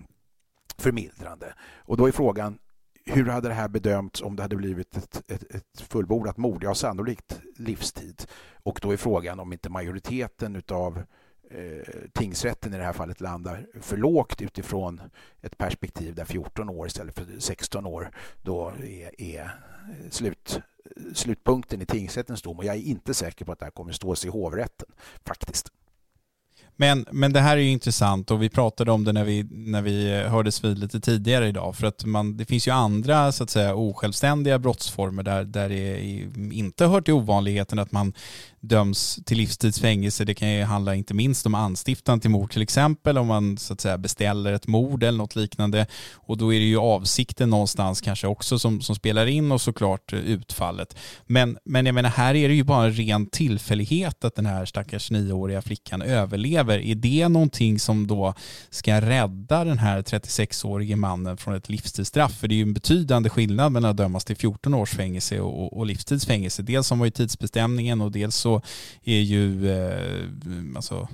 förmildrande. 0.79 1.55
Och 1.77 1.97
då 1.97 2.07
är 2.07 2.13
frågan, 2.13 2.59
hur 3.09 3.25
hade 3.25 3.49
det 3.49 3.55
här 3.55 3.69
bedömts 3.69 4.23
om 4.23 4.37
det 4.37 4.43
hade 4.43 4.57
blivit 4.57 4.97
ett, 4.97 5.31
ett, 5.31 5.55
ett 5.55 5.81
fullbordat 5.81 6.37
mord? 6.37 6.65
Ja, 6.65 6.75
sannolikt 6.75 7.41
livstid. 7.57 8.27
Och 8.63 8.79
då 8.83 8.93
är 8.93 8.97
frågan 8.97 9.41
om 9.41 9.53
inte 9.53 9.71
majoriteten 9.71 10.63
av 10.69 11.03
eh, 11.51 12.09
tingsrätten 12.13 12.75
i 12.75 12.79
det 12.79 12.85
här 12.85 12.93
fallet 12.93 13.21
landar 13.21 13.67
för 13.81 13.97
lågt 13.97 14.43
utifrån 14.43 15.01
ett 15.41 15.59
perspektiv 15.59 16.15
där 16.15 16.25
14 16.25 16.69
år 16.69 16.87
istället 16.87 17.19
för 17.19 17.27
16 17.39 17.87
år 17.87 18.11
då 18.43 18.73
är, 18.85 19.21
är 19.21 19.51
slut, 20.11 20.61
slutpunkten 21.15 21.83
i 21.83 21.87
tingsrättens 21.87 22.43
dom. 22.43 22.59
Och 22.59 22.65
jag 22.65 22.77
är 22.77 22.81
inte 22.81 23.15
säker 23.15 23.45
på 23.45 23.53
att 23.53 23.59
det 23.59 23.67
här 23.67 23.71
kommer 23.71 23.93
stå 23.93 24.15
sig 24.15 24.29
i 24.29 24.31
hovrätten, 24.31 24.89
faktiskt. 25.25 25.73
Men, 26.81 27.07
men 27.13 27.33
det 27.33 27.41
här 27.41 27.57
är 27.57 27.61
ju 27.61 27.71
intressant 27.71 28.31
och 28.31 28.43
vi 28.43 28.49
pratade 28.49 28.93
om 28.93 29.05
det 29.05 29.13
när 29.13 29.25
vi, 29.25 29.47
när 29.51 29.83
vi 29.83 30.13
eh, 30.13 30.31
hördes 30.31 30.65
vid 30.65 30.79
lite 30.79 31.01
tidigare 31.01 31.49
idag. 31.49 31.77
För 31.77 31.87
att 31.87 32.05
man, 32.05 32.37
det 32.37 32.45
finns 32.45 32.69
ju 32.69 32.71
andra 32.71 33.33
så 33.33 33.45
att 33.45 33.51
säga 33.51 33.75
osjälvständiga 33.75 34.59
brottsformer 34.59 35.23
där, 35.23 35.45
där 35.45 35.69
det 35.69 36.01
inte 36.53 36.87
hör 36.87 37.01
till 37.01 37.15
ovanligheten 37.15 37.79
att 37.79 37.93
man 37.93 38.13
döms 38.61 39.19
till 39.25 39.37
livstidsfängelse. 39.37 40.25
Det 40.25 40.35
kan 40.35 40.53
ju 40.53 40.63
handla 40.63 40.95
inte 40.95 41.15
minst 41.15 41.47
om 41.47 41.55
anstiftan 41.55 42.21
till 42.21 42.31
mord 42.31 42.53
till 42.53 42.63
exempel 42.63 43.19
om 43.19 43.27
man 43.27 43.59
så 43.59 43.73
att 43.73 43.81
säga 43.81 43.99
beställer 43.99 44.53
ett 44.53 44.67
mord 44.67 45.03
eller 45.03 45.19
något 45.19 45.37
liknande. 45.37 45.87
Och 46.15 46.39
då 46.39 46.55
är 46.55 46.59
det 46.59 46.67
ju 46.67 46.79
avsikten 46.79 47.51
någonstans 47.51 48.01
kanske 48.01 48.27
också 48.27 48.59
som, 48.59 48.81
som 48.81 48.97
spelar 48.97 49.27
in 49.27 49.53
och 49.53 49.61
såklart 49.61 50.13
utfallet. 50.13 50.97
Men, 51.27 51.59
men 51.65 51.87
jag 51.87 51.95
menar 51.95 52.11
här 52.11 52.35
är 52.35 52.49
det 52.49 52.55
ju 52.55 52.65
bara 52.65 52.87
en 52.87 52.93
ren 52.93 53.27
tillfällighet 53.27 54.25
att 54.25 54.35
den 54.35 54.47
här 54.47 54.65
stackars 54.65 55.11
nioåriga 55.11 55.63
flickan 55.63 56.03
överlever. 56.03 56.79
Är 56.79 56.95
det 56.95 57.29
någonting 57.29 57.79
som 57.79 58.07
då 58.07 58.35
ska 58.71 59.01
rädda 59.01 59.65
den 59.65 59.79
här 59.79 60.03
36-årige 60.03 60.97
mannen 60.97 61.37
från 61.37 61.55
ett 61.55 61.69
livstidsstraff? 61.69 62.39
För 62.39 62.49
det 62.49 62.55
är 62.55 62.57
ju 62.57 62.63
en 62.63 62.75
betydande 62.75 63.31
skillnad 63.31 63.73
mellan 63.73 63.91
att 63.91 63.97
dömas 63.97 64.25
till 64.25 64.37
14 64.37 64.75
års 64.75 64.91
fängelse 64.91 65.41
och, 65.41 65.79
och 65.79 65.87
livstidsfängelse. 65.87 66.63
Dels 66.63 66.87
som 66.87 66.99
var 66.99 67.07
ju 67.07 67.11
tidsbestämningen 67.11 68.01
och 68.01 68.13
dels 68.13 68.37
så 68.37 68.48
så 68.49 68.63
är 69.05 69.21
ju 69.21 69.71
eh, 69.71 70.77
alltså, 70.77 71.09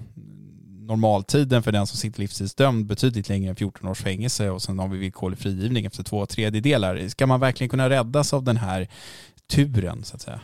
normaltiden 0.86 1.62
för 1.62 1.72
den 1.72 1.86
som 1.86 1.96
sitter 1.96 2.20
livstidsdömd 2.20 2.86
betydligt 2.86 3.28
längre 3.28 3.50
än 3.50 3.56
14 3.56 3.88
års 3.88 4.02
fängelse 4.02 4.50
och 4.50 4.62
sen 4.62 4.78
har 4.78 4.88
vi 4.88 4.98
villkorlig 4.98 5.38
frigivning 5.38 5.86
efter 5.86 6.02
två 6.02 6.26
tredjedelar. 6.26 7.08
Ska 7.08 7.26
man 7.26 7.40
verkligen 7.40 7.68
kunna 7.68 7.90
räddas 7.90 8.32
av 8.32 8.44
den 8.44 8.56
här 8.56 8.88
turen 9.46 10.04
så 10.04 10.16
att 10.16 10.22
säga? 10.22 10.40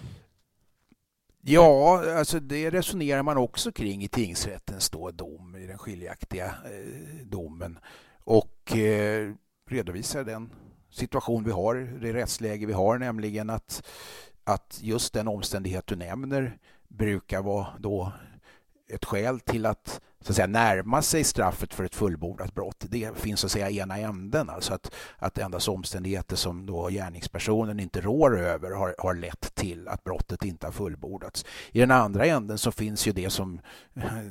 Ja, 1.42 2.02
alltså 2.18 2.40
det 2.40 2.70
resonerar 2.70 3.22
man 3.22 3.36
också 3.36 3.72
kring 3.72 4.02
i 4.02 4.08
tingsrättens 4.08 4.90
då 4.90 5.10
dom, 5.10 5.56
i 5.56 5.66
den 5.66 5.78
skiljaktiga 5.78 6.46
eh, 6.46 7.26
domen 7.26 7.78
och 8.24 8.76
eh, 8.76 9.32
redovisar 9.70 10.24
den 10.24 10.50
situation 10.90 11.44
vi 11.44 11.50
har, 11.50 11.74
det 11.74 12.12
rättsläge 12.12 12.66
vi 12.66 12.72
har, 12.72 12.98
nämligen 12.98 13.50
att, 13.50 13.82
att 14.44 14.78
just 14.82 15.12
den 15.12 15.28
omständighet 15.28 15.86
du 15.86 15.96
nämner 15.96 16.58
brukar 16.90 17.42
vara 17.42 17.66
då 17.78 18.12
ett 18.92 19.04
skäl 19.04 19.40
till 19.40 19.66
att, 19.66 20.00
så 20.20 20.32
att 20.32 20.36
säga, 20.36 20.46
närma 20.46 21.02
sig 21.02 21.24
straffet 21.24 21.74
för 21.74 21.84
ett 21.84 21.94
fullbordat 21.94 22.54
brott. 22.54 22.84
Det 22.88 23.18
finns 23.18 23.40
så 23.40 23.46
att 23.46 23.50
säga 23.50 23.70
ena 23.70 23.98
änden, 23.98 24.50
alltså 24.50 24.74
att, 24.74 24.94
att 25.18 25.38
endast 25.38 25.68
omständigheter 25.68 26.36
som 26.36 26.66
då 26.66 26.88
gärningspersonen 26.88 27.80
inte 27.80 28.00
rår 28.00 28.38
över 28.38 28.70
har, 28.70 28.94
har 28.98 29.14
lett 29.14 29.54
till 29.54 29.88
att 29.88 30.04
brottet 30.04 30.44
inte 30.44 30.66
har 30.66 30.72
fullbordats. 30.72 31.44
I 31.72 31.80
den 31.80 31.90
andra 31.90 32.26
änden 32.26 32.58
så 32.58 32.72
finns 32.72 33.08
ju 33.08 33.12
det 33.12 33.30
som 33.30 33.60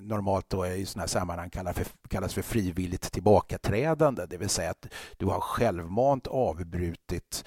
normalt 0.02 0.50
då 0.50 0.68
i 0.68 0.86
sådana 0.86 1.02
här 1.02 1.08
sammanhang 1.08 1.50
kallas 1.50 1.76
för, 1.76 1.86
kallas 2.10 2.34
för 2.34 2.42
frivilligt 2.42 3.12
tillbakaträdande, 3.12 4.26
det 4.26 4.38
vill 4.38 4.50
säga 4.50 4.72
att 4.72 4.88
du 5.18 5.26
har 5.26 5.40
självmant 5.40 6.28
avbrutit 6.28 7.44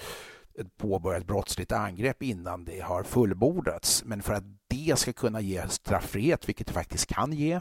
ett 0.60 0.76
påbörjat 0.76 1.26
brottsligt 1.26 1.72
angrepp 1.72 2.22
innan 2.22 2.64
det 2.64 2.80
har 2.80 3.02
fullbordats. 3.02 4.04
Men 4.04 4.22
för 4.22 4.32
att 4.34 4.44
det 4.68 4.98
ska 4.98 5.12
kunna 5.12 5.40
ge 5.40 5.68
straffrihet, 5.68 6.48
vilket 6.48 6.66
det 6.66 6.72
faktiskt 6.72 7.06
kan 7.06 7.32
ge, 7.32 7.60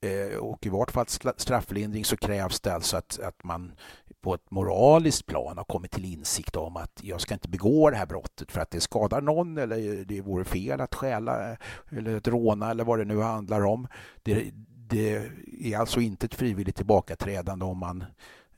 eh, 0.00 0.38
och 0.38 0.66
i 0.66 0.68
vart 0.68 0.90
fall 0.90 1.06
strafflindring 1.36 2.04
så 2.04 2.16
krävs 2.16 2.60
det 2.60 2.74
alltså 2.74 2.96
att, 2.96 3.20
att 3.20 3.44
man 3.44 3.72
på 4.20 4.34
ett 4.34 4.50
moraliskt 4.50 5.26
plan 5.26 5.58
har 5.58 5.64
kommit 5.64 5.90
till 5.90 6.04
insikt 6.04 6.56
om 6.56 6.76
att 6.76 7.00
jag 7.02 7.20
ska 7.20 7.34
inte 7.34 7.48
begå 7.48 7.90
det 7.90 7.96
här 7.96 8.06
brottet 8.06 8.52
för 8.52 8.60
att 8.60 8.70
det 8.70 8.80
skadar 8.80 9.20
någon 9.20 9.58
eller 9.58 10.04
det 10.04 10.20
vore 10.20 10.44
fel 10.44 10.80
att 10.80 10.94
stjäla 10.94 11.50
eh, 11.50 11.58
eller 11.90 12.16
att 12.16 12.28
råna 12.28 12.70
eller 12.70 12.84
vad 12.84 12.98
det 12.98 13.04
nu 13.04 13.20
handlar 13.20 13.64
om. 13.64 13.88
Det, 14.22 14.50
det 14.90 15.30
är 15.60 15.78
alltså 15.78 16.00
inte 16.00 16.26
ett 16.26 16.34
frivilligt 16.34 16.76
tillbakaträdande 16.76 17.64
om 17.64 17.78
man 17.78 18.04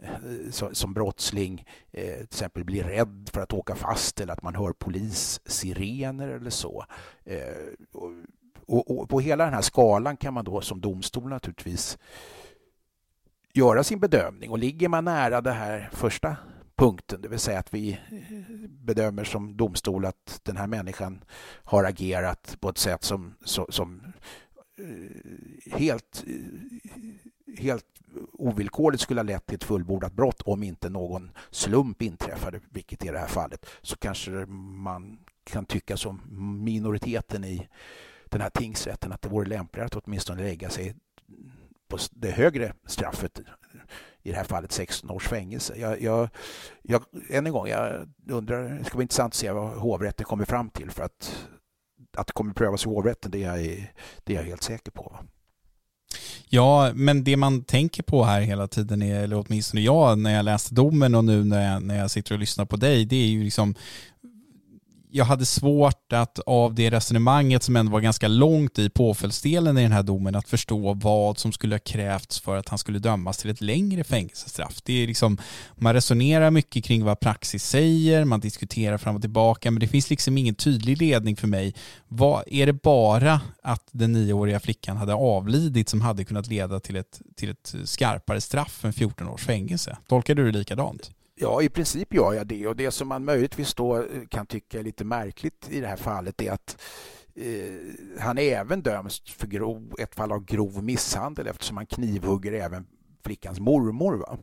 Eh, 0.02 0.50
som 0.72 0.94
brottsling 0.94 1.64
eh, 1.90 2.14
till 2.14 2.22
exempel 2.22 2.64
blir 2.64 2.84
rädd 2.84 3.30
för 3.32 3.40
att 3.40 3.52
åka 3.52 3.74
fast 3.74 4.20
eller 4.20 4.32
att 4.32 4.42
man 4.42 4.54
hör 4.54 4.72
polissirener 4.72 6.28
eller 6.28 6.50
så. 6.50 6.84
Eh, 7.24 7.38
och, 8.66 8.90
och, 8.90 9.08
på 9.08 9.20
hela 9.20 9.44
den 9.44 9.54
här 9.54 9.60
skalan 9.60 10.16
kan 10.16 10.34
man 10.34 10.44
då 10.44 10.60
som 10.60 10.80
domstol 10.80 11.28
naturligtvis 11.28 11.98
göra 13.52 13.84
sin 13.84 14.00
bedömning 14.00 14.50
och 14.50 14.58
ligger 14.58 14.88
man 14.88 15.04
nära 15.04 15.40
det 15.40 15.52
här 15.52 15.90
första 15.92 16.36
punkten, 16.76 17.20
det 17.20 17.28
vill 17.28 17.38
säga 17.38 17.58
att 17.58 17.74
vi 17.74 18.00
bedömer 18.68 19.24
som 19.24 19.56
domstol 19.56 20.04
att 20.04 20.40
den 20.42 20.56
här 20.56 20.66
människan 20.66 21.24
har 21.64 21.84
agerat 21.84 22.56
på 22.60 22.68
ett 22.68 22.78
sätt 22.78 23.04
som, 23.04 23.34
som 23.68 24.02
helt, 25.72 26.24
helt 27.58 27.86
ovillkorligt 28.32 29.02
skulle 29.02 29.20
ha 29.20 29.24
lett 29.24 29.46
till 29.46 29.54
ett 29.54 29.64
fullbordat 29.64 30.12
brott 30.12 30.42
om 30.42 30.62
inte 30.62 30.88
någon 30.88 31.30
slump 31.50 32.02
inträffade, 32.02 32.60
vilket 32.70 33.04
i 33.04 33.08
det 33.08 33.18
här 33.18 33.26
fallet, 33.26 33.66
så 33.82 33.96
kanske 33.96 34.30
man 34.30 35.18
kan 35.44 35.64
tycka 35.64 35.96
som 35.96 36.20
minoriteten 36.64 37.44
i 37.44 37.68
den 38.24 38.40
här 38.40 38.50
tingsrätten 38.50 39.12
att 39.12 39.22
det 39.22 39.28
vore 39.28 39.48
lämpligare 39.48 39.86
att 39.86 39.96
åtminstone 39.96 40.42
lägga 40.42 40.70
sig 40.70 40.94
på 41.88 41.98
det 42.10 42.30
högre 42.30 42.72
straffet, 42.86 43.40
i 44.22 44.30
det 44.30 44.36
här 44.36 44.44
fallet 44.44 44.72
16 44.72 45.10
års 45.10 45.28
fängelse. 45.28 45.74
Jag, 45.76 46.02
jag, 46.02 46.28
jag, 46.82 47.04
än 47.28 47.46
en 47.46 47.52
gång, 47.52 47.68
jag 47.68 48.08
undrar, 48.30 48.68
det 48.68 48.84
ska 48.84 48.96
bli 48.96 49.02
intressant 49.04 49.30
att 49.30 49.36
se 49.36 49.50
vad 49.50 49.68
hovrätten 49.68 50.26
kommer 50.26 50.44
fram 50.44 50.70
till 50.70 50.90
för 50.90 51.02
att, 51.02 51.48
att 52.16 52.26
det 52.26 52.32
kommer 52.32 52.54
prövas 52.54 52.86
i 52.86 52.88
hovrätten 52.88 53.30
det 53.30 53.44
är 53.44 53.56
jag, 53.56 53.92
det 54.24 54.32
är 54.32 54.36
jag 54.36 54.42
helt 54.42 54.62
säker 54.62 54.90
på. 54.90 55.18
Ja, 56.52 56.92
men 56.94 57.24
det 57.24 57.36
man 57.36 57.62
tänker 57.62 58.02
på 58.02 58.24
här 58.24 58.40
hela 58.40 58.68
tiden, 58.68 59.02
är, 59.02 59.20
eller 59.22 59.44
åtminstone 59.46 59.82
jag 59.82 60.18
när 60.18 60.34
jag 60.34 60.44
läste 60.44 60.74
domen 60.74 61.14
och 61.14 61.24
nu 61.24 61.44
när 61.44 61.72
jag, 61.72 61.82
när 61.82 61.98
jag 61.98 62.10
sitter 62.10 62.34
och 62.34 62.40
lyssnar 62.40 62.64
på 62.64 62.76
dig, 62.76 63.04
det 63.04 63.16
är 63.16 63.26
ju 63.26 63.44
liksom 63.44 63.74
jag 65.12 65.24
hade 65.24 65.46
svårt 65.46 66.12
att 66.12 66.38
av 66.38 66.74
det 66.74 66.90
resonemanget 66.90 67.62
som 67.62 67.76
ändå 67.76 67.92
var 67.92 68.00
ganska 68.00 68.28
långt 68.28 68.78
i 68.78 68.90
påföljdsdelen 68.90 69.78
i 69.78 69.82
den 69.82 69.92
här 69.92 70.02
domen 70.02 70.34
att 70.34 70.48
förstå 70.48 70.94
vad 70.94 71.38
som 71.38 71.52
skulle 71.52 71.74
ha 71.74 71.80
krävts 71.80 72.40
för 72.40 72.56
att 72.56 72.68
han 72.68 72.78
skulle 72.78 72.98
dömas 72.98 73.38
till 73.38 73.50
ett 73.50 73.60
längre 73.60 74.04
fängelsestraff. 74.04 74.82
Det 74.82 74.92
är 75.02 75.06
liksom, 75.06 75.38
man 75.74 75.94
resonerar 75.94 76.50
mycket 76.50 76.84
kring 76.84 77.04
vad 77.04 77.20
praxis 77.20 77.64
säger, 77.64 78.24
man 78.24 78.40
diskuterar 78.40 78.98
fram 78.98 79.14
och 79.14 79.20
tillbaka 79.20 79.70
men 79.70 79.80
det 79.80 79.88
finns 79.88 80.10
liksom 80.10 80.38
ingen 80.38 80.54
tydlig 80.54 80.98
ledning 80.98 81.36
för 81.36 81.48
mig. 81.48 81.74
Vad, 82.08 82.44
är 82.46 82.66
det 82.66 82.72
bara 82.72 83.40
att 83.62 83.88
den 83.92 84.12
nioåriga 84.12 84.60
flickan 84.60 84.96
hade 84.96 85.14
avlidit 85.14 85.88
som 85.88 86.00
hade 86.00 86.24
kunnat 86.24 86.46
leda 86.46 86.80
till 86.80 86.96
ett, 86.96 87.20
till 87.36 87.50
ett 87.50 87.74
skarpare 87.84 88.40
straff 88.40 88.84
än 88.84 88.92
14 88.92 89.28
års 89.28 89.44
fängelse? 89.44 89.96
Tolkar 90.08 90.34
du 90.34 90.52
det 90.52 90.58
likadant? 90.58 91.10
Ja, 91.40 91.62
i 91.62 91.68
princip 91.68 92.14
gör 92.14 92.32
jag 92.32 92.46
det. 92.46 92.66
Och 92.66 92.76
det 92.76 92.90
som 92.90 93.08
man 93.08 93.24
möjligtvis 93.24 93.74
då 93.74 93.96
eh, 93.96 94.04
kan 94.28 94.46
tycka 94.46 94.78
är 94.78 94.82
lite 94.82 95.04
märkligt 95.04 95.68
i 95.70 95.80
det 95.80 95.86
här 95.86 95.96
fallet 95.96 96.42
är 96.42 96.52
att 96.52 96.82
eh, 97.34 98.20
han 98.20 98.38
även 98.38 98.82
döms 98.82 99.22
för 99.26 99.46
grov, 99.46 99.94
ett 99.98 100.14
fall 100.14 100.32
av 100.32 100.44
grov 100.44 100.84
misshandel 100.84 101.46
eftersom 101.46 101.76
han 101.76 101.86
knivhugger 101.86 102.52
även 102.52 102.86
flickans 103.24 103.60
mormor. 103.60 104.16
Va? 104.16 104.38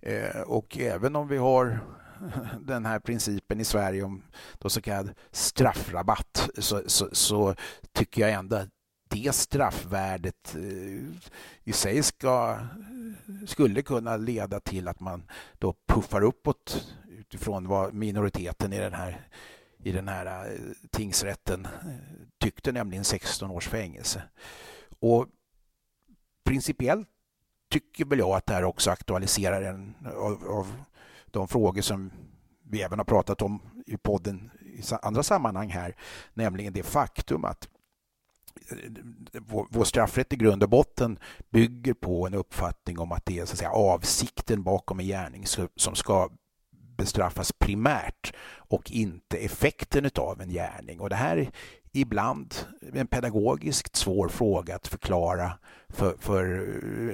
Eh, 0.00 0.40
och 0.40 0.78
även 0.78 1.16
om 1.16 1.28
vi 1.28 1.36
har 1.36 1.80
den 2.60 2.86
här 2.86 2.98
principen 2.98 3.60
i 3.60 3.64
Sverige 3.64 4.02
om 4.02 4.22
då 4.58 4.68
så 4.68 4.82
kallad 4.82 5.14
straffrabatt 5.30 6.50
så, 6.58 6.82
så, 6.86 7.08
så 7.12 7.54
tycker 7.92 8.22
jag 8.22 8.30
ändå 8.30 8.56
att 8.56 8.68
det 9.14 9.34
straffvärdet 9.34 10.54
eh, 10.54 11.16
i 11.64 11.72
sig 11.72 12.02
ska, 12.02 12.58
skulle 13.46 13.82
kunna 13.82 14.16
leda 14.16 14.60
till 14.60 14.88
att 14.88 15.00
man 15.00 15.22
då 15.58 15.74
puffar 15.86 16.22
uppåt 16.22 16.94
utifrån 17.08 17.68
vad 17.68 17.94
minoriteten 17.94 18.72
i 18.72 18.78
den 18.78 18.92
här, 18.92 19.28
i 19.78 19.92
den 19.92 20.08
här 20.08 20.50
eh, 20.50 20.58
tingsrätten 20.90 21.64
eh, 21.64 21.70
tyckte, 22.38 22.72
nämligen 22.72 23.04
16 23.04 23.50
års 23.50 23.68
fängelse. 23.68 24.22
Och 24.98 25.26
principiellt 26.44 27.08
tycker 27.70 28.04
väl 28.04 28.18
jag 28.18 28.36
att 28.36 28.46
det 28.46 28.54
här 28.54 28.64
också 28.64 28.90
aktualiserar 28.90 29.62
en 29.62 29.94
av, 30.06 30.44
av 30.48 30.82
de 31.26 31.48
frågor 31.48 31.82
som 31.82 32.12
vi 32.62 32.82
även 32.82 32.98
har 32.98 33.04
pratat 33.04 33.42
om 33.42 33.62
i 33.86 33.96
podden 33.96 34.50
i 34.60 34.82
andra 35.02 35.22
sammanhang 35.22 35.68
här, 35.68 35.96
nämligen 36.34 36.72
det 36.72 36.82
faktum 36.82 37.44
att 37.44 37.68
vår 39.70 39.84
straffrätt 39.84 40.32
i 40.32 40.36
grund 40.36 40.62
och 40.62 40.68
botten 40.68 41.18
bygger 41.50 41.94
på 41.94 42.26
en 42.26 42.34
uppfattning 42.34 42.98
om 42.98 43.12
att 43.12 43.26
det 43.26 43.38
är 43.38 43.46
så 43.46 43.52
att 43.52 43.58
säga, 43.58 43.70
avsikten 43.70 44.62
bakom 44.62 45.00
en 45.00 45.06
gärning 45.06 45.44
som 45.76 45.94
ska 45.94 46.30
bestraffas 46.96 47.52
primärt 47.52 48.34
och 48.56 48.90
inte 48.90 49.36
effekten 49.36 50.10
av 50.14 50.40
en 50.40 50.50
gärning. 50.50 51.00
Och 51.00 51.10
det 51.10 51.16
här 51.16 51.50
ibland 51.96 52.54
en 52.92 53.06
pedagogiskt 53.06 53.96
svår 53.96 54.28
fråga 54.28 54.76
att 54.76 54.86
förklara 54.86 55.52
för, 55.88 56.16
för 56.18 56.44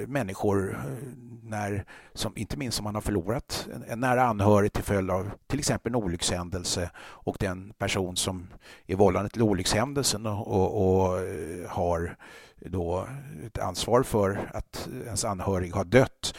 eh, 0.01 0.07
människor 0.07 0.71
eh, 0.73 1.07
när, 1.43 1.85
som, 2.13 2.33
inte 2.35 2.57
minst 2.57 2.79
om 2.79 2.83
man 2.83 2.95
har 2.95 3.01
förlorat 3.01 3.67
en, 3.75 3.83
en 3.83 3.99
nära 3.99 4.23
anhörig 4.23 4.73
till 4.73 4.83
följd 4.83 5.11
av 5.11 5.31
till 5.47 5.59
exempel 5.59 5.91
en 5.91 5.95
olyckshändelse 5.95 6.91
och 6.97 7.37
den 7.39 7.73
person 7.77 8.15
som 8.15 8.47
är 8.85 8.95
vållande 8.95 9.29
till 9.29 9.41
olyckshändelsen 9.41 10.25
och, 10.25 10.47
och, 10.47 11.07
och 11.07 11.19
eh, 11.19 11.69
har 11.69 12.17
då 12.65 13.07
ett 13.45 13.57
ansvar 13.57 14.03
för 14.03 14.49
att 14.53 14.89
ens 15.05 15.25
anhörig 15.25 15.73
har 15.73 15.85
dött 15.85 16.35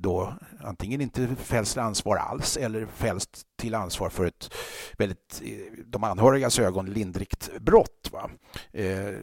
då 0.00 0.34
antingen 0.60 1.00
inte 1.00 1.36
fälls 1.36 1.72
till 1.72 1.82
ansvar 1.82 2.16
alls 2.16 2.56
eller 2.56 2.86
fälls 2.86 3.28
till 3.56 3.74
ansvar 3.74 4.10
för 4.10 4.26
ett 4.26 4.54
väldigt, 4.98 5.42
de 5.86 6.04
anhörigas 6.04 6.58
ögon, 6.58 6.86
lindrigt 6.86 7.50
brott. 7.60 8.10
Va? 8.12 8.30
Eh, 8.72 9.14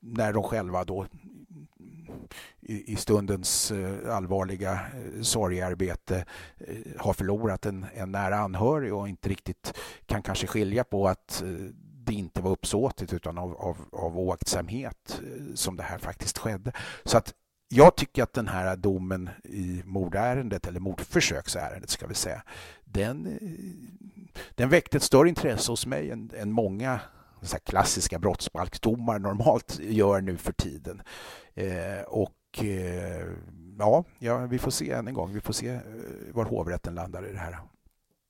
när 0.00 0.32
de 0.32 0.42
själva 0.42 0.84
då 0.84 1.06
i, 2.60 2.96
stundens 2.96 3.70
eh, 3.70 4.16
allvarliga 4.16 4.72
eh, 4.72 5.22
sorgearbete 5.22 6.24
eh, 6.58 6.76
har 6.98 7.12
förlorat 7.12 7.66
en, 7.66 7.86
en 7.94 8.12
nära 8.12 8.36
anhörig 8.36 8.94
och 8.94 9.08
inte 9.08 9.28
riktigt 9.28 9.74
kan 10.06 10.22
kanske 10.22 10.46
skilja 10.46 10.84
på 10.84 11.08
att 11.08 11.42
det 12.04 12.12
inte 12.12 12.40
var 12.40 12.50
uppsåtligt 12.50 13.12
utan 13.12 13.38
av, 13.38 13.56
av, 13.56 13.76
av 13.92 14.18
oaktsamhet 14.18 15.20
eh, 15.22 15.54
som 15.54 15.76
det 15.76 15.82
här 15.82 15.98
faktiskt 15.98 16.38
skedde. 16.38 16.72
Så 17.04 17.18
att 17.18 17.34
jag 17.68 17.96
tycker 17.96 18.22
att 18.22 18.32
den 18.32 18.48
här 18.48 18.76
domen 18.76 19.30
i 19.44 19.82
mordärendet, 19.84 20.66
eller 20.66 20.80
mordförsöksärendet 20.80 21.90
ska 21.90 22.06
vi 22.06 22.14
säga, 22.14 22.42
den, 22.84 23.26
eh, 23.26 23.48
den 24.54 24.68
väckte 24.68 24.96
ett 24.96 25.02
större 25.02 25.28
intresse 25.28 25.72
hos 25.72 25.86
mig 25.86 26.10
än, 26.10 26.30
än 26.36 26.52
många 26.52 27.00
så 27.42 27.58
klassiska 27.58 28.18
brottsbalksdomar 28.18 29.18
normalt 29.18 29.78
gör 29.80 30.20
nu 30.20 30.36
för 30.36 30.52
tiden. 30.52 31.02
Eh, 31.54 32.02
och 32.06 32.64
eh, 32.64 33.26
ja, 33.78 34.04
ja, 34.18 34.38
vi 34.38 34.58
får 34.58 34.70
se 34.70 34.90
än 34.90 35.08
en 35.08 35.14
gång. 35.14 35.32
Vi 35.32 35.40
får 35.40 35.52
se 35.52 35.68
eh, 35.68 35.80
var 36.32 36.44
hovrätten 36.44 36.94
landar 36.94 37.28
i 37.28 37.32
det 37.32 37.38
här. 37.38 37.58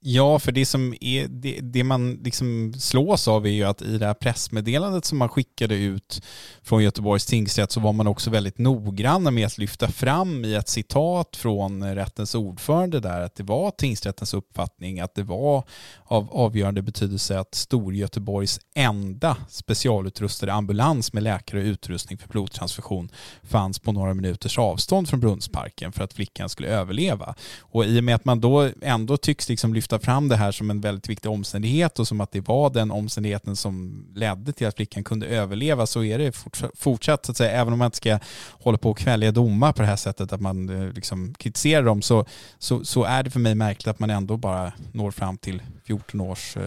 Ja, 0.05 0.39
för 0.39 0.53
det 0.53 0.67
som 0.67 0.95
är, 1.01 1.29
det, 1.29 1.59
det, 1.63 1.85
man 1.85 2.13
liksom 2.13 2.75
slås 2.79 3.29
av 3.29 3.47
är 3.47 3.51
ju 3.51 3.65
att 3.65 3.83
i 3.83 3.99
det 3.99 4.07
här 4.07 4.15
pressmeddelandet 4.15 5.05
som 5.05 5.19
man 5.19 5.29
skickade 5.29 5.75
ut 5.75 6.23
från 6.63 6.83
Göteborgs 6.83 7.27
tingsrätt 7.27 7.73
så 7.73 7.81
var 7.81 7.93
man 7.93 8.07
också 8.07 8.31
väldigt 8.31 8.59
noggranna 8.59 9.31
med 9.31 9.47
att 9.47 9.59
lyfta 9.59 9.89
fram 9.89 10.45
i 10.45 10.55
ett 10.55 10.69
citat 10.69 11.37
från 11.37 11.95
rättens 11.95 12.35
ordförande 12.35 13.01
där 13.01 13.21
att 13.21 13.35
det 13.35 13.43
var 13.43 13.71
tingsrättens 13.71 14.35
uppfattning 14.35 15.01
att 15.01 15.15
det 15.15 15.23
var 15.23 15.65
av 16.05 16.29
avgörande 16.33 16.83
betydelse 16.83 17.39
att 17.39 17.55
Storgöteborgs 17.55 18.61
enda 18.75 19.37
specialutrustade 19.49 20.53
ambulans 20.53 21.13
med 21.13 21.23
läkare 21.23 21.61
och 21.61 21.67
utrustning 21.67 22.19
för 22.19 22.29
blodtransfusion 22.29 23.09
fanns 23.43 23.79
på 23.79 23.93
några 23.93 24.15
minuters 24.15 24.59
avstånd 24.59 25.09
från 25.09 25.21
Brunnsparken 25.21 25.93
för 25.93 26.05
att 26.05 26.13
flickan 26.13 26.49
skulle 26.49 26.69
överleva. 26.69 27.35
Och 27.61 27.85
i 27.85 28.01
och 28.01 28.05
med 28.05 28.15
att 28.15 28.25
man 28.25 28.41
då 28.41 28.71
ändå 28.83 29.17
tycks 29.17 29.49
liksom 29.49 29.75
lyfta 29.75 29.92
lyfta 29.93 30.05
fram 30.05 30.29
det 30.29 30.37
här 30.37 30.53
som 30.53 30.71
en 30.71 30.81
väldigt 30.81 31.09
viktig 31.09 31.31
omständighet 31.31 31.99
och 31.99 32.09
som 32.09 32.21
att 32.21 32.33
det 32.33 32.41
var 32.41 32.71
den 32.71 32.91
omständigheten 32.91 33.57
som 33.57 34.05
ledde 34.15 34.53
till 34.53 34.67
att 34.67 34.77
flickan 34.77 35.05
kunde 35.05 35.27
överleva 35.27 35.87
så 35.87 36.05
är 36.05 36.19
det 36.19 36.33
fortsatt, 36.75 37.27
så 37.27 37.33
att 37.33 37.37
säga, 37.37 37.51
även 37.51 37.73
om 37.73 37.79
man 37.79 37.87
inte 37.87 37.97
ska 37.97 38.19
hålla 38.65 38.79
på 38.79 38.91
och 38.91 38.99
kvälja 38.99 39.33
domar 39.33 39.73
på 39.73 39.83
det 39.83 39.89
här 39.89 39.97
sättet 39.97 40.33
att 40.33 40.41
man 40.41 40.69
eh, 40.69 40.93
liksom 40.93 41.35
kritiserar 41.35 41.83
dem 41.83 42.03
så, 42.03 42.25
så, 42.59 42.85
så 42.85 43.05
är 43.05 43.23
det 43.23 43.31
för 43.31 43.41
mig 43.41 43.55
märkligt 43.55 43.87
att 43.87 43.99
man 43.99 44.11
ändå 44.11 44.37
bara 44.37 44.73
når 44.93 45.11
fram 45.11 45.39
till 45.39 45.63
14 45.85 46.21
års 46.21 46.57
eh, 46.57 46.63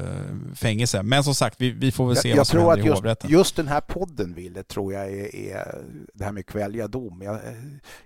fängelse. 0.56 1.04
Men 1.04 1.24
som 1.24 1.36
sagt, 1.36 1.62
vi, 1.62 1.72
vi 1.72 1.92
får 1.92 2.08
väl 2.08 2.16
se 2.16 2.30
jag, 2.30 2.38
vad 2.38 2.48
som 2.48 2.60
händer 2.60 2.86
i 2.86 2.90
hovrätten. 2.90 3.30
Just, 3.30 3.40
just 3.40 3.56
den 3.56 3.68
här 3.68 3.82
podden, 3.82 4.34
Ville, 4.34 4.64
tror 4.64 4.94
jag 4.94 5.06
är, 5.06 5.36
är 5.36 5.82
det 6.14 6.24
här 6.24 6.32
med 6.32 6.46
kvälja 6.46 6.88
dom. 6.88 7.22
Jag, 7.22 7.40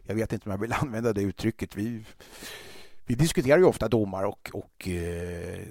jag 0.03 0.15
vet 0.15 0.33
inte 0.33 0.45
om 0.45 0.51
jag 0.51 0.61
vill 0.61 0.73
använda 0.79 1.13
det 1.13 1.21
uttrycket. 1.21 1.75
Vi, 1.75 2.03
vi 3.09 3.15
diskuterar 3.15 3.57
ju 3.57 3.63
ofta 3.63 3.87
domar 3.87 4.23
och, 4.23 4.49
och 4.53 4.87
eh, 4.87 5.67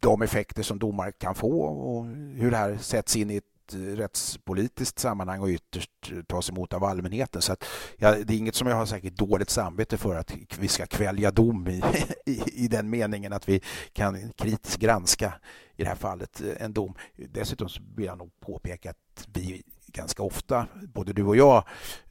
de 0.00 0.22
effekter 0.22 0.62
som 0.62 0.78
domar 0.78 1.10
kan 1.10 1.34
få 1.34 1.62
och 1.62 2.06
hur 2.36 2.50
det 2.50 2.56
här 2.56 2.76
sätts 2.76 3.16
in 3.16 3.30
i 3.30 3.36
ett 3.36 3.44
rättspolitiskt 3.74 4.98
sammanhang 4.98 5.40
och 5.40 5.48
ytterst 5.48 5.90
tas 6.26 6.50
emot 6.50 6.72
av 6.72 6.84
allmänheten. 6.84 7.42
Så 7.42 7.52
att, 7.52 7.64
ja, 7.96 8.10
det 8.10 8.34
är 8.34 8.38
inget 8.38 8.54
som 8.54 8.68
jag 8.68 8.76
har 8.76 8.86
säkert 8.86 9.14
dåligt 9.14 9.50
samvete 9.50 9.96
för 9.96 10.14
att 10.14 10.36
vi 10.58 10.68
ska 10.68 10.86
kvälja 10.86 11.30
dom 11.30 11.68
i, 11.68 11.82
i, 12.26 12.64
i 12.64 12.68
den 12.68 12.90
meningen 12.90 13.32
att 13.32 13.48
vi 13.48 13.60
kan 13.92 14.32
kritiskt 14.32 14.80
granska 14.80 15.34
i 15.76 15.82
det 15.82 15.88
här 15.88 15.96
fallet 15.96 16.42
en 16.56 16.72
dom. 16.72 16.94
Dessutom 17.16 17.68
vill 17.96 18.06
jag 18.06 18.18
nog 18.18 18.30
påpeka 18.40 18.90
att 18.90 19.26
vi 19.34 19.62
ganska 19.92 20.22
ofta, 20.22 20.66
både 20.94 21.12
du 21.12 21.24
och 21.24 21.36
jag, 21.36 21.64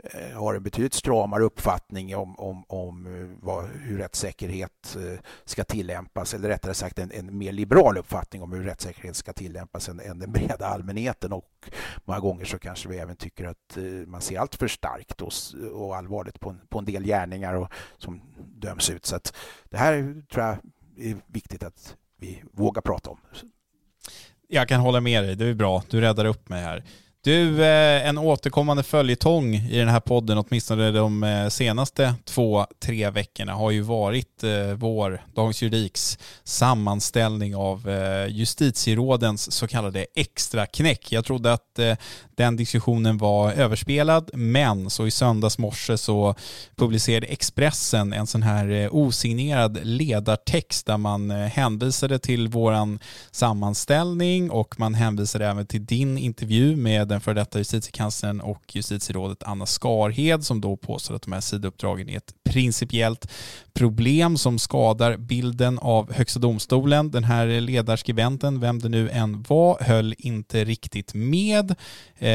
eh, 0.04 0.38
har 0.38 0.54
en 0.54 0.64
betydligt 0.64 0.94
stramare 0.94 1.44
uppfattning 1.44 2.16
om, 2.16 2.40
om, 2.40 2.64
om 2.68 3.06
eh, 3.06 3.46
vad, 3.46 3.70
hur 3.70 3.98
rättssäkerhet 3.98 4.96
eh, 4.96 5.20
ska 5.46 5.64
tillämpas, 5.64 6.34
eller 6.34 6.50
rättare 6.50 6.74
sagt 6.74 7.00
en, 7.00 7.12
en 7.12 7.38
mer 7.38 7.52
liberal 7.52 7.98
uppfattning 7.98 8.42
om 8.42 8.52
hur 8.52 8.64
rättssäkerhet 8.64 9.16
ska 9.16 9.34
tillämpas 9.34 9.90
än, 9.90 10.00
än 10.00 10.20
den 10.20 10.32
breda 10.32 10.66
allmänheten. 10.66 11.34
Och 11.34 11.70
många 12.06 12.20
gånger 12.20 12.46
så 12.46 12.60
kanske 12.60 12.90
vi 12.90 12.98
även 12.98 13.16
tycker 13.16 13.46
att 13.46 13.78
man 14.08 14.22
ser 14.22 14.40
allt 14.40 14.56
för 14.56 14.68
starkt 14.68 15.22
och, 15.22 15.34
och 15.74 15.96
allvarligt 15.96 16.40
på 16.40 16.50
en, 16.50 16.62
på 16.70 16.80
en 16.80 16.86
del 16.86 17.04
gärningar 17.04 17.54
och, 17.54 17.68
som 17.98 18.22
döms 18.56 18.90
ut. 18.90 19.06
Så 19.06 19.16
att 19.16 19.36
det 19.70 19.78
här 19.78 20.24
tror 20.32 20.46
jag 20.46 20.58
är 20.98 21.18
viktigt 21.28 21.64
att 21.64 21.96
vi 22.20 22.44
vågar 22.52 22.82
prata 22.82 23.10
om. 23.10 23.18
Jag 24.48 24.68
kan 24.68 24.82
hålla 24.82 25.02
med 25.02 25.24
dig, 25.24 25.36
det 25.36 25.46
är 25.46 25.54
bra. 25.54 25.84
Du 25.90 26.02
räddar 26.02 26.26
upp 26.26 26.50
mig 26.50 26.64
här. 26.64 26.84
Du, 27.24 27.64
eh, 27.64 28.08
en 28.08 28.18
återkommande 28.18 28.84
följetong 28.84 29.56
i 29.56 29.78
den 29.78 29.88
här 29.88 30.00
podden, 30.00 30.38
åtminstone 30.38 30.92
de 30.92 31.24
eh, 31.24 31.48
senaste 31.48 32.14
två, 32.26 32.66
tre 32.80 33.10
veckorna, 33.10 33.54
har 33.54 33.72
ju 33.72 33.82
varit 33.82 34.44
eh, 34.44 34.74
vår, 34.76 35.26
Dagens 35.36 35.62
Juridiks, 35.62 36.20
sammanställning 36.44 37.56
av 37.56 37.90
justitierådens 38.30 39.52
så 39.52 39.68
kallade 39.68 40.06
extra 40.16 40.66
knäck. 40.66 41.12
Jag 41.12 41.26
trodde 41.26 41.54
att 41.54 41.80
den 42.42 42.56
diskussionen 42.56 43.18
var 43.18 43.52
överspelad, 43.52 44.30
men 44.34 44.90
så 44.90 45.08
i 45.08 45.12
söndags 45.12 45.58
morse 45.58 45.98
så 45.98 46.36
publicerade 46.76 47.28
Expressen 47.28 48.14
en 48.14 48.28
sån 48.28 48.44
här 48.44 48.70
eh, 48.70 48.96
osignerad 48.96 49.80
ledartext 49.84 50.86
där 50.86 50.98
man 50.98 51.32
eh, 51.32 51.38
hänvisade 51.38 52.20
till 52.20 52.48
våran 52.48 53.00
sammanställning 53.32 54.52
och 54.52 54.80
man 54.80 54.94
hänvisade 54.94 55.48
även 55.48 55.66
till 55.66 55.86
din 55.86 56.18
intervju 56.18 56.76
med 56.76 57.08
den 57.08 57.22
före 57.22 57.34
detta 57.34 57.58
justitiekanslern 57.58 58.42
och 58.42 58.76
justitierådet 58.76 59.44
Anna 59.44 59.66
Skarhed 59.66 60.46
som 60.46 60.62
då 60.62 60.78
påstår 60.78 61.16
att 61.16 61.22
de 61.22 61.32
här 61.32 61.42
sidouppdragen 61.42 62.10
är 62.10 62.18
ett 62.18 62.41
principiellt 62.52 63.28
problem 63.74 64.38
som 64.38 64.60
skadar 64.60 65.18
bilden 65.18 65.80
av 65.80 66.14
Högsta 66.14 66.40
domstolen. 66.40 67.12
Den 67.12 67.24
här 67.24 67.62
ledarskribenten, 67.62 68.60
vem 68.60 68.80
det 68.80 68.90
nu 68.90 69.10
än 69.10 69.46
var, 69.48 69.78
höll 69.84 70.16
inte 70.18 70.66
riktigt 70.66 71.14
med. 71.14 71.76
Eh, 72.18 72.30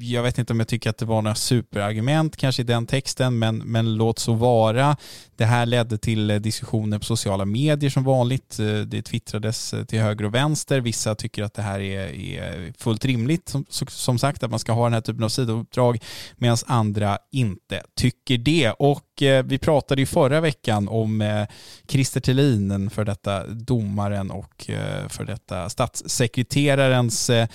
jag 0.00 0.22
vet 0.22 0.38
inte 0.38 0.52
om 0.52 0.60
jag 0.60 0.68
tycker 0.68 0.90
att 0.90 0.98
det 0.98 1.06
var 1.06 1.22
några 1.22 1.34
superargument 1.34 2.36
kanske 2.36 2.62
i 2.62 2.64
den 2.64 2.86
texten, 2.86 3.38
men, 3.38 3.58
men 3.58 3.94
låt 3.94 4.18
så 4.18 4.34
vara. 4.34 4.96
Det 5.36 5.44
här 5.44 5.66
ledde 5.66 5.98
till 5.98 6.42
diskussioner 6.42 6.98
på 6.98 7.04
sociala 7.04 7.44
medier 7.44 7.90
som 7.90 8.04
vanligt. 8.04 8.58
Eh, 8.58 8.66
det 8.66 9.02
twittrades 9.02 9.74
eh, 9.74 9.84
till 9.84 10.00
höger 10.00 10.24
och 10.24 10.34
vänster. 10.34 10.80
Vissa 10.80 11.14
tycker 11.14 11.42
att 11.42 11.54
det 11.54 11.62
här 11.62 11.80
är, 11.80 12.14
är 12.14 12.72
fullt 12.78 13.04
rimligt, 13.04 13.48
som, 13.48 13.86
som 13.88 14.18
sagt, 14.18 14.42
att 14.42 14.50
man 14.50 14.60
ska 14.60 14.72
ha 14.72 14.84
den 14.84 14.92
här 14.92 15.00
typen 15.00 15.24
av 15.24 15.28
sidouppdrag, 15.28 15.98
medan 16.36 16.56
andra 16.66 17.18
inte 17.32 17.82
tycker 17.96 18.38
det. 18.38 18.70
Och 18.70 19.22
Eh, 19.40 19.46
vi 19.46 19.58
pratade 19.58 20.02
ju 20.02 20.06
förra 20.06 20.40
veckan 20.40 20.88
om 20.88 21.20
eh, 21.20 21.46
Christer 21.88 22.20
Thelin, 22.20 22.90
för 22.90 23.04
detta 23.04 23.46
domaren 23.46 24.30
och 24.30 24.70
eh, 24.70 25.08
för 25.08 25.24
detta 25.24 25.68
statssekreterarens 25.68 27.30
eh, 27.30 27.48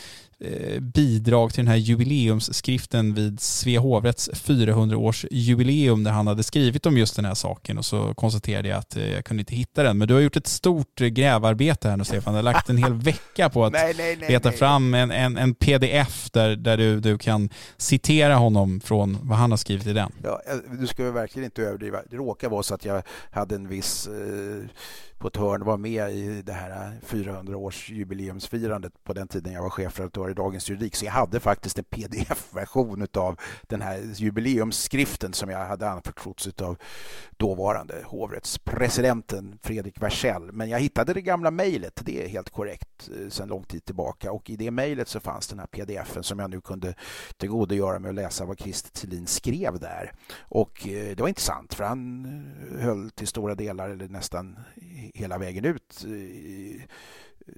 bidrag 0.79 1.53
till 1.53 1.63
den 1.63 1.67
här 1.67 1.75
jubileumsskriften 1.75 3.13
vid 3.13 3.39
Svea 3.39 3.79
hovrätts 3.79 4.29
400-årsjubileum 4.29 6.03
där 6.03 6.11
han 6.11 6.27
hade 6.27 6.43
skrivit 6.43 6.86
om 6.86 6.97
just 6.97 7.15
den 7.15 7.25
här 7.25 7.33
saken 7.33 7.77
och 7.77 7.86
så 7.86 8.13
konstaterade 8.13 8.67
jag 8.67 8.77
att 8.77 8.95
eh, 8.95 9.13
jag 9.13 9.25
kunde 9.25 9.41
inte 9.41 9.55
hitta 9.55 9.83
den. 9.83 9.97
Men 9.97 10.07
du 10.07 10.13
har 10.13 10.21
gjort 10.21 10.36
ett 10.36 10.47
stort 10.47 10.99
grävarbete 10.99 11.89
här 11.89 11.97
nu 11.97 12.03
Stefan. 12.03 12.33
Du 12.33 12.38
har 12.38 12.43
lagt 12.43 12.69
en 12.69 12.77
hel 12.77 12.93
vecka 12.93 13.49
på 13.49 13.65
att 13.65 13.73
nej, 13.73 13.93
nej, 13.97 14.17
nej, 14.19 14.29
leta 14.29 14.51
fram 14.51 14.93
en, 14.93 15.11
en, 15.11 15.38
en, 15.38 15.55
pdf 15.55 16.29
där, 16.31 16.55
där 16.55 16.77
du, 16.77 16.99
du 16.99 17.17
kan 17.17 17.49
citera 17.77 18.36
honom 18.36 18.79
från 18.79 19.17
vad 19.21 19.38
han 19.38 19.51
har 19.51 19.57
skrivit 19.57 19.88
i 19.88 19.93
den. 19.93 20.11
Ja, 20.23 20.41
eh, 20.47 20.77
du 20.79 20.88
ska 20.88 21.11
verkligen 21.11 21.45
inte 21.45 21.61
överdriva. 21.61 21.99
Det 22.09 22.15
råkar 22.15 22.49
vara 22.49 22.63
så 22.63 22.75
att 22.75 22.86
jag 22.86 23.03
hade 23.31 23.55
en 23.55 23.67
viss 23.67 24.07
eh 24.07 24.69
på 25.26 25.39
hörn 25.39 25.65
var 25.65 25.78
med 25.78 26.11
i 26.11 26.41
det 26.41 26.53
här 26.53 26.99
400-årsjubileumsfirandet 27.07 28.91
på 29.03 29.13
den 29.13 29.28
tiden 29.28 29.53
jag 29.53 29.61
var 29.61 29.69
chefredaktör 29.69 30.30
i 30.30 30.34
Dagens 30.34 30.69
Juridik. 30.69 30.95
Så 30.95 31.05
jag 31.05 31.11
hade 31.11 31.39
faktiskt 31.39 31.78
en 31.78 31.84
pdf-version 31.84 33.07
av 33.13 33.39
den 33.61 33.82
här 33.82 34.01
jubileumsskriften 34.15 35.34
som 35.34 35.49
jag 35.49 35.65
hade 35.65 35.89
anförtrotts 35.89 36.47
av 36.61 36.78
dåvarande 37.38 37.95
hovrättspresidenten 38.05 39.59
Fredrik 39.61 40.01
Wersäll. 40.01 40.51
Men 40.51 40.69
jag 40.69 40.80
hittade 40.80 41.13
det 41.13 41.21
gamla 41.21 41.51
mejlet, 41.51 42.01
det 42.05 42.23
är 42.23 42.28
helt 42.28 42.49
korrekt, 42.49 43.09
eh, 43.09 43.30
sedan 43.30 43.47
lång 43.47 43.63
tid 43.63 43.86
tillbaka. 43.86 44.32
Och 44.32 44.49
i 44.49 44.55
det 44.55 44.71
mejlet 44.71 45.07
så 45.07 45.19
fanns 45.19 45.47
den 45.47 45.59
här 45.59 45.67
pdf-en 45.67 46.23
som 46.23 46.39
jag 46.39 46.49
nu 46.49 46.61
kunde 46.61 46.93
tillgodogöra 47.38 47.99
mig 47.99 48.09
och 48.09 48.15
läsa 48.15 48.45
vad 48.45 48.59
Christer 48.59 48.91
Thelin 48.91 49.28
skrev 49.28 49.80
där. 49.80 50.11
Och 50.39 50.88
eh, 50.88 51.15
det 51.15 51.21
var 51.21 51.28
intressant 51.28 51.73
för 51.73 51.84
han 51.84 52.26
eh, 52.26 52.86
höll 52.86 53.09
till 53.09 53.28
stora 53.28 53.55
delar, 53.55 53.89
eller 53.89 54.07
nästan 54.07 54.55
hela 55.14 55.38
vägen 55.38 55.66
ut 55.66 56.06
eh, 56.06 56.82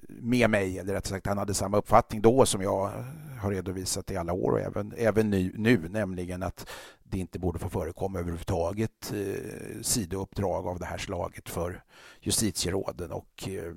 med 0.08 0.50
mig, 0.50 0.78
eller 0.78 0.94
rättare 0.94 1.10
sagt 1.10 1.26
han 1.26 1.38
hade 1.38 1.54
samma 1.54 1.76
uppfattning 1.76 2.22
då 2.22 2.46
som 2.46 2.62
jag 2.62 2.92
har 3.40 3.50
redovisat 3.50 4.10
i 4.10 4.16
alla 4.16 4.32
år 4.32 4.52
och 4.52 4.60
även, 4.60 4.94
även 4.96 5.30
nu, 5.30 5.52
nu, 5.56 5.88
nämligen 5.88 6.42
att 6.42 6.68
det 7.02 7.18
inte 7.18 7.38
borde 7.38 7.58
få 7.58 7.68
förekomma 7.68 8.18
överhuvudtaget 8.18 9.12
eh, 9.14 9.80
sidouppdrag 9.82 10.66
av 10.66 10.78
det 10.78 10.86
här 10.86 10.98
slaget 10.98 11.48
för 11.48 11.84
justitieråden. 12.20 13.12
Och 13.12 13.48
eh, 13.48 13.74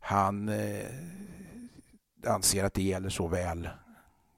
han 0.00 0.48
eh, 0.48 0.86
anser 2.26 2.64
att 2.64 2.74
det 2.74 2.82
gäller 2.82 3.08
såväl 3.08 3.68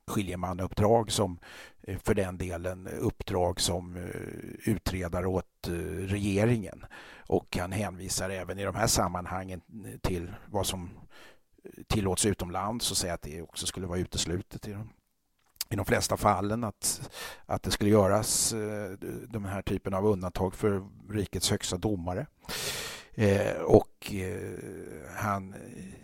skiljemannauppdrag 0.06 1.12
som 1.12 1.38
eh, 1.82 1.98
för 1.98 2.14
den 2.14 2.38
delen 2.38 2.88
uppdrag 2.88 3.60
som 3.60 3.96
eh, 3.96 4.70
utredare 4.72 5.26
åt 5.26 5.68
eh, 5.68 5.72
regeringen. 6.06 6.84
Och 7.26 7.56
han 7.56 7.72
hänvisar 7.72 8.30
även 8.30 8.58
i 8.58 8.64
de 8.64 8.74
här 8.74 8.86
sammanhangen 8.86 9.60
till 10.02 10.32
vad 10.46 10.66
som 10.66 10.90
tillåts 11.88 12.26
utomlands 12.26 12.90
och 12.90 12.96
säger 12.96 13.14
att 13.14 13.22
det 13.22 13.42
också 13.42 13.66
skulle 13.66 13.86
vara 13.86 13.98
uteslutet 13.98 14.68
i 14.68 14.72
de, 14.72 14.90
i 15.70 15.76
de 15.76 15.84
flesta 15.84 16.16
fallen 16.16 16.64
att, 16.64 17.10
att 17.46 17.62
det 17.62 17.70
skulle 17.70 17.90
göras 17.90 18.54
de 19.28 19.44
här 19.44 19.62
typen 19.62 19.94
av 19.94 20.06
undantag 20.06 20.54
för 20.54 20.82
rikets 21.10 21.50
högsta 21.50 21.76
domare. 21.76 22.26
Eh, 23.14 23.56
och 23.56 24.12
eh, 24.14 24.58
han 25.16 25.54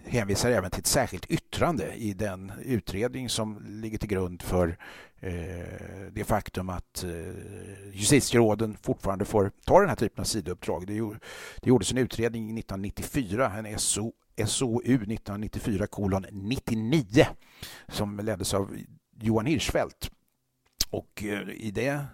hänvisar 0.05 0.51
även 0.51 0.71
till 0.71 0.81
ett 0.81 0.87
särskilt 0.87 1.27
yttrande 1.31 1.93
i 1.95 2.15
den 2.15 2.53
utredning 2.65 3.29
som 3.29 3.59
ligger 3.67 3.99
till 3.99 4.09
grund 4.09 4.43
för 4.43 4.79
eh, 5.21 5.33
det 6.13 6.25
faktum 6.25 6.69
att 6.69 7.05
eh, 7.05 7.91
justitieråden 7.93 8.77
fortfarande 8.83 9.25
får 9.25 9.51
ta 9.65 9.81
den 9.81 9.89
här 9.89 9.97
typen 9.97 10.21
av 10.21 10.25
sidouppdrag. 10.25 10.87
Det, 10.87 11.69
gjordes 11.69 11.93
en 11.93 11.99
utredning 11.99 12.59
1994, 12.59 13.53
en 13.59 13.79
SO, 13.79 14.13
SOU 14.47 14.79
1994 14.79 15.87
kolon 15.87 16.27
99 16.31 17.27
som 17.89 18.17
leddes 18.19 18.55
av 18.55 18.77
Johan 19.21 19.47
Hirschfeldt. 19.47 20.11
Och 20.91 21.25
eh, 21.25 21.49
i 21.51 21.71
det 21.71 22.05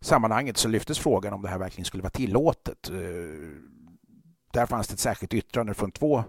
sammanhanget 0.00 0.56
så 0.56 0.68
lyftes 0.68 0.98
frågan 0.98 1.32
om 1.32 1.42
det 1.42 1.48
här 1.48 1.58
verkligen 1.58 1.84
skulle 1.84 2.02
vara 2.02 2.10
tillåtet 2.10 2.90
eh, 2.90 2.96
där 4.58 4.66
fanns 4.66 4.88
det 4.88 4.94
ett 4.94 5.00
särskilt 5.00 5.34
yttrande 5.34 5.74
från 5.74 5.90
två 5.90 6.24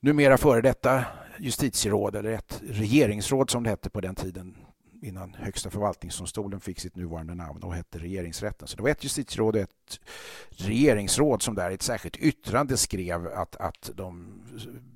numera 0.00 0.38
före 0.38 0.60
detta 0.60 1.04
justitieråd, 1.38 2.16
eller 2.16 2.30
ett 2.30 2.62
regeringsråd 2.68 3.50
som 3.50 3.62
det 3.62 3.70
hette 3.70 3.90
på 3.90 4.00
den 4.00 4.14
tiden 4.14 4.56
innan 5.02 5.34
Högsta 5.34 5.70
förvaltningsdomstolen 5.70 6.60
fick 6.60 6.80
sitt 6.80 6.96
nuvarande 6.96 7.34
namn 7.34 7.62
och 7.62 7.74
hette 7.74 7.98
regeringsrätten. 7.98 8.68
Så 8.68 8.76
det 8.76 8.82
var 8.82 8.90
ett 8.90 9.04
justitieråd 9.04 9.56
och 9.56 9.62
ett 9.62 10.00
regeringsråd 10.50 11.42
som 11.42 11.54
där 11.54 11.70
i 11.70 11.74
ett 11.74 11.82
särskilt 11.82 12.16
yttrande 12.16 12.76
skrev 12.76 13.26
att, 13.26 13.56
att 13.56 13.90
de 13.94 14.42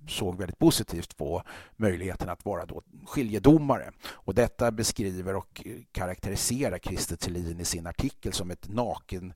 såg 0.08 0.38
väldigt 0.38 0.58
positivt 0.58 1.16
på 1.16 1.42
möjligheten 1.76 2.28
att 2.28 2.44
vara 2.44 2.66
då 2.66 2.82
skiljedomare. 3.06 3.90
Och 4.08 4.34
detta 4.34 4.70
beskriver 4.70 5.36
och 5.36 5.62
karaktäriserar 5.92 6.78
Christer 6.78 7.16
Thelin 7.16 7.60
i 7.60 7.64
sin 7.64 7.86
artikel 7.86 8.32
som 8.32 8.50
ett, 8.50 8.68
naken, 8.68 9.32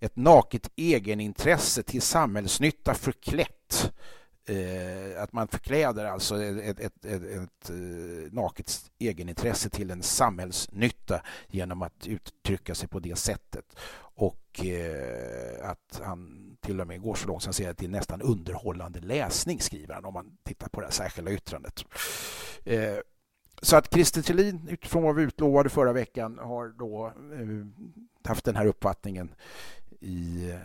ett 0.00 0.16
naket 0.16 0.70
egenintresse 0.76 1.82
till 1.82 2.02
samhällsnytta 2.02 2.94
förklätt 2.94 3.92
Eh, 4.46 5.22
att 5.22 5.32
man 5.32 5.48
förkläder 5.48 6.04
alltså 6.04 6.42
ett, 6.42 6.80
ett, 6.80 7.04
ett, 7.04 7.22
ett 7.22 7.70
eh, 7.70 8.32
naket 8.32 8.90
egenintresse 8.98 9.70
till 9.70 9.90
en 9.90 10.02
samhällsnytta 10.02 11.22
genom 11.48 11.82
att 11.82 12.06
uttrycka 12.06 12.74
sig 12.74 12.88
på 12.88 12.98
det 12.98 13.16
sättet. 13.16 13.76
Och 14.16 14.64
eh, 14.64 15.70
att 15.70 16.00
han 16.04 16.50
till 16.60 16.80
och 16.80 16.86
med 16.86 17.02
går 17.02 17.14
så 17.14 17.28
långt 17.28 17.42
som 17.42 17.50
att 17.50 17.56
säga 17.56 17.70
att 17.70 17.78
det 17.78 17.86
är 17.86 17.88
nästan 17.90 18.22
underhållande 18.22 19.00
läsning, 19.00 19.60
skriver 19.60 19.94
han 19.94 20.04
om 20.04 20.14
man 20.14 20.36
tittar 20.42 20.68
på 20.68 20.80
det 20.80 20.86
här 20.86 20.92
särskilda 20.92 21.32
yttrandet. 21.32 21.84
Eh, 22.64 22.96
så 23.62 23.76
att 23.76 23.92
Christer 23.94 24.22
Thelin, 24.22 24.68
utifrån 24.68 25.02
vad 25.02 25.14
vi 25.14 25.22
utlovade 25.22 25.68
förra 25.68 25.92
veckan, 25.92 26.38
har 26.38 26.68
då 26.68 27.06
eh, 27.06 27.66
haft 28.28 28.44
den 28.44 28.56
här 28.56 28.66
uppfattningen 28.66 29.34
i 30.00 30.50
eh, 30.50 30.58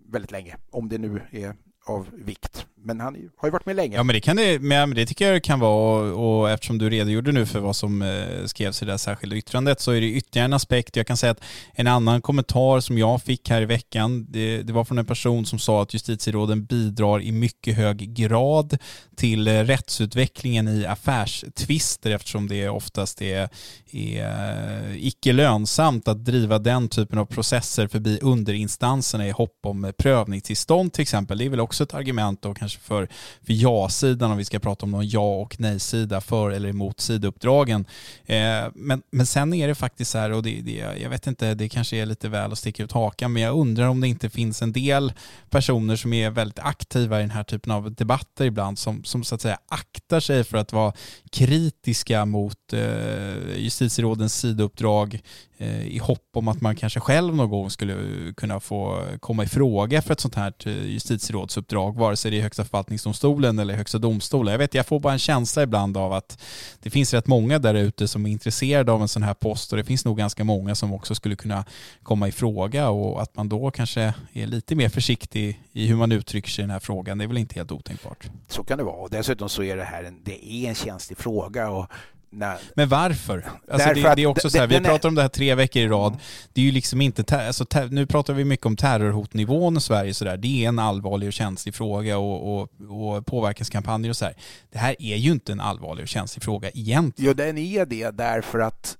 väldigt 0.00 0.30
länge. 0.30 0.56
Om 0.70 0.88
det 0.88 0.98
nu 0.98 1.22
är 1.30 1.56
av 1.86 2.06
vikt. 2.12 2.66
Men 2.86 3.00
han 3.00 3.30
har 3.36 3.48
ju 3.48 3.52
varit 3.52 3.66
med 3.66 3.76
länge. 3.76 3.96
Ja 3.96 4.02
men 4.02 4.14
det, 4.14 4.20
kan 4.20 4.36
det, 4.36 4.58
men 4.58 4.94
det 4.94 5.06
tycker 5.06 5.32
jag 5.32 5.42
kan 5.42 5.60
vara 5.60 6.12
och, 6.12 6.40
och 6.40 6.50
eftersom 6.50 6.78
du 6.78 6.90
redogjorde 6.90 7.32
nu 7.32 7.46
för 7.46 7.60
vad 7.60 7.76
som 7.76 8.02
eh, 8.02 8.44
skrevs 8.44 8.82
i 8.82 8.84
det 8.84 8.92
här 8.92 8.98
särskilda 8.98 9.36
yttrandet 9.36 9.80
så 9.80 9.92
är 9.92 10.00
det 10.00 10.06
ytterligare 10.06 10.44
en 10.44 10.52
aspekt. 10.52 10.96
Jag 10.96 11.06
kan 11.06 11.16
säga 11.16 11.32
att 11.32 11.44
en 11.72 11.86
annan 11.86 12.22
kommentar 12.22 12.80
som 12.80 12.98
jag 12.98 13.22
fick 13.22 13.50
här 13.50 13.62
i 13.62 13.64
veckan 13.64 14.26
det, 14.28 14.62
det 14.62 14.72
var 14.72 14.84
från 14.84 14.98
en 14.98 15.06
person 15.06 15.46
som 15.46 15.58
sa 15.58 15.82
att 15.82 15.94
justitieråden 15.94 16.64
bidrar 16.64 17.22
i 17.22 17.32
mycket 17.32 17.76
hög 17.76 18.14
grad 18.14 18.78
till 19.16 19.48
eh, 19.48 19.52
rättsutvecklingen 19.52 20.68
i 20.68 20.86
affärstvister 20.86 22.10
eftersom 22.10 22.48
det 22.48 22.68
oftast 22.68 23.22
är, 23.22 23.48
är 23.92 24.90
eh, 24.90 25.06
icke 25.06 25.32
lönsamt 25.32 26.08
att 26.08 26.24
driva 26.24 26.58
den 26.58 26.88
typen 26.88 27.18
av 27.18 27.26
processer 27.26 27.88
förbi 27.88 28.18
underinstanserna 28.22 29.28
i 29.28 29.30
hopp 29.30 29.58
om 29.62 29.92
prövningstillstånd 29.98 30.92
till 30.92 31.02
exempel. 31.02 31.38
Det 31.38 31.44
är 31.44 31.50
väl 31.50 31.60
också 31.60 31.75
också 31.76 31.84
ett 31.84 31.94
argument 31.94 32.42
då 32.42 32.54
kanske 32.54 32.78
för, 32.78 33.08
för 33.42 33.52
ja-sidan 33.52 34.30
om 34.30 34.38
vi 34.38 34.44
ska 34.44 34.58
prata 34.58 34.86
om 34.86 34.90
någon 34.90 35.08
ja 35.08 35.34
och 35.34 35.60
nej-sida 35.60 36.20
för 36.20 36.50
eller 36.50 36.68
emot 36.68 37.00
sidouppdragen. 37.00 37.86
Eh, 38.26 38.64
men, 38.74 39.02
men 39.10 39.26
sen 39.26 39.54
är 39.54 39.68
det 39.68 39.74
faktiskt 39.74 40.10
så 40.10 40.18
här 40.18 40.32
och 40.32 40.42
det, 40.42 40.60
det, 40.60 41.00
jag 41.02 41.10
vet 41.10 41.26
inte, 41.26 41.54
det 41.54 41.68
kanske 41.68 41.96
är 41.96 42.06
lite 42.06 42.28
väl 42.28 42.52
att 42.52 42.58
sticka 42.58 42.82
ut 42.82 42.92
hakan 42.92 43.32
men 43.32 43.42
jag 43.42 43.58
undrar 43.58 43.88
om 43.88 44.00
det 44.00 44.08
inte 44.08 44.30
finns 44.30 44.62
en 44.62 44.72
del 44.72 45.12
personer 45.50 45.96
som 45.96 46.12
är 46.12 46.30
väldigt 46.30 46.58
aktiva 46.58 47.18
i 47.18 47.22
den 47.22 47.30
här 47.30 47.44
typen 47.44 47.72
av 47.72 47.94
debatter 47.94 48.44
ibland 48.44 48.78
som, 48.78 49.04
som 49.04 49.24
så 49.24 49.34
att 49.34 49.40
säga 49.40 49.58
aktar 49.68 50.20
sig 50.20 50.44
för 50.44 50.58
att 50.58 50.72
vara 50.72 50.92
kritiska 51.30 52.24
mot 52.24 52.72
eh, 52.72 53.56
justitierådens 53.56 54.34
sidouppdrag 54.34 55.20
eh, 55.58 55.86
i 55.86 55.98
hopp 55.98 56.28
om 56.32 56.48
att 56.48 56.60
man 56.60 56.76
kanske 56.76 57.00
själv 57.00 57.34
någon 57.34 57.50
gång 57.50 57.70
skulle 57.70 57.96
kunna 58.36 58.60
få 58.60 59.04
komma 59.20 59.44
i 59.44 59.48
fråga 59.48 60.02
för 60.02 60.12
ett 60.12 60.20
sånt 60.20 60.34
här 60.34 60.52
eh, 60.64 60.86
justitierådsuppdrag 60.86 61.65
justitierådsuppdrag, 61.66 61.96
vare 61.96 62.16
sig 62.16 62.30
det 62.30 62.38
är 62.38 62.42
Högsta 62.42 62.64
förvaltningsdomstolen 62.64 63.58
eller 63.58 63.74
Högsta 63.74 63.98
domstolen. 63.98 64.52
Jag 64.52 64.58
vet, 64.58 64.74
jag 64.74 64.86
får 64.86 65.00
bara 65.00 65.12
en 65.12 65.18
känsla 65.18 65.62
ibland 65.62 65.96
av 65.96 66.12
att 66.12 66.38
det 66.82 66.90
finns 66.90 67.14
rätt 67.14 67.26
många 67.26 67.58
där 67.58 67.74
ute 67.74 68.08
som 68.08 68.26
är 68.26 68.30
intresserade 68.30 68.92
av 68.92 69.02
en 69.02 69.08
sån 69.08 69.22
här 69.22 69.34
post 69.34 69.72
och 69.72 69.78
det 69.78 69.84
finns 69.84 70.04
nog 70.04 70.16
ganska 70.16 70.44
många 70.44 70.74
som 70.74 70.92
också 70.92 71.14
skulle 71.14 71.36
kunna 71.36 71.64
komma 72.02 72.28
i 72.28 72.32
fråga 72.32 72.88
och 72.88 73.22
att 73.22 73.36
man 73.36 73.48
då 73.48 73.70
kanske 73.70 74.14
är 74.32 74.46
lite 74.46 74.74
mer 74.74 74.88
försiktig 74.88 75.60
i 75.72 75.86
hur 75.86 75.96
man 75.96 76.12
uttrycker 76.12 76.50
sig 76.50 76.62
i 76.62 76.66
den 76.66 76.70
här 76.70 76.80
frågan. 76.80 77.18
Det 77.18 77.24
är 77.24 77.28
väl 77.28 77.38
inte 77.38 77.54
helt 77.54 77.72
otänkbart. 77.72 78.26
Så 78.48 78.64
kan 78.64 78.78
det 78.78 78.84
vara 78.84 78.96
och 78.96 79.10
dessutom 79.10 79.48
så 79.48 79.62
är 79.62 79.76
det 79.76 79.84
här 79.84 80.04
en, 80.04 80.22
det 80.24 80.46
är 80.46 80.68
en 80.68 80.74
känslig 80.74 81.18
fråga 81.18 81.70
och 81.70 81.86
Nej. 82.30 82.58
Men 82.74 82.88
varför? 82.88 83.44
Alltså 83.70 83.88
det, 83.88 84.14
det, 84.14 84.22
är 84.22 84.26
också 84.26 84.50
så 84.50 84.58
här, 84.58 84.66
vi 84.66 84.80
pratar 84.80 85.08
om 85.08 85.14
det 85.14 85.22
här 85.22 85.28
tre 85.28 85.54
veckor 85.54 85.82
i 85.82 85.88
rad. 85.88 86.16
Det 86.52 86.60
är 86.60 86.64
ju 86.64 86.72
liksom 86.72 87.00
inte, 87.00 87.46
alltså, 87.46 87.66
nu 87.90 88.06
pratar 88.06 88.34
vi 88.34 88.44
mycket 88.44 88.66
om 88.66 88.76
terrorhotnivån 88.76 89.76
i 89.76 89.80
Sverige 89.80 90.14
sådär. 90.14 90.36
Det 90.36 90.64
är 90.64 90.68
en 90.68 90.78
allvarlig 90.78 91.26
och 91.26 91.32
känslig 91.32 91.74
fråga 91.74 92.18
och, 92.18 92.60
och, 92.60 92.70
och 92.88 93.26
påverkanskampanjer 93.26 94.10
och 94.10 94.16
så 94.16 94.24
här. 94.24 94.34
Det 94.72 94.78
här 94.78 94.96
är 94.98 95.16
ju 95.16 95.32
inte 95.32 95.52
en 95.52 95.60
allvarlig 95.60 96.02
och 96.02 96.08
känslig 96.08 96.42
fråga 96.42 96.70
egentligen. 96.70 97.28
Jo, 97.28 97.32
den 97.32 97.58
är 97.58 97.86
det 97.86 98.10
därför 98.10 98.58
att 98.58 98.96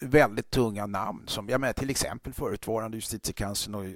väldigt 0.00 0.50
tunga 0.50 0.86
namn 0.86 1.22
som 1.26 1.48
jag 1.48 1.60
menar, 1.60 1.72
till 1.72 1.90
exempel 1.90 2.32
förutvarande 2.32 2.96
justitiekanslern 2.96 3.74
och 3.74 3.84
eh, 3.84 3.90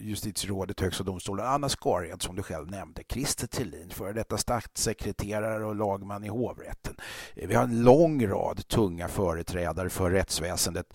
justitierådet 0.00 0.80
Högsta 0.80 1.04
domstolen 1.04 1.46
Anna 1.46 1.68
Skared 1.68 2.22
som 2.22 2.36
du 2.36 2.42
själv 2.42 2.70
nämnde, 2.70 3.02
Christer 3.08 3.46
Thelin, 3.46 3.90
före 3.90 4.12
detta 4.12 4.38
statssekreterare 4.38 5.64
och 5.64 5.76
lagman 5.76 6.24
i 6.24 6.28
hovrätten. 6.28 6.96
Eh, 7.34 7.48
vi 7.48 7.54
har 7.54 7.64
en 7.64 7.82
lång 7.82 8.26
rad 8.26 8.68
tunga 8.68 9.08
företrädare 9.08 9.90
för 9.90 10.10
rättsväsendet 10.10 10.86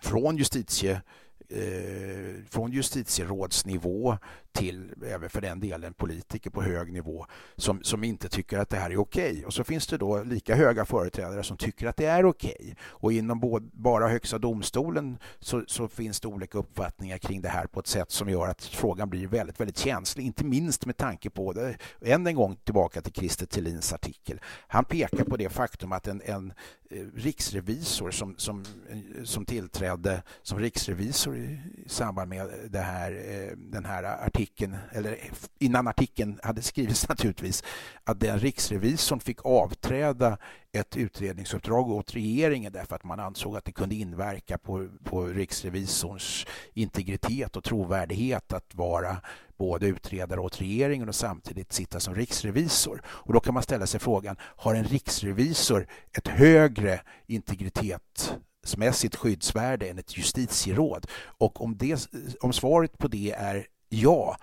från 0.00 0.36
justitie 0.36 1.02
eh, 1.48 2.44
från 2.50 2.72
justitierådsnivå 2.72 4.18
till, 4.52 4.94
även 5.06 5.30
för 5.30 5.40
den 5.40 5.60
delen, 5.60 5.94
politiker 5.94 6.50
på 6.50 6.62
hög 6.62 6.92
nivå 6.92 7.26
som, 7.56 7.82
som 7.82 8.04
inte 8.04 8.28
tycker 8.28 8.58
att 8.58 8.70
det 8.70 8.76
här 8.76 8.90
är 8.90 8.96
okej. 8.96 9.30
Okay. 9.30 9.44
Och 9.44 9.54
så 9.54 9.64
finns 9.64 9.86
det 9.86 9.98
då 9.98 10.22
lika 10.22 10.54
höga 10.54 10.84
företrädare 10.84 11.42
som 11.42 11.56
tycker 11.56 11.86
att 11.86 11.96
det 11.96 12.06
är 12.06 12.24
okej. 12.24 12.56
Okay. 12.60 12.74
Och 12.80 13.12
inom 13.12 13.40
både, 13.40 13.68
bara 13.72 14.08
Högsta 14.08 14.38
domstolen 14.38 15.18
så, 15.40 15.64
så, 15.66 15.88
finns 15.88 16.20
det 16.20 16.28
olika 16.28 16.58
uppfattningar 16.58 17.18
kring 17.18 17.40
det 17.40 17.48
här 17.48 17.66
på 17.66 17.80
ett 17.80 17.86
sätt 17.86 18.10
som 18.10 18.28
gör 18.28 18.48
att 18.48 18.64
frågan 18.64 19.10
blir 19.10 19.26
väldigt, 19.26 19.60
väldigt 19.60 19.78
känslig. 19.78 20.24
Inte 20.24 20.44
minst 20.44 20.86
med 20.86 20.96
tanke 20.96 21.30
på, 21.30 21.52
det, 21.52 21.76
än 22.00 22.26
en 22.26 22.34
gång 22.34 22.56
tillbaka 22.56 23.00
till 23.00 23.12
Christer 23.12 23.46
Thelins 23.46 23.92
artikel. 23.92 24.40
Han 24.68 24.84
pekar 24.84 25.24
på 25.24 25.36
det 25.36 25.48
faktum 25.48 25.92
att 25.92 26.08
en, 26.08 26.22
en 26.24 26.52
eh, 26.90 27.06
riksrevisor 27.14 28.10
som, 28.10 28.34
som, 28.38 28.64
eh, 28.90 29.24
som 29.24 29.44
tillträdde 29.44 30.22
som 30.42 30.58
riksrevisor 30.58 31.37
i, 31.38 31.58
samband 31.86 32.28
med 32.28 32.48
det 32.70 32.78
här, 32.78 33.12
eh, 33.12 33.56
den 33.56 33.84
här 33.84 34.04
artikeln 34.04 34.76
eller 34.92 35.18
innan 35.58 35.88
artikeln 35.88 36.40
hade 36.42 36.62
skrivits 36.62 37.08
naturligtvis, 37.08 37.64
att 38.04 38.20
den 38.20 38.38
riksrevisorn 38.38 39.20
fick 39.20 39.44
avträda 39.44 40.38
ett 40.72 40.96
utredningsuppdrag 40.96 41.90
åt 41.90 42.14
regeringen 42.14 42.72
därför 42.72 42.96
att 42.96 43.04
man 43.04 43.20
ansåg 43.20 43.56
att 43.56 43.64
det 43.64 43.72
kunde 43.72 43.94
inverka 43.94 44.58
på, 44.58 44.88
på 45.04 45.26
riksrevisorns 45.26 46.46
integritet 46.74 47.56
och 47.56 47.64
trovärdighet 47.64 48.52
att 48.52 48.74
vara 48.74 49.16
både 49.58 49.86
utredare 49.86 50.40
åt 50.40 50.60
regeringen 50.60 51.08
och 51.08 51.14
samtidigt 51.14 51.72
sitta 51.72 52.00
som 52.00 52.14
riksrevisor. 52.14 53.02
Och 53.06 53.32
då 53.32 53.40
kan 53.40 53.54
man 53.54 53.62
ställa 53.62 53.86
sig 53.86 54.00
frågan, 54.00 54.36
har 54.40 54.74
en 54.74 54.84
riksrevisor 54.84 55.86
ett 56.12 56.28
högre 56.28 57.00
integritet 57.26 58.36
integritetsmässigt 58.58 59.16
skyddsvärde 59.16 59.88
än 59.88 59.98
ett 59.98 60.16
justitieråd? 60.16 61.06
Och 61.38 61.62
om, 61.62 61.76
det, 61.76 62.08
om 62.40 62.52
svaret 62.52 62.98
på 62.98 63.08
det 63.08 63.32
är 63.32 63.66
ja 63.88 64.36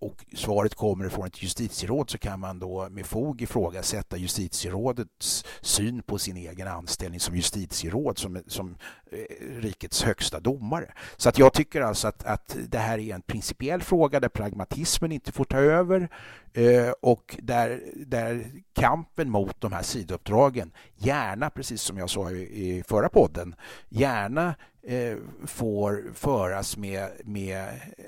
och 0.00 0.24
svaret 0.34 0.74
kommer 0.74 1.08
från 1.08 1.26
ett 1.26 1.42
justitieråd 1.42 2.10
så 2.10 2.18
kan 2.18 2.40
man 2.40 2.58
då 2.58 2.88
med 2.90 3.06
fog 3.06 3.42
ifrågasätta 3.42 4.16
justitierådets 4.16 5.44
syn 5.60 6.02
på 6.02 6.18
sin 6.18 6.36
egen 6.36 6.68
anställning 6.68 7.20
som 7.20 7.36
justitieråd 7.36 8.18
som, 8.18 8.42
som 8.46 8.76
eh, 9.10 9.46
rikets 9.60 10.02
högsta 10.02 10.40
domare. 10.40 10.92
Så 11.16 11.28
att 11.28 11.38
jag 11.38 11.52
tycker 11.52 11.80
alltså 11.80 12.08
att, 12.08 12.24
att 12.24 12.56
det 12.68 12.78
här 12.78 12.98
är 12.98 13.14
en 13.14 13.22
principiell 13.22 13.82
fråga 13.82 14.20
där 14.20 14.28
pragmatismen 14.28 15.12
inte 15.12 15.32
får 15.32 15.44
ta 15.44 15.58
över 15.58 16.08
eh, 16.52 16.90
och 17.00 17.36
där, 17.42 17.82
där 18.06 18.46
kampen 18.72 19.30
mot 19.30 19.60
de 19.60 19.72
här 19.72 19.82
sidouppdragen 19.82 20.72
gärna, 20.96 21.50
precis 21.50 21.82
som 21.82 21.98
jag 21.98 22.10
sa 22.10 22.30
i, 22.30 22.82
förra 22.86 23.08
podden, 23.08 23.54
gärna 23.88 24.54
Eh, 24.82 25.16
får 25.46 26.10
föras 26.14 26.76
med, 26.76 27.10
med 27.24 27.68
eh, 27.98 28.04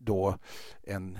då 0.00 0.38
en 0.82 1.18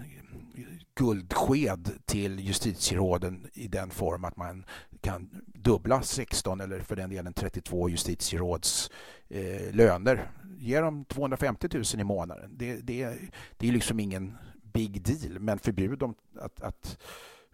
guldsked 0.95 1.91
till 2.05 2.41
justitieråden 2.41 3.47
i 3.53 3.69
den 3.69 3.91
form 3.91 4.25
att 4.25 4.37
man 4.37 4.65
kan 5.01 5.43
dubbla 5.47 6.03
16 6.03 6.61
eller 6.61 6.81
för 6.81 6.97
den 6.97 7.11
delen 7.11 7.33
32 7.33 7.89
justitieråds 7.89 8.91
eh, 9.29 9.75
löner. 9.75 10.31
Ge 10.59 10.81
dem 10.81 11.05
250 11.05 11.69
000 11.73 11.85
i 11.99 12.05
månaden. 12.05 12.51
Det, 12.57 12.77
det, 12.77 13.15
det 13.57 13.69
är 13.69 13.73
liksom 13.73 14.01
ingen 14.01 14.37
big 14.73 15.03
deal, 15.03 15.41
men 15.41 15.59
förbjud 15.59 15.99
dem 15.99 16.15
att, 16.41 16.63
att 16.63 16.99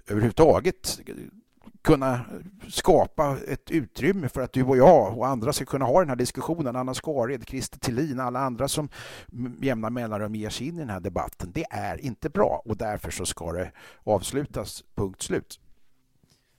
överhuvudtaget 0.07 1.01
kunna 1.89 2.21
skapa 2.69 3.37
ett 3.49 3.71
utrymme 3.71 4.29
för 4.29 4.41
att 4.41 4.53
du 4.53 4.63
och 4.63 4.77
jag 4.77 5.19
och 5.19 5.27
andra 5.27 5.53
ska 5.53 5.65
kunna 5.65 5.85
ha 5.85 6.01
den 6.01 6.09
här 6.09 6.17
diskussionen. 6.17 6.77
Anna 6.77 6.95
Skared, 6.95 7.49
Christer 7.49 7.79
Tillin, 7.79 8.21
alla 8.21 8.41
andra 8.41 8.69
som 8.69 8.89
jämna 9.61 9.91
mellanrum 9.91 10.35
ger 10.35 10.51
sig 10.51 10.69
in 10.69 10.77
i 10.77 10.79
den 10.79 10.91
här 10.91 11.01
debatten. 11.01 11.51
Det 11.55 11.65
är 11.71 12.01
inte 12.05 12.31
bra 12.31 12.63
och 12.65 12.77
därför 12.77 13.11
så 13.11 13.27
ska 13.27 13.53
det 13.53 13.73
avslutas, 14.05 14.85
punkt 14.97 15.23
slut. 15.23 15.61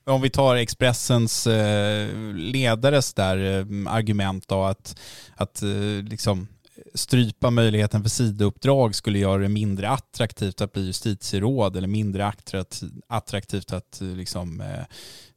Om 0.06 0.22
vi 0.22 0.30
tar 0.30 0.56
Expressens 0.56 1.48
eh, 1.48 2.10
ledares 2.34 3.14
där 3.14 3.38
eh, 3.38 3.94
argument 3.94 4.48
då 4.48 4.64
att, 4.64 5.00
att 5.36 5.62
eh, 5.62 5.70
liksom 6.10 6.48
strypa 6.94 7.50
möjligheten 7.50 8.02
för 8.02 8.10
sidouppdrag 8.10 8.96
skulle 8.96 9.20
göra 9.20 9.42
det 9.42 9.50
mindre 9.50 9.90
attraktivt 9.90 10.62
att 10.62 10.74
bli 10.74 10.86
justitieråd 10.86 11.78
eller 11.78 11.88
mindre 11.88 12.34
attraktivt 13.08 13.74
att 13.74 14.02
eh, 14.02 14.08
liksom, 14.08 14.62
eh, 14.62 14.80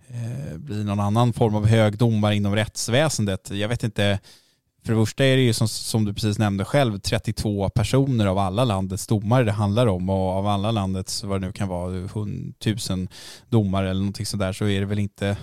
eh, 0.09 0.57
bli 0.59 0.85
någon 0.85 1.01
annan 1.01 1.33
form 1.33 1.55
av 1.55 1.67
hög 1.67 1.99
domare 1.99 2.37
inom 2.37 2.57
rättsväsendet. 2.57 3.51
Jag 3.51 3.69
vet 3.69 3.85
inte, 3.85 4.19
för 4.85 4.93
det 4.93 5.01
första 5.01 5.25
är 5.25 5.37
det 5.37 5.43
ju 5.43 5.53
som, 5.53 5.69
som, 5.69 6.05
du 6.05 6.15
precis 6.15 6.39
nämnde 6.39 6.65
själv 6.65 6.99
32 6.99 7.69
personer 7.69 8.27
av 8.27 8.39
alla 8.39 8.65
landets 8.65 9.07
domare 9.07 9.45
det 9.45 9.53
handlar 9.53 9.87
om 9.87 10.11
och 10.11 10.31
av 10.31 10.47
alla 10.47 10.71
landets, 10.71 11.25
vad 11.25 11.41
det 11.41 11.47
nu 11.47 11.53
kan 11.53 11.69
vara, 11.69 12.09
tusen 12.59 13.09
domare 13.49 13.91
eller 13.91 14.01
någonting 14.01 14.27
sådär 14.27 14.53
så 14.53 14.69
är 14.69 14.81
det 14.81 14.87
väl 14.87 14.99
inte 14.99 15.29
eh, 15.29 15.37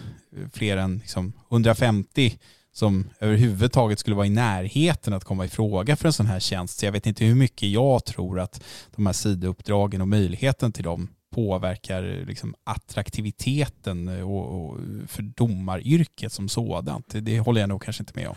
fler 0.53 0.77
än 0.77 0.97
liksom 0.97 1.33
150 1.51 2.37
som 2.79 3.09
överhuvudtaget 3.19 3.99
skulle 3.99 4.15
vara 4.15 4.25
i 4.25 4.29
närheten 4.29 5.13
att 5.13 5.23
komma 5.23 5.45
i 5.45 5.49
fråga 5.49 5.95
för 5.95 6.07
en 6.07 6.13
sån 6.13 6.25
här 6.25 6.39
tjänst. 6.39 6.79
Så 6.79 6.85
jag 6.85 6.91
vet 6.91 7.05
inte 7.05 7.25
hur 7.25 7.35
mycket 7.35 7.69
jag 7.69 8.05
tror 8.05 8.39
att 8.39 8.63
de 8.95 9.05
här 9.05 9.13
sidouppdragen 9.13 10.01
och 10.01 10.07
möjligheten 10.07 10.71
till 10.71 10.83
dem 10.83 11.07
påverkar 11.31 12.25
liksom 12.27 12.55
attraktiviteten 12.63 14.23
och, 14.23 14.69
och 14.69 14.77
för 15.07 15.21
domaryrket 15.21 16.33
som 16.33 16.49
sådant. 16.49 17.05
Det 17.07 17.39
håller 17.39 17.61
jag 17.61 17.69
nog 17.69 17.81
kanske 17.81 18.03
inte 18.03 18.13
med 18.15 18.27
om. 18.27 18.35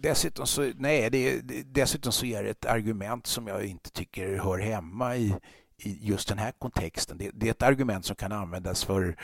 Dessutom 0.00 0.46
så, 0.46 0.72
nej, 0.76 1.10
det, 1.10 1.40
dessutom 1.64 2.12
så 2.12 2.26
är 2.26 2.42
det 2.42 2.50
ett 2.50 2.66
argument 2.66 3.26
som 3.26 3.46
jag 3.46 3.64
inte 3.64 3.90
tycker 3.90 4.38
hör 4.38 4.58
hemma 4.58 5.16
i, 5.16 5.34
i 5.78 5.98
just 6.08 6.28
den 6.28 6.38
här 6.38 6.52
kontexten. 6.58 7.18
Det, 7.18 7.30
det 7.34 7.46
är 7.46 7.50
ett 7.50 7.62
argument 7.62 8.04
som 8.04 8.16
kan 8.16 8.32
användas 8.32 8.84
för 8.84 9.16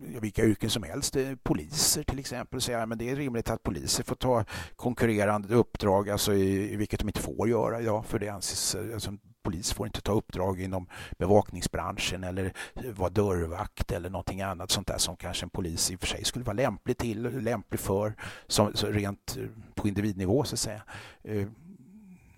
vilka 0.00 0.44
yrken 0.44 0.70
som 0.70 0.82
helst. 0.82 1.16
Eh, 1.16 1.34
poliser 1.42 2.02
till 2.02 2.18
exempel. 2.18 2.60
Säga, 2.60 2.86
men 2.86 2.98
det 2.98 3.10
är 3.10 3.16
rimligt 3.16 3.50
att 3.50 3.62
poliser 3.62 4.04
får 4.04 4.14
ta 4.14 4.44
konkurrerande 4.76 5.54
uppdrag, 5.54 6.10
alltså 6.10 6.34
i, 6.34 6.76
vilket 6.76 7.00
de 7.00 7.08
inte 7.08 7.20
får 7.20 7.48
göra 7.48 7.80
idag. 7.80 8.06
För 8.06 8.18
det 8.18 8.28
anses, 8.28 8.74
eh, 8.74 8.94
alltså, 8.94 9.12
polis 9.42 9.72
får 9.72 9.86
inte 9.86 10.00
ta 10.00 10.12
uppdrag 10.12 10.60
inom 10.60 10.86
bevakningsbranschen 11.18 12.24
eller 12.24 12.52
eh, 12.74 12.92
vara 12.92 13.10
dörrvakt 13.10 13.92
eller 13.92 14.10
någonting 14.10 14.42
annat 14.42 14.70
sånt 14.70 14.86
där 14.86 14.98
som 14.98 15.16
kanske 15.16 15.46
en 15.46 15.50
polis 15.50 15.90
i 15.90 15.96
och 15.96 16.00
för 16.00 16.06
sig 16.06 16.24
skulle 16.24 16.44
vara 16.44 16.56
lämplig 16.56 16.96
till, 16.98 17.22
lämplig 17.22 17.80
för, 17.80 18.14
som, 18.46 18.74
så 18.74 18.86
rent 18.86 19.38
på 19.74 19.88
individnivå 19.88 20.44
så 20.44 20.54
att 20.54 20.60
säga. 20.60 20.82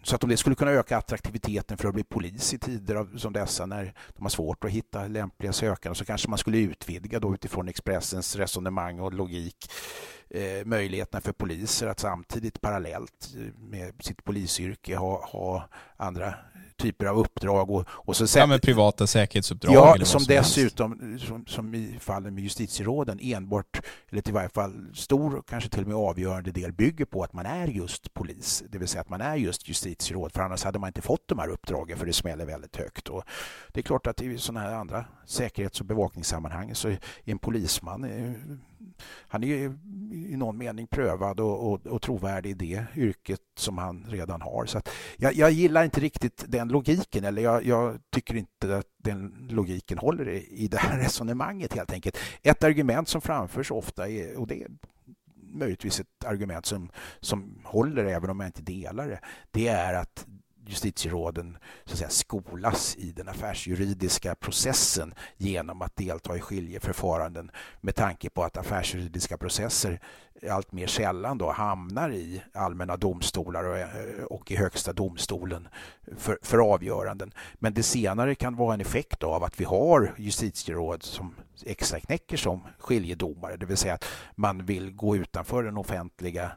Så 0.03 0.15
att 0.15 0.25
om 0.25 0.31
det 0.31 0.37
skulle 0.37 0.57
kunna 0.57 0.71
öka 0.71 0.97
attraktiviteten 0.97 1.79
för 1.79 1.89
att 1.89 1.95
bli 1.95 2.05
polis 2.05 2.55
i 2.55 2.59
tider 2.59 2.95
av, 2.95 3.17
som 3.17 3.33
dessa 3.33 3.67
när 3.67 3.95
de 4.17 4.23
har 4.23 4.31
svårt 4.31 4.65
att 4.65 4.71
hitta 4.71 5.07
lämpliga 5.07 5.53
sökande 5.53 5.97
så 5.97 6.05
kanske 6.05 6.29
man 6.29 6.39
skulle 6.39 6.59
utvidga 6.59 7.21
då 7.21 7.35
utifrån 7.35 7.69
Expressens 7.69 8.37
resonemang 8.37 9.01
och 9.01 9.13
logik 9.13 9.71
eh, 10.31 10.65
möjligheterna 10.65 11.21
för 11.21 11.33
poliser 11.33 11.87
att 11.87 12.01
samtidigt 12.01 12.61
parallellt 12.61 13.35
eh, 13.37 13.55
med 13.59 13.93
sitt 14.01 14.25
polisyrke 14.25 14.97
ha, 14.97 15.27
ha 15.27 15.69
andra 15.97 16.35
typer 16.77 17.07
av 17.07 17.19
uppdrag. 17.19 17.71
Och, 17.71 17.85
och 17.89 18.17
så 18.17 18.39
ja, 18.39 18.47
med 18.47 18.63
privata 18.63 19.07
säkerhetsuppdrag? 19.07 19.75
Ja, 19.75 19.97
som, 19.97 20.21
som 20.21 20.37
dessutom, 20.37 21.19
som, 21.19 21.47
som, 21.47 21.75
i 21.75 21.97
fallen 22.01 22.35
med 22.35 22.43
justitieråden, 22.43 23.19
enbart, 23.23 23.81
eller 24.11 24.23
till 24.23 24.35
varje 24.35 24.49
fall 24.49 24.87
stor 24.95 25.35
och 25.35 25.49
kanske 25.49 25.71
till 25.71 25.83
och 25.83 25.89
med 25.89 25.97
avgörande 25.97 26.51
del 26.53 26.73
bygger 26.73 27.05
på 27.05 27.23
att 27.23 27.33
man 27.33 27.47
är 27.47 27.67
just 27.67 28.15
polis, 28.15 28.63
det 28.69 28.79
vill 28.79 28.89
säga 28.89 29.01
att 29.01 29.09
man 29.09 29.21
är 29.21 29.37
just 29.37 29.69
justitieråd, 29.69 30.33
för 30.33 30.41
annars 30.41 30.65
hade 30.65 30.79
man 30.79 30.89
inte 30.89 31.03
fått 31.03 31.29
de 31.29 31.39
här 31.39 31.49
uppdragen 31.49 31.99
för 31.99 32.07
det 32.07 32.13
smäller 32.13 32.47
väldigt 32.47 32.77
högt. 32.77 33.09
Och 33.09 33.25
det 33.73 33.81
är 33.81 33.83
klart 33.83 34.07
att 34.07 34.23
i 34.23 34.39
sådana 34.39 34.61
här 34.61 34.75
andra 34.75 35.05
säkerhets 35.27 35.81
och 35.81 35.87
bevakningssammanhang 35.87 36.75
så 36.75 36.89
är 36.89 36.99
en 37.25 37.39
polisman 37.39 38.05
eh, 38.05 38.33
han 39.29 39.45
är 39.45 39.49
i 40.13 40.37
någon 40.37 40.59
mening 40.59 40.87
prövad 40.87 41.41
och, 41.41 41.73
och, 41.73 41.87
och 41.87 42.03
trovärdig 42.03 42.51
i 42.51 42.55
det 42.55 42.85
yrket 42.97 43.41
som 43.57 43.79
han 43.79 44.07
redan 44.09 44.43
har. 44.43 44.67
Så 44.67 44.81
jag, 45.17 45.35
jag, 45.35 45.51
gillar 45.51 45.85
inte 45.85 46.01
riktigt 46.01 46.45
den 46.49 46.69
logiken, 46.69 47.25
eller 47.25 47.43
jag, 47.43 47.65
jag, 47.65 47.99
tycker 48.11 48.37
inte 48.37 48.77
att 48.77 48.87
den 48.97 49.47
logiken 49.51 49.99
håller 49.99 50.29
i, 50.29 50.49
i 50.51 50.69
det 50.69 50.79
här 50.79 50.99
resonemanget 51.03 51.73
helt 51.73 51.93
enkelt. 51.93 52.19
Ett 52.43 52.65
argument 52.65 53.09
som 53.09 53.21
framförs 53.21 53.71
ofta, 53.71 54.09
är, 54.09 54.37
och 54.37 54.47
det 54.47 54.63
är 54.63 54.69
möjligtvis 55.53 56.01
ett 56.01 56.25
argument 56.25 56.67
som, 56.67 56.91
som 57.21 57.61
håller 57.65 58.05
även 58.05 58.31
om 58.31 58.41
jag 58.41 58.49
inte 58.49 58.63
delar 58.63 59.09
det, 59.09 59.21
det 59.51 59.69
är 59.69 59.95
att 59.95 60.27
justitieråden 60.67 61.59
så 61.85 61.93
att 61.93 61.99
säga, 61.99 62.11
skolas 62.11 62.97
i 62.97 63.13
den 63.13 63.29
affärsjuridiska 63.29 64.35
processen 64.35 65.15
genom 65.37 65.83
att 65.83 65.97
delta 65.97 66.37
i 66.37 66.41
skiljeförfaranden 66.41 67.51
med 67.81 67.95
tanke 67.95 68.31
på 68.31 68.45
att 68.45 68.57
affärsjuridiska 68.57 69.39
processer 69.39 70.01
allt 70.51 70.73
mer 70.73 70.87
sällan 70.87 71.39
då 71.39 71.53
hamnar 71.53 72.11
i 72.11 72.43
allmänna 72.55 72.97
domstolar 72.97 73.65
och, 73.65 73.79
eh, 73.79 74.25
och 74.25 74.51
i 74.51 74.57
högsta 74.57 74.93
domstolen 74.93 75.69
för, 76.17 76.39
för 76.43 76.59
avgöranden. 76.59 77.33
Men 77.55 77.75
det 77.75 77.83
senare 77.83 78.35
kan 78.35 78.57
vara 78.57 78.75
en 78.75 78.81
effekt 78.81 79.23
av 79.23 79.45
att 79.45 79.61
vi 79.61 79.65
har 79.65 80.15
justitieråd 80.19 81.03
som 81.03 81.35
extraknäcker 81.67 82.37
som 82.37 82.61
skiljedomare, 82.79 83.57
det 83.57 83.67
vill 83.67 83.77
säga 83.77 83.95
att 83.95 84.05
man 84.35 84.65
vill 84.65 84.93
gå 84.93 85.17
utanför 85.17 85.63
den 85.63 85.77
offentliga 85.77 86.53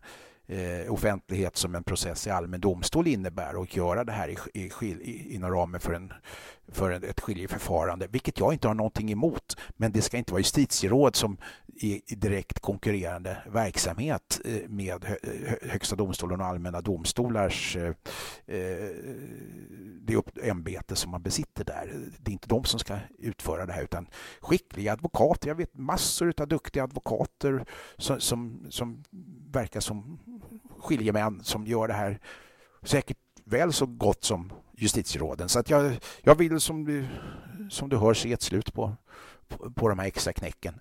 eh, 0.48 0.93
offentlighet 0.93 1.58
som 1.58 1.76
en 1.76 1.84
process 1.84 2.28
i 2.28 2.30
allmän 2.30 2.62
domstol 2.62 3.08
innebär 3.08 3.56
och 3.56 3.78
göra 3.78 4.04
det 4.04 4.12
här 4.12 4.30
i, 4.30 4.38
i, 4.54 4.86
i, 4.86 5.36
inom 5.36 5.52
ramen 5.52 5.80
för, 5.80 5.93
en, 5.93 6.14
för 6.68 6.91
ett 6.91 7.20
skiljeförfarande, 7.20 8.08
vilket 8.08 8.39
jag 8.39 8.54
inte 8.54 8.68
har 8.68 8.76
någonting 8.76 9.12
emot. 9.12 9.58
Men 9.76 9.91
det 9.91 10.02
ska 10.02 10.18
inte 10.18 10.32
vara 10.32 10.39
justitieråd 10.39 11.16
som 11.16 11.38
i 11.78 12.02
direkt 12.08 12.60
konkurrerande 12.60 13.38
verksamhet 13.52 14.41
eh, 14.46 14.70
med 14.70 15.06
Högsta 15.62 15.96
domstolen 15.96 16.41
och 16.41 16.48
allmänna 16.48 16.82
domstolars 16.82 17.76
eh, 17.76 17.93
eh, 18.46 18.89
det 20.02 20.38
ämbete 20.43 20.96
som 20.96 21.12
man 21.12 21.22
besitter 21.22 21.64
där. 21.64 21.93
Det 22.20 22.32
är 22.32 22.34
inte 22.34 22.48
de 22.48 22.64
som 22.64 22.80
ska 22.80 22.98
utföra 23.20 23.66
det 23.66 23.74
här 23.74 23.84
utan 23.84 24.08
skickliga 24.41 24.93
advokater. 24.93 25.48
Jag 25.48 25.56
vet 25.56 25.78
massor 25.78 26.34
av 26.38 26.48
duktiga 26.48 26.84
advokater 26.84 27.66
som, 27.98 28.20
som, 28.20 28.68
som 28.70 29.04
verkar 29.52 29.80
som 29.80 30.20
skiljemän 30.86 31.43
som 31.43 31.67
gör 31.67 31.88
det 31.88 31.93
här 31.93 32.19
säkert 32.83 33.17
väl 33.43 33.73
så 33.73 33.86
gott 33.86 34.23
som 34.23 34.51
justitieråden. 34.77 35.49
Så 35.49 35.59
att 35.59 35.69
jag, 35.69 35.97
jag 36.21 36.36
vill 36.36 36.59
som 36.59 36.86
du, 36.86 37.07
som 37.69 37.89
du 37.89 37.97
hör 37.97 38.13
se 38.13 38.33
ett 38.33 38.41
slut 38.41 38.73
på, 38.73 38.95
på, 39.47 39.71
på 39.71 39.89
de 39.89 39.99
här 39.99 40.07
extra 40.07 40.33
knäcken 40.33 40.79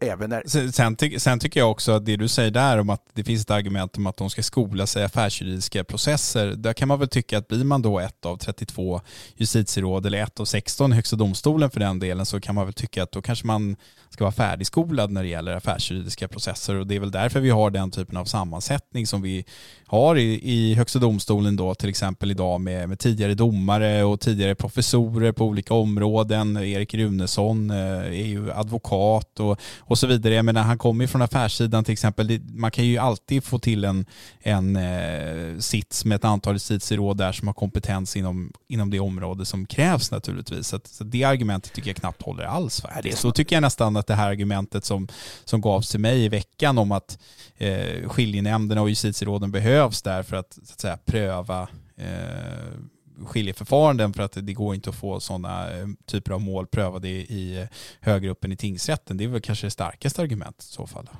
även 0.00 0.30
när... 0.30 0.70
Sen, 0.70 0.96
ty 0.96 1.18
sen, 1.18 1.38
tycker 1.38 1.60
jag 1.60 1.70
också 1.70 1.92
att 1.92 2.06
det 2.06 2.16
du 2.16 2.28
säger 2.28 2.50
där 2.50 2.78
om 2.78 2.90
att 2.90 3.02
det 3.14 3.24
finns 3.24 3.42
ett 3.42 3.50
argument 3.50 3.96
om 3.96 4.06
att 4.06 4.16
de 4.16 4.30
ska 4.30 4.42
skola 4.42 4.86
sig 4.86 5.02
i 5.02 5.04
affärsjuridiska 5.04 5.84
processer. 5.84 6.46
Där 6.46 6.72
kan 6.72 6.88
man 6.88 6.98
väl 6.98 7.08
tycka 7.08 7.38
att 7.38 7.48
blir 7.48 7.64
man 7.64 7.82
då 7.82 7.98
ett 7.98 8.26
av 8.26 8.36
32 8.36 9.00
justitieråd 9.36 10.06
eller 10.06 10.22
ett 10.22 10.40
av 10.40 10.44
16 10.44 10.92
i 10.92 10.96
Högsta 10.96 11.16
domstolen 11.16 11.70
för 11.70 11.80
den 11.80 11.98
delen 11.98 12.26
så 12.26 12.40
kan 12.40 12.54
man 12.54 12.64
väl 12.64 12.74
tycka 12.74 13.02
att 13.02 13.12
då 13.12 13.22
kanske 13.22 13.46
man 13.46 13.76
ska 14.10 14.24
vara 14.24 14.32
färdigskolad 14.32 15.10
när 15.10 15.22
det 15.22 15.28
gäller 15.28 15.52
affärsjuridiska 15.52 16.28
processer 16.28 16.74
och 16.74 16.86
det 16.86 16.96
är 16.96 17.00
väl 17.00 17.10
därför 17.10 17.40
vi 17.40 17.50
har 17.50 17.70
den 17.70 17.90
typen 17.90 18.16
av 18.16 18.24
sammansättning 18.24 19.06
som 19.06 19.22
vi 19.22 19.44
har 19.86 20.16
i, 20.16 20.40
i 20.42 20.74
Högsta 20.74 20.98
domstolen 20.98 21.56
då 21.56 21.74
till 21.74 21.88
exempel 21.88 22.30
idag 22.30 22.60
med, 22.60 22.88
med 22.88 22.98
tidigare 22.98 23.34
domare 23.34 24.04
och 24.04 24.20
tidigare 24.20 24.54
professorer 24.54 25.32
på 25.32 25.44
olika 25.44 25.74
områden. 25.74 26.56
Erik 26.56 26.94
Runesson 26.94 27.70
eh, 27.70 27.76
är 27.96 28.26
ju 28.26 28.52
advokat 28.52 29.40
och 29.40 29.60
och 29.86 29.98
så 29.98 30.06
vidare. 30.06 30.34
Jag 30.34 30.44
menar, 30.44 30.62
han 30.62 30.78
kommer 30.78 31.04
ju 31.04 31.08
från 31.08 31.22
affärssidan 31.22 31.84
till 31.84 31.92
exempel. 31.92 32.40
Man 32.48 32.70
kan 32.70 32.84
ju 32.84 32.98
alltid 32.98 33.44
få 33.44 33.58
till 33.58 33.84
en, 33.84 34.06
en 34.40 34.76
eh, 34.76 35.58
sits 35.58 36.04
med 36.04 36.16
ett 36.16 36.24
antal 36.24 36.54
justitieråd 36.54 37.16
där 37.16 37.32
som 37.32 37.48
har 37.48 37.54
kompetens 37.54 38.16
inom, 38.16 38.52
inom 38.68 38.90
det 38.90 39.00
område 39.00 39.44
som 39.44 39.66
krävs 39.66 40.10
naturligtvis. 40.10 40.68
Så, 40.68 40.76
att, 40.76 40.86
så 40.86 41.04
det 41.04 41.24
argumentet 41.24 41.72
tycker 41.72 41.88
jag 41.88 41.96
knappt 41.96 42.22
håller 42.22 42.44
alls 42.44 42.80
faktiskt. 42.80 43.18
Så 43.18 43.32
tycker 43.32 43.56
jag 43.56 43.60
nästan 43.62 43.96
att 43.96 44.06
det 44.06 44.14
här 44.14 44.28
argumentet 44.28 44.84
som, 44.84 45.08
som 45.44 45.60
gavs 45.60 45.90
till 45.90 46.00
mig 46.00 46.24
i 46.24 46.28
veckan 46.28 46.78
om 46.78 46.92
att 46.92 47.18
eh, 47.56 48.08
skiljenämnderna 48.08 48.82
och 48.82 48.88
justitieråden 48.88 49.50
behövs 49.50 50.02
där 50.02 50.22
för 50.22 50.36
att, 50.36 50.52
så 50.52 50.72
att 50.72 50.80
säga, 50.80 50.98
pröva 51.04 51.68
eh, 51.96 52.95
skiljeförfaranden 53.26 54.12
för 54.12 54.22
att 54.22 54.32
det 54.32 54.52
går 54.52 54.74
inte 54.74 54.90
att 54.90 54.96
få 54.96 55.20
sådana 55.20 55.70
eh, 55.70 55.86
typer 56.04 56.32
av 56.32 56.40
mål 56.40 56.66
prövade 56.66 57.08
i 57.08 57.60
eh, 57.60 57.68
högre 58.00 58.30
upp 58.30 58.44
än 58.44 58.52
i 58.52 58.56
tingsrätten. 58.56 59.16
Det 59.16 59.24
är 59.24 59.28
väl 59.28 59.40
kanske 59.40 59.66
det 59.66 59.70
starkaste 59.70 60.22
argumentet 60.22 60.64
i 60.64 60.72
så 60.72 60.86
fall. 60.86 61.10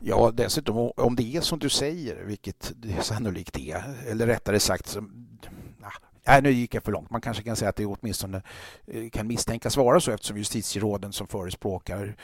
Ja, 0.00 0.32
dessutom 0.34 0.92
om 0.96 1.16
det 1.16 1.36
är 1.36 1.40
som 1.40 1.58
du 1.58 1.68
säger, 1.68 2.24
vilket 2.24 2.72
det 2.76 3.02
sannolikt 3.02 3.58
är, 3.58 3.82
eller 4.06 4.26
rättare 4.26 4.60
sagt, 4.60 4.98
Nej, 6.28 6.42
nu 6.42 6.50
gick 6.50 6.74
jag 6.74 6.84
för 6.84 6.92
långt. 6.92 7.10
Man 7.10 7.20
kanske 7.20 7.42
kan 7.42 7.56
säga 7.56 7.68
att 7.68 7.76
det 7.76 7.86
åtminstone 7.86 8.42
eh, 8.86 9.10
kan 9.10 9.26
misstänkas 9.26 9.76
vara 9.76 10.00
så 10.00 10.10
eftersom 10.10 10.36
justitieråden 10.36 11.12
som 11.12 11.26
förespråkar 11.26 12.16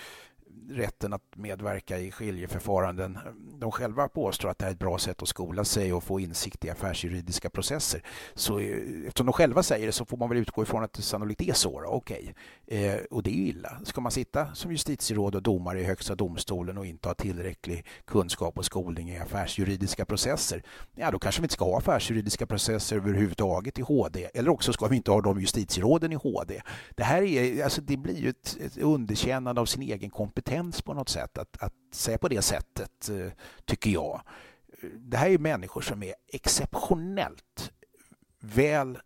rätten 0.70 1.12
att 1.12 1.22
medverka 1.36 1.98
i 1.98 2.10
skiljeförfaranden. 2.10 3.18
De 3.58 3.72
själva 3.72 4.08
påstår 4.08 4.48
att 4.48 4.58
det 4.58 4.66
är 4.66 4.70
ett 4.70 4.78
bra 4.78 4.98
sätt 4.98 5.22
att 5.22 5.28
skola 5.28 5.64
sig 5.64 5.92
och 5.92 6.04
få 6.04 6.20
insikt 6.20 6.64
i 6.64 6.70
affärsjuridiska 6.70 7.50
processer. 7.50 8.02
Så 8.34 8.58
eh, 8.58 8.76
eftersom 9.06 9.26
de 9.26 9.32
själva 9.32 9.62
säger 9.62 9.86
det 9.86 9.92
så 9.92 10.04
får 10.04 10.16
man 10.16 10.28
väl 10.28 10.38
utgå 10.38 10.62
ifrån 10.62 10.84
att 10.84 10.92
det 10.92 11.02
sannolikt 11.02 11.40
är 11.40 11.52
så. 11.52 11.82
Okej, 11.86 12.34
okay. 12.66 12.84
eh, 12.84 13.00
och 13.10 13.22
det 13.22 13.30
är 13.30 13.34
ju 13.34 13.46
illa. 13.46 13.80
Ska 13.84 14.00
man 14.00 14.12
sitta 14.12 14.54
som 14.54 14.70
justitieråd 14.70 15.34
och 15.34 15.42
domare 15.42 15.80
i 15.80 15.84
Högsta 15.84 16.14
domstolen 16.14 16.78
och 16.78 16.86
inte 16.86 17.08
ha 17.08 17.14
tillräcklig 17.14 17.86
kunskap 18.04 18.58
och 18.58 18.64
skolning 18.64 19.10
i 19.10 19.18
affärsjuridiska 19.18 20.04
processer, 20.04 20.62
ja 20.94 21.10
då 21.10 21.18
kanske 21.18 21.40
vi 21.40 21.44
inte 21.44 21.54
ska 21.54 21.64
ha 21.64 21.78
affärsjuridiska 21.78 22.46
processer 22.46 22.96
överhuvudtaget 22.96 23.78
i 23.78 23.82
HD. 23.82 24.28
Eller 24.34 24.50
också 24.50 24.72
ska 24.72 24.86
vi 24.86 24.96
inte 24.96 25.10
ha 25.10 25.20
de 25.20 25.40
justitieråden 25.40 26.12
i 26.12 26.14
HD. 26.14 26.60
Det 26.94 27.04
här 27.04 27.22
är, 27.22 27.64
alltså 27.64 27.80
det 27.80 27.96
blir 27.96 28.16
ju 28.16 28.28
ett, 28.28 28.56
ett 28.60 28.78
underkännande 28.78 29.60
av 29.60 29.66
sin 29.66 29.82
egen 29.82 30.10
kompetens 30.10 30.53
kompetens 30.54 30.82
på 30.82 30.94
något 30.94 31.08
sätt 31.08 31.38
att, 31.38 31.62
att 31.62 31.72
säga 31.92 32.18
på 32.18 32.28
det 32.28 32.42
sättet, 32.42 33.08
eh, 33.08 33.32
tycker 33.64 33.90
jag. 33.90 34.22
Det 34.98 35.16
här 35.16 35.30
är 35.30 35.38
människor 35.38 35.80
som 35.80 36.02
är 36.02 36.14
exceptionellt 36.32 37.72
väl 38.40 38.98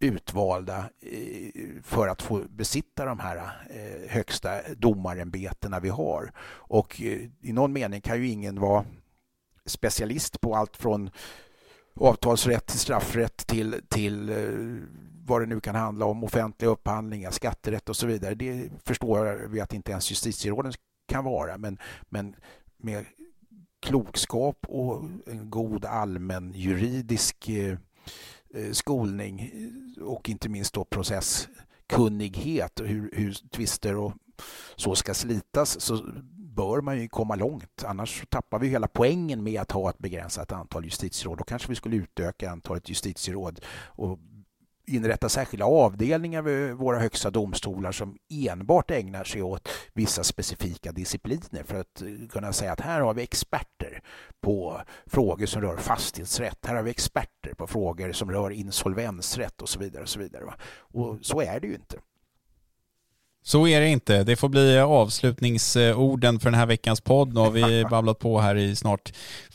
utvalda 0.00 0.90
eh, 1.00 1.82
för 1.82 2.08
att 2.08 2.22
få 2.22 2.42
besitta 2.48 3.04
de 3.04 3.18
här 3.18 3.36
eh, 3.70 4.10
högsta 4.10 4.62
domarämbetena 4.76 5.80
vi 5.80 5.88
har. 5.88 6.32
Och 6.70 7.00
i 7.00 7.52
någon 7.52 7.72
mening 7.72 8.00
kan 8.00 8.18
ju 8.18 8.28
ingen 8.28 8.60
vara 8.60 8.84
specialist 9.66 10.40
på 10.40 10.54
allt 10.54 10.76
från 10.76 11.10
avtalsrätt 11.94 12.66
till 12.66 12.78
straffrätt 12.78 13.36
till, 13.46 13.80
till 13.88 14.28
eh, 14.28 14.36
vad 15.24 15.42
det 15.42 15.46
nu 15.46 15.60
kan 15.60 15.74
handla 15.74 16.06
om, 16.06 16.24
offentliga 16.24 16.70
upphandlingar, 16.70 17.30
skatterätt 17.30 17.88
och 17.88 17.96
så 17.96 18.06
vidare. 18.06 18.34
Det 18.34 18.70
förstår 18.84 19.48
vi 19.48 19.60
att 19.60 19.74
inte 19.74 19.90
ens 19.90 20.10
justitieråden 20.10 20.72
kan 21.08 21.24
vara, 21.24 21.58
men, 21.58 21.78
men 22.08 22.36
med 22.76 23.04
klokskap 23.80 24.66
och 24.68 25.04
en 25.26 25.50
god 25.50 25.84
allmän 25.84 26.52
juridisk 26.54 27.48
eh, 27.48 27.78
eh, 28.54 28.72
skolning 28.72 29.52
och 30.00 30.28
inte 30.28 30.48
minst 30.48 30.74
då 30.74 30.84
processkunnighet 30.84 32.80
och 32.80 32.86
hur, 32.86 33.10
hur 33.12 33.32
tvister 33.32 33.96
och 33.96 34.12
så 34.76 34.94
ska 34.94 35.14
slitas 35.14 35.80
så 35.80 36.06
bör 36.54 36.80
man 36.80 37.00
ju 37.00 37.08
komma 37.08 37.34
långt. 37.34 37.84
Annars 37.84 38.24
tappar 38.28 38.58
vi 38.58 38.68
hela 38.68 38.88
poängen 38.88 39.42
med 39.42 39.60
att 39.60 39.72
ha 39.72 39.90
ett 39.90 39.98
begränsat 39.98 40.52
antal 40.52 40.84
justitieråd. 40.84 41.38
Då 41.38 41.44
kanske 41.44 41.68
vi 41.68 41.74
skulle 41.74 41.96
utöka 41.96 42.50
antalet 42.50 42.88
justitieråd 42.88 43.60
och 43.86 44.18
inrätta 44.86 45.28
särskilda 45.28 45.64
avdelningar 45.64 46.42
vid 46.42 46.72
våra 46.72 46.98
högsta 46.98 47.30
domstolar 47.30 47.92
som 47.92 48.18
enbart 48.30 48.90
ägnar 48.90 49.24
sig 49.24 49.42
åt 49.42 49.68
vissa 49.92 50.24
specifika 50.24 50.92
discipliner 50.92 51.62
för 51.64 51.80
att 51.80 52.02
kunna 52.30 52.52
säga 52.52 52.72
att 52.72 52.80
här 52.80 53.00
har 53.00 53.14
vi 53.14 53.22
experter 53.22 54.02
på 54.40 54.80
frågor 55.06 55.46
som 55.46 55.62
rör 55.62 55.76
fastighetsrätt. 55.76 56.66
Här 56.66 56.74
har 56.74 56.82
vi 56.82 56.90
experter 56.90 57.54
på 57.54 57.66
frågor 57.66 58.12
som 58.12 58.30
rör 58.30 58.50
insolvensrätt 58.50 59.62
och 59.62 59.68
så 59.68 59.78
vidare. 59.78 60.02
Och 60.02 60.08
så, 60.08 60.18
vidare. 60.18 60.54
Och 60.76 61.18
så 61.22 61.40
är 61.40 61.60
det 61.60 61.66
ju 61.66 61.74
inte. 61.74 61.98
Så 63.42 63.68
är 63.68 63.80
det 63.80 63.88
inte. 63.88 64.24
Det 64.24 64.36
får 64.36 64.48
bli 64.48 64.78
avslutningsorden 64.78 66.40
för 66.40 66.50
den 66.50 66.58
här 66.58 66.66
veckans 66.66 67.00
podd. 67.00 67.34
Nu 67.34 67.40
har 67.40 67.50
vi 67.50 67.84
babblat 67.90 68.18
på 68.18 68.40
här 68.40 68.56
i 68.56 68.76
snart 68.76 69.12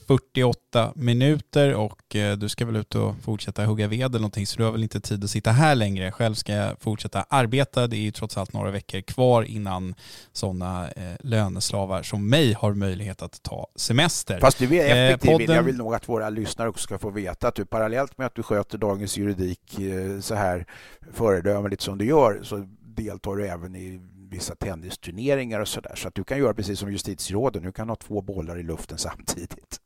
48 0.08 0.94
minuter 0.96 1.74
och 1.74 2.16
eh, 2.16 2.38
du 2.38 2.50
ska 2.50 2.66
väl 2.66 2.76
ut 2.76 2.96
och 2.96 3.16
fortsätta 3.22 3.66
hugga 3.66 3.88
ved 3.88 4.00
eller 4.00 4.20
någonting 4.20 4.48
så 4.48 4.58
du 4.58 4.64
har 4.64 4.72
väl 4.72 4.84
inte 4.84 5.00
tid 5.00 5.24
att 5.24 5.30
sitta 5.30 5.52
här 5.52 5.76
längre. 5.76 6.12
Själv 6.12 6.34
ska 6.34 6.54
jag 6.54 6.76
fortsätta 6.80 7.26
arbeta. 7.30 7.88
Det 7.88 7.96
är 7.96 8.02
ju 8.02 8.12
trots 8.12 8.38
allt 8.38 8.54
några 8.54 8.72
veckor 8.72 9.02
kvar 9.02 9.44
innan 9.44 9.96
sådana 10.34 10.92
eh, 10.92 11.04
löneslavar 11.20 12.04
som 12.04 12.30
mig 12.30 12.54
har 12.54 12.74
möjlighet 12.74 13.22
att 13.22 13.44
ta 13.44 13.68
semester. 13.76 14.40
Fast 14.40 14.60
du 14.60 14.76
är 14.76 14.96
eh, 14.96 15.10
effektiv. 15.10 15.32
Eh, 15.32 15.38
podden... 15.38 15.56
Jag 15.56 15.64
vill 15.64 15.78
nog 15.78 15.96
att 15.96 16.10
våra 16.10 16.30
lyssnare 16.30 16.70
också 16.70 16.84
ska 16.84 16.98
få 16.98 17.10
veta 17.10 17.48
att 17.48 17.56
du 17.56 17.66
parallellt 17.66 18.18
med 18.18 18.28
att 18.28 18.36
du 18.36 18.44
sköter 18.44 18.78
dagens 18.78 19.18
juridik 19.18 19.80
eh, 19.80 20.20
så 20.20 20.36
här 20.36 20.66
föredömligt 21.14 21.82
som 21.82 21.98
du 21.98 22.06
gör 22.06 22.40
så 22.44 22.68
deltar 22.98 23.36
du 23.36 23.48
även 23.48 23.76
i 23.76 24.02
vissa 24.30 24.56
tennisturneringar 24.56 25.60
och 25.60 25.68
sådär. 25.68 25.96
Så 25.96 26.08
att 26.08 26.16
du 26.16 26.24
kan 26.24 26.38
göra 26.38 26.54
precis 26.54 26.80
som 26.80 26.92
justitieråden, 26.92 27.64
du 27.64 27.72
kan 27.72 27.90
ha 27.90 27.96
två 27.96 28.22
bollar 28.22 28.60
i 28.60 28.64
luften 28.64 28.98
samtidigt. 28.98 29.82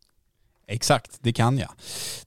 Exakt, 0.72 1.18
det 1.20 1.34
kan 1.34 1.58
jag. 1.58 1.70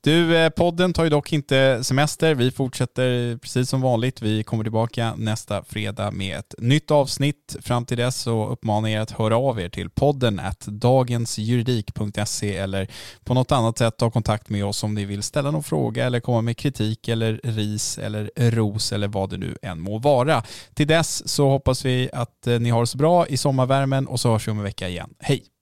Du, 0.01 0.37
eh, 0.37 0.49
podden 0.49 0.93
tar 0.93 1.05
ju 1.05 1.11
dock 1.11 1.33
inte 1.33 1.85
semester. 1.85 2.35
Vi 2.35 2.51
fortsätter 2.51 3.39
precis 3.39 3.71
som 3.71 3.81
vanligt. 3.81 4.23
Vi 4.23 4.43
kommer 4.43 4.65
tillbaka 4.65 5.15
nästa 5.17 5.65
fredag 5.65 6.11
med 6.11 6.39
ett 6.39 6.55
nytt 6.59 6.91
avsnitt. 6.91 7.57
Fram 7.63 7.85
till 7.85 7.97
dess 7.97 8.17
så 8.17 8.49
uppmanar 8.49 8.89
jag 8.89 8.99
er 8.99 9.03
att 9.03 9.11
höra 9.11 9.37
av 9.37 9.61
er 9.61 9.69
till 9.69 9.91
podden 9.91 10.41
at 10.41 10.61
dagensjuridik.se 10.67 12.57
eller 12.57 12.89
på 13.25 13.35
något 13.35 13.53
annat 13.53 13.79
sätt 13.79 13.97
ta 13.97 14.11
kontakt 14.11 14.49
med 14.49 14.65
oss 14.65 14.85
om 14.85 14.95
ni 14.95 15.05
vill 15.05 15.23
ställa 15.23 15.51
någon 15.51 15.63
fråga 15.63 16.07
eller 16.07 16.21
komma 16.21 16.41
med 16.41 16.57
kritik 16.57 17.09
eller 17.09 17.41
ris 17.45 17.99
eller 17.99 18.31
ros 18.37 18.93
eller 18.93 19.09
vad 19.09 19.31
det 19.31 19.37
nu 19.37 19.57
än 19.63 19.81
må 19.81 19.99
vara. 19.99 20.43
Till 20.75 20.87
dess 20.87 21.29
så 21.29 21.49
hoppas 21.49 21.85
vi 21.85 22.11
att 22.13 22.47
eh, 22.47 22.61
ni 22.61 22.71
har 22.71 22.81
det 22.81 22.87
så 22.87 22.99
bra 22.99 23.27
i 23.27 23.37
sommarvärmen 23.37 24.07
och 24.07 24.21
så 24.21 24.33
hörs 24.33 24.49
vi 24.49 24.53
om 24.53 24.59
en 24.59 24.65
vecka 24.65 24.89
igen. 24.89 25.11
Hej! 25.19 25.54